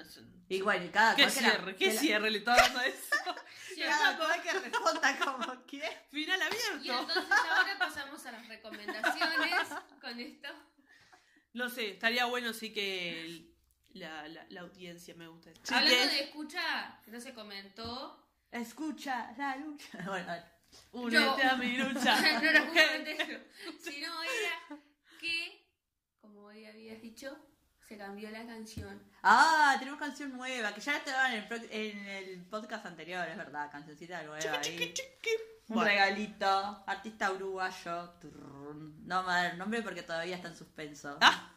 Y 0.50 0.62
bueno, 0.62 0.90
cada 0.92 1.16
¿Qué 1.16 1.24
la- 1.24 1.30
cierre? 1.30 1.76
¿Qué 1.76 1.94
la- 1.94 2.00
cierre 2.02 2.30
le 2.32 2.44
a 2.80 2.86
eso? 2.86 3.16
Cada 3.78 4.18
cual 4.18 4.42
que 4.42 4.52
responda 4.54 5.20
como 5.20 5.66
quiera. 5.66 5.90
Final 6.10 6.40
Y 6.40 6.44
abierto. 6.44 7.02
entonces 7.02 7.34
ahora 7.50 7.78
pasamos 7.78 8.26
a 8.26 8.32
las 8.32 8.48
recomendaciones 8.48 9.68
con 10.02 10.20
esto. 10.20 10.48
No 11.54 11.70
sé, 11.70 11.92
estaría 11.92 12.26
bueno 12.26 12.54
sí 12.54 12.74
que 12.74 13.22
el- 13.26 13.56
la, 13.94 14.28
la, 14.28 14.46
la 14.50 14.62
audiencia 14.62 15.14
me 15.16 15.28
gusta. 15.28 15.52
Sí, 15.64 15.74
Hablando 15.74 15.96
de 16.14 16.20
escucha, 16.24 17.02
que 17.04 17.12
no 17.12 17.20
se 17.22 17.34
comentó. 17.34 18.30
Escucha 18.52 19.34
la 19.38 19.56
lucha. 19.58 20.02
Bueno. 20.06 20.34
Únete 20.92 21.44
a 21.44 21.56
mi 21.56 21.78
lucha. 21.78 22.20
no 22.22 22.42
era 22.42 22.64
mujer. 22.66 22.98
justamente 22.98 23.12
eso. 23.24 23.42
Sino 23.90 24.24
era 24.24 24.80
que, 25.20 25.66
como 26.20 26.42
hoy 26.46 26.66
habías 26.66 27.02
dicho, 27.02 27.38
se 27.88 27.95
cambió 28.06 28.30
la 28.30 28.46
canción. 28.46 29.02
Ah, 29.24 29.76
tenemos 29.80 30.00
canción 30.00 30.32
nueva, 30.38 30.74
que 30.74 30.82
ya 30.82 30.92
la 30.94 30.98
estaban 31.00 31.32
en 31.34 31.38
el, 31.40 31.48
pro- 31.48 31.68
en 31.72 32.08
el 32.08 32.42
podcast 32.46 32.86
anterior, 32.86 33.28
es 33.28 33.38
verdad, 33.38 33.72
cancioncita 33.72 34.22
nueva 34.24 34.60
ahí. 34.60 34.94
Un 35.68 35.76
Bueno. 35.78 35.90
regalito, 35.90 36.84
artista 36.86 37.32
uruguayo. 37.32 38.10
Turrún. 38.22 39.04
No 39.08 39.16
vamos 39.16 39.32
a 39.32 39.36
dar 39.38 39.52
el 39.54 39.58
nombre 39.58 39.82
porque 39.82 40.04
todavía 40.04 40.36
está 40.36 40.50
en 40.50 40.56
suspenso. 40.56 41.18
Ah, 41.22 41.52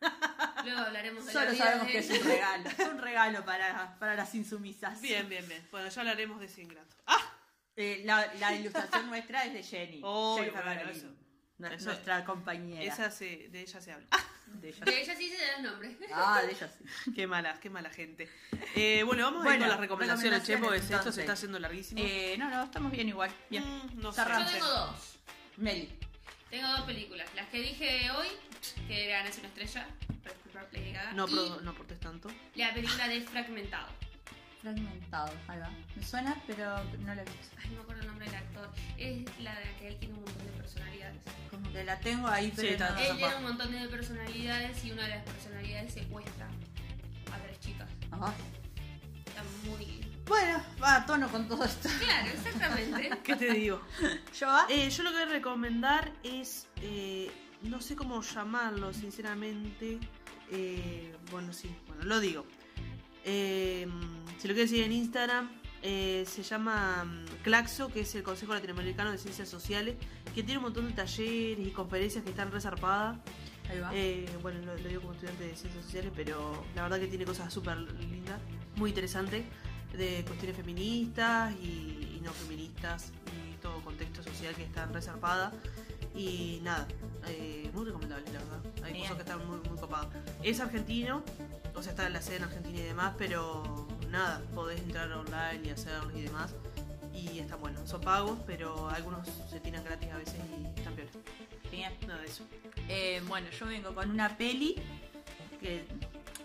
Luego 0.64 0.80
hablaremos 0.80 1.24
de 1.26 1.32
la 1.34 1.40
Solo 1.40 1.52
vida 1.52 1.64
sabemos 1.64 1.86
de 1.86 1.92
que 1.92 1.98
es 2.00 2.10
él. 2.10 2.20
un 2.20 2.26
regalo. 2.28 2.68
Es 2.70 2.78
un 2.88 2.98
regalo 2.98 3.44
para, 3.44 3.98
para 4.00 4.14
las 4.16 4.34
insumisas. 4.34 5.00
Bien, 5.00 5.28
bien, 5.28 5.46
bien. 5.46 5.64
Bueno, 5.70 5.88
ya 5.88 6.00
hablaremos 6.00 6.40
de 6.40 6.46
ese 6.46 6.62
ingrato. 6.62 6.96
¡Ah! 7.06 7.20
Eh, 7.76 8.02
la, 8.04 8.34
la 8.34 8.52
ilustración 8.54 9.06
nuestra 9.06 9.44
es 9.44 9.52
de 9.54 9.62
Jenny. 9.62 10.00
Oh, 10.04 10.36
Jennifer 10.38 10.64
bueno, 10.64 10.90
eso. 10.90 11.06
Eso- 11.70 11.84
nuestra 11.90 12.24
compañera. 12.24 12.82
Esa 12.92 13.10
se, 13.12 13.48
de 13.48 13.60
ella 13.60 13.80
se 13.80 13.92
habla. 13.92 14.08
¡Ah! 14.10 14.18
De 14.60 14.68
ella. 14.68 14.84
De 14.84 15.16
sí 15.16 15.28
se 15.30 15.36
da 15.38 15.56
el 15.56 15.62
nombre. 15.62 15.96
Ah, 16.12 16.42
de 16.44 16.52
ella 16.52 16.68
sí. 16.68 17.12
Qué 17.14 17.26
mala, 17.26 17.58
qué 17.60 17.70
mala 17.70 17.90
gente. 17.90 18.28
Eh, 18.74 19.02
bueno, 19.04 19.24
vamos 19.24 19.40
a 19.40 19.44
ir 19.44 19.50
Bueno, 19.50 19.62
con 19.64 19.68
las 19.70 19.80
recomendaciones, 19.80 20.42
che, 20.42 20.58
porque 20.58 20.76
recomendaciones, 20.78 20.84
esto 20.84 21.12
se 21.12 21.20
entonces. 21.20 21.22
está 21.22 21.32
haciendo 21.32 21.58
larguísimo. 21.58 22.00
Eh, 22.04 22.36
no, 22.38 22.48
no, 22.50 22.64
estamos 22.64 22.92
bien 22.92 23.08
igual. 23.08 23.30
Bien. 23.50 23.64
Mm, 23.64 24.00
no 24.00 24.12
sé. 24.12 24.22
Cerramos. 24.22 24.46
Yo 24.46 24.52
tengo 24.58 24.68
dos. 24.68 25.14
Meli. 25.56 25.88
Tengo 26.50 26.68
dos 26.68 26.82
películas. 26.82 27.28
Las 27.34 27.48
que 27.48 27.60
dije 27.60 28.10
hoy, 28.10 28.28
que 28.86 29.08
eran 29.10 29.26
Es 29.26 29.38
una 29.38 29.48
estrella, 29.48 29.86
por 30.52 30.62
Lady 30.72 30.92
Gaga, 30.92 31.12
No, 31.14 31.26
y 31.26 31.30
pro- 31.32 31.60
no 31.62 31.70
aportes 31.70 31.98
tanto. 32.00 32.30
la 32.54 32.74
película 32.74 33.08
de 33.08 33.20
Fragmentado. 33.22 33.88
Fragmentado, 34.62 35.32
ahí 35.48 35.58
va. 35.58 35.70
Me 35.96 36.02
suena, 36.04 36.40
pero 36.46 36.82
no 37.00 37.14
la 37.14 37.22
he 37.22 37.24
visto. 37.24 37.56
Ay, 37.62 37.70
no 37.70 37.76
me 37.76 37.80
acuerdo 37.82 38.00
el 38.02 38.06
nombre 38.08 38.26
del 38.26 38.34
actor. 38.36 38.70
Es 38.96 39.38
la 39.40 39.54
de 39.58 39.64
la 39.66 39.76
que 39.78 39.88
él 39.88 39.96
tiene 39.98 40.14
un 40.14 40.20
montón 40.22 40.46
de 40.46 40.52
personalidades. 40.52 41.22
Como 41.50 41.72
que 41.72 41.84
la 41.84 41.98
tengo 42.00 42.28
ahí, 42.28 42.52
pero 42.54 42.68
Sí, 42.68 42.76
no- 42.78 42.98
Él 43.00 43.16
tiene 43.18 43.36
un 43.36 43.42
montón 43.42 43.72
de 43.72 43.88
personalidades 43.88 44.84
y 44.84 44.92
una 44.92 45.02
de 45.02 45.08
las 45.10 45.24
personalidades 45.24 45.92
secuestra 45.94 46.46
a 47.32 47.38
tres 47.44 47.58
chicas. 47.60 47.88
Ajá. 48.12 48.32
Está 49.26 49.42
muy... 49.68 50.00
Bueno, 50.26 50.62
va 50.80 50.94
a 50.96 51.06
tono 51.06 51.28
con 51.28 51.48
todo 51.48 51.64
esto. 51.64 51.88
Claro, 51.98 52.28
exactamente. 52.30 53.10
¿Qué 53.24 53.34
te 53.36 53.52
digo? 53.54 53.82
¿Yo 54.38 54.46
va? 54.46 54.66
Eh, 54.70 54.88
yo 54.88 55.02
lo 55.02 55.10
que 55.10 55.16
voy 55.16 55.24
a 55.24 55.30
recomendar 55.32 56.12
es. 56.22 56.68
eh, 56.80 57.30
no 57.62 57.80
sé 57.80 57.96
cómo 57.96 58.22
llamarlo, 58.22 58.92
sinceramente. 58.94 59.98
Eh, 60.52 61.14
bueno, 61.32 61.52
sí, 61.52 61.74
bueno, 61.88 62.04
lo 62.04 62.20
digo. 62.20 62.46
Eh, 63.24 63.86
si 64.38 64.48
lo 64.48 64.54
quieres 64.54 64.70
seguir 64.70 64.84
en 64.86 64.92
Instagram, 64.92 65.50
eh, 65.82 66.24
se 66.28 66.42
llama 66.42 67.04
mm, 67.04 67.42
Claxo, 67.42 67.88
que 67.88 68.00
es 68.00 68.14
el 68.14 68.22
Consejo 68.22 68.54
Latinoamericano 68.54 69.10
de 69.10 69.18
Ciencias 69.18 69.48
Sociales, 69.48 69.96
que 70.34 70.42
tiene 70.42 70.58
un 70.58 70.64
montón 70.64 70.86
de 70.86 70.92
talleres 70.92 71.66
y 71.66 71.70
conferencias 71.70 72.24
que 72.24 72.30
están 72.30 72.50
resarpadas. 72.52 73.18
Ahí 73.70 73.78
va. 73.80 73.90
Eh, 73.94 74.28
bueno, 74.42 74.60
lo, 74.64 74.76
lo 74.76 74.88
digo 74.88 75.00
como 75.02 75.12
estudiante 75.14 75.44
de 75.44 75.56
ciencias 75.56 75.84
sociales, 75.84 76.12
pero 76.14 76.64
la 76.74 76.82
verdad 76.82 76.98
que 77.00 77.06
tiene 77.06 77.24
cosas 77.24 77.52
súper 77.52 77.78
lindas, 77.78 78.40
muy 78.76 78.90
interesantes, 78.90 79.44
de 79.96 80.24
cuestiones 80.26 80.56
feministas 80.56 81.54
y, 81.62 82.16
y 82.16 82.20
no 82.24 82.32
feministas 82.32 83.12
y 83.52 83.56
todo 83.60 83.80
contexto 83.82 84.22
social 84.22 84.54
que 84.54 84.64
están 84.64 84.92
resarpadas. 84.92 85.52
Y 86.14 86.60
nada, 86.62 86.86
eh, 87.28 87.70
muy 87.72 87.86
recomendable, 87.86 88.24
la 88.32 88.38
verdad. 88.40 88.60
Hay 88.82 88.92
Bien. 88.92 89.02
cosas 89.04 89.16
que 89.16 89.22
están 89.30 89.46
muy, 89.48 89.58
muy 89.68 89.78
copadas. 89.78 90.08
Es 90.42 90.60
argentino, 90.60 91.22
o 91.74 91.82
sea, 91.82 91.90
está 91.90 92.06
en 92.06 92.12
la 92.12 92.22
sede 92.22 92.36
en 92.36 92.44
Argentina 92.44 92.78
y 92.78 92.82
demás, 92.82 93.14
pero 93.18 93.88
nada, 94.10 94.42
podés 94.54 94.80
entrar 94.80 95.10
online 95.12 95.60
y 95.64 95.70
hacerlo 95.70 96.16
y 96.16 96.22
demás. 96.22 96.54
Y 97.14 97.38
están 97.38 97.60
buenos, 97.60 97.88
son 97.88 98.00
pagos, 98.00 98.38
pero 98.46 98.88
algunos 98.88 99.28
se 99.50 99.60
tiran 99.60 99.84
gratis 99.84 100.10
a 100.10 100.16
veces 100.16 100.36
y 100.58 100.78
están 100.78 100.94
peores. 100.94 101.12
Bien. 101.70 101.92
Nada 102.06 102.20
de 102.20 102.26
eso. 102.26 102.44
Eh, 102.88 103.22
bueno, 103.26 103.48
yo 103.50 103.66
vengo 103.66 103.94
con 103.94 104.10
una 104.10 104.36
peli 104.36 104.76
que 105.60 105.84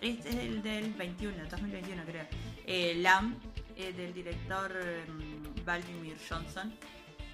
es, 0.01 0.25
es 0.25 0.35
el 0.35 0.61
del 0.61 0.93
21, 0.93 1.37
2021 1.49 2.03
creo. 2.05 2.25
Eh, 2.65 2.95
Lam, 2.95 3.37
eh, 3.75 3.93
del 3.93 4.13
director 4.13 4.71
mm, 5.07 5.63
Vladimir 5.65 6.17
Johnson. 6.29 6.73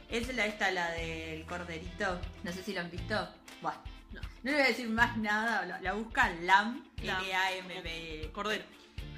Es 0.10 0.34
la 0.36 0.46
esta, 0.46 0.72
la 0.72 0.92
del 0.92 1.46
corderito. 1.46 2.20
No 2.44 2.52
sé 2.52 2.64
si 2.64 2.74
lo 2.74 2.82
han 2.82 2.92
visto. 2.92 3.28
Bueno, 3.62 3.80
No. 4.14 4.22
no 4.22 4.28
le 4.44 4.54
voy 4.54 4.62
a 4.62 4.68
decir 4.68 4.90
más 4.90 5.18
nada. 5.18 5.66
La, 5.66 5.82
la 5.82 5.94
buscan 5.94 6.46
Lam, 6.46 6.84
Lam, 7.04 7.24
L-A-M-B. 7.24 8.30
Cordero. 8.34 8.64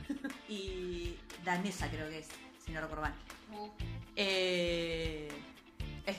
Y 0.50 1.16
danesa 1.44 1.90
creo 1.90 2.08
que 2.10 2.20
es, 2.20 2.28
si 2.66 2.72
no 2.72 2.82
recuerdo 2.82 3.04
mal. 3.04 3.14
Uh, 3.52 3.70
Eh, 4.16 5.28
es 6.06 6.18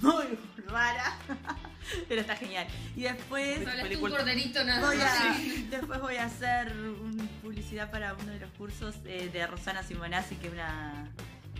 muy 0.00 0.38
rara, 0.68 1.18
pero 2.08 2.20
está 2.22 2.36
genial. 2.36 2.66
Y 2.96 3.02
después 3.02 3.58
hablaste 3.66 3.96
un 3.96 4.10
corderito 4.10 4.64
nada 4.64 4.86
voy 4.86 5.00
a, 5.00 5.36
después 5.70 6.00
voy 6.00 6.16
a 6.16 6.24
hacer 6.24 6.72
un- 6.76 7.28
publicidad 7.42 7.90
para 7.90 8.14
uno 8.14 8.32
de 8.32 8.40
los 8.40 8.50
cursos 8.52 8.94
eh, 9.04 9.28
de 9.32 9.46
Rosana 9.46 9.82
Simonazzi, 9.82 10.36
que 10.36 10.46
es 10.46 10.52
una 10.52 11.08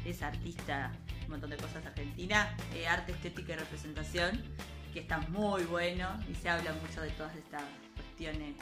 es 0.07 0.23
artista, 0.23 0.93
un 1.25 1.31
montón 1.33 1.51
de 1.51 1.57
cosas 1.57 1.85
argentina, 1.85 2.55
eh, 2.75 2.87
arte, 2.87 3.13
estética 3.13 3.53
y 3.55 3.57
representación, 3.57 4.41
que 4.95 5.01
está 5.01 5.19
muy 5.19 5.65
bueno 5.65 6.09
y 6.31 6.35
se 6.37 6.49
habla 6.49 6.73
mucho 6.75 7.03
de 7.03 7.11
todas 7.11 7.35
estas 7.35 7.65
cuestiones 7.97 8.55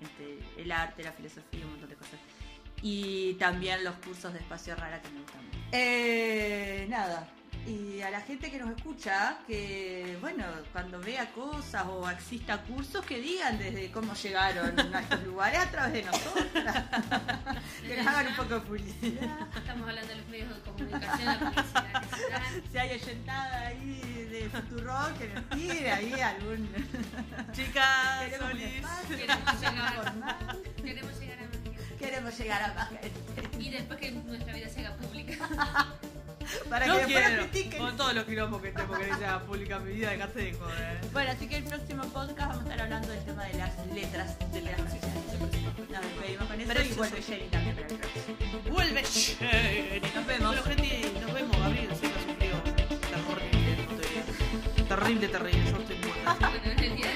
entre 0.00 0.38
el 0.60 0.72
arte, 0.72 1.04
la 1.04 1.12
filosofía, 1.12 1.64
un 1.64 1.70
montón 1.70 1.88
de 1.88 1.94
cosas. 1.94 2.18
y 2.82 3.34
también 3.34 3.82
los 3.82 3.94
cursos 3.96 4.32
de 4.32 4.40
espacio 4.40 4.74
rara 4.76 5.00
que 5.00 5.08
me 5.10 5.20
gustan. 5.20 5.40
Eh, 5.72 6.86
nada. 6.88 7.28
Y 7.66 8.00
a 8.00 8.10
la 8.10 8.20
gente 8.22 8.50
que 8.50 8.58
nos 8.58 8.70
escucha, 8.76 9.38
que 9.46 10.16
bueno, 10.20 10.44
cuando 10.72 10.98
vea 11.00 11.30
cosas 11.32 11.84
o 11.86 12.06
asista 12.06 12.54
a 12.54 12.62
cursos, 12.62 13.04
que 13.04 13.18
digan 13.20 13.58
desde 13.58 13.90
cómo 13.90 14.14
llegaron 14.14 14.94
a 14.94 15.00
estos 15.00 15.22
lugares 15.24 15.60
a 15.60 15.70
través 15.70 15.92
de 15.92 16.02
nosotras. 16.04 16.84
que 17.86 17.96
nos 17.96 18.06
hagan 18.06 18.26
un 18.28 18.36
poco 18.36 18.54
de 18.54 18.60
publicidad. 18.60 19.48
Estamos 19.54 19.88
hablando 19.88 20.08
de 20.08 20.16
los 20.16 20.28
medios 20.28 20.54
de 20.54 20.60
comunicación, 20.62 21.26
la 21.26 21.38
publicidad. 21.38 22.02
Si 22.72 22.78
hay 22.78 22.92
oyentada 22.98 23.66
ahí 23.68 24.28
de 24.30 24.48
Futurock, 24.50 25.18
que 25.18 25.28
nos 25.28 25.48
tire 25.50 25.90
ahí 25.92 26.12
algún. 26.20 26.68
Chicas, 27.52 28.20
Queremos 28.24 28.52
un 28.52 28.58
Solís. 28.58 28.74
espacio, 28.76 29.16
Queremos 29.16 29.60
llegar, 29.60 29.94
queremos 30.82 31.18
llegar 31.18 31.42
a 31.42 31.48
más 31.48 31.58
gente. 31.58 31.98
Queremos 31.98 32.38
llegar 32.38 32.62
a 32.62 32.74
más 32.74 32.88
gente. 32.88 33.12
Y 33.58 33.70
después 33.70 33.98
que 33.98 34.10
nuestra 34.12 34.54
vida 34.54 34.68
se 34.68 34.80
haga 34.86 34.96
pública. 34.96 35.36
Para 36.70 36.86
No 36.86 36.94
que 36.94 37.00
después 37.00 37.18
quiero. 37.24 37.42
nos 37.42 37.50
critiquen. 37.50 37.80
Con 37.80 37.96
todos 37.96 38.14
los 38.14 38.24
quilombos 38.24 38.62
que 38.62 38.72
tengo 38.72 38.94
que 38.98 39.06
le 39.06 39.14
sea 39.16 39.40
pública 39.40 39.78
mi 39.78 39.92
vida, 39.92 40.10
dejate 40.10 40.40
de 40.40 40.52
joder. 40.54 41.00
Bueno, 41.12 41.30
así 41.32 41.48
que 41.48 41.56
el 41.56 41.64
próximo 41.64 42.02
podcast 42.04 42.38
vamos 42.38 42.58
a 42.58 42.62
estar 42.62 42.80
hablando 42.80 43.08
del 43.08 43.24
tema 43.24 43.44
de 43.44 43.54
las 43.54 43.86
letras 43.94 44.38
de 44.52 44.62
las 44.62 44.76
canciones. 44.76 45.10
Nos 45.90 46.02
despedimos 46.02 46.48
con 46.48 46.60
eso 46.60 46.82
y 46.82 46.92
vuelve 46.94 47.22
Jenny 47.22 47.48
también 47.48 47.74
para 47.76 47.88
el 47.88 47.94
próximo. 47.98 48.36
Vuelve 48.70 49.02
Sherry. 49.02 50.00
Nos 50.14 50.26
vemos. 50.26 50.48
Bueno, 50.48 50.62
gente, 50.62 51.12
nos 51.20 51.32
vemos. 51.34 51.58
Gabriel 51.58 51.88
se 51.88 52.06
ha 52.06 52.10
sufrido 52.10 52.62
terrible. 52.62 52.88
Terrible, 54.88 55.28
terrible. 55.28 55.70
Yo 55.70 55.76
estoy 55.78 55.96
muerta. 55.98 56.36
Bueno, 56.38 56.56
en 56.72 56.78
el 56.84 56.96
día 56.96 57.12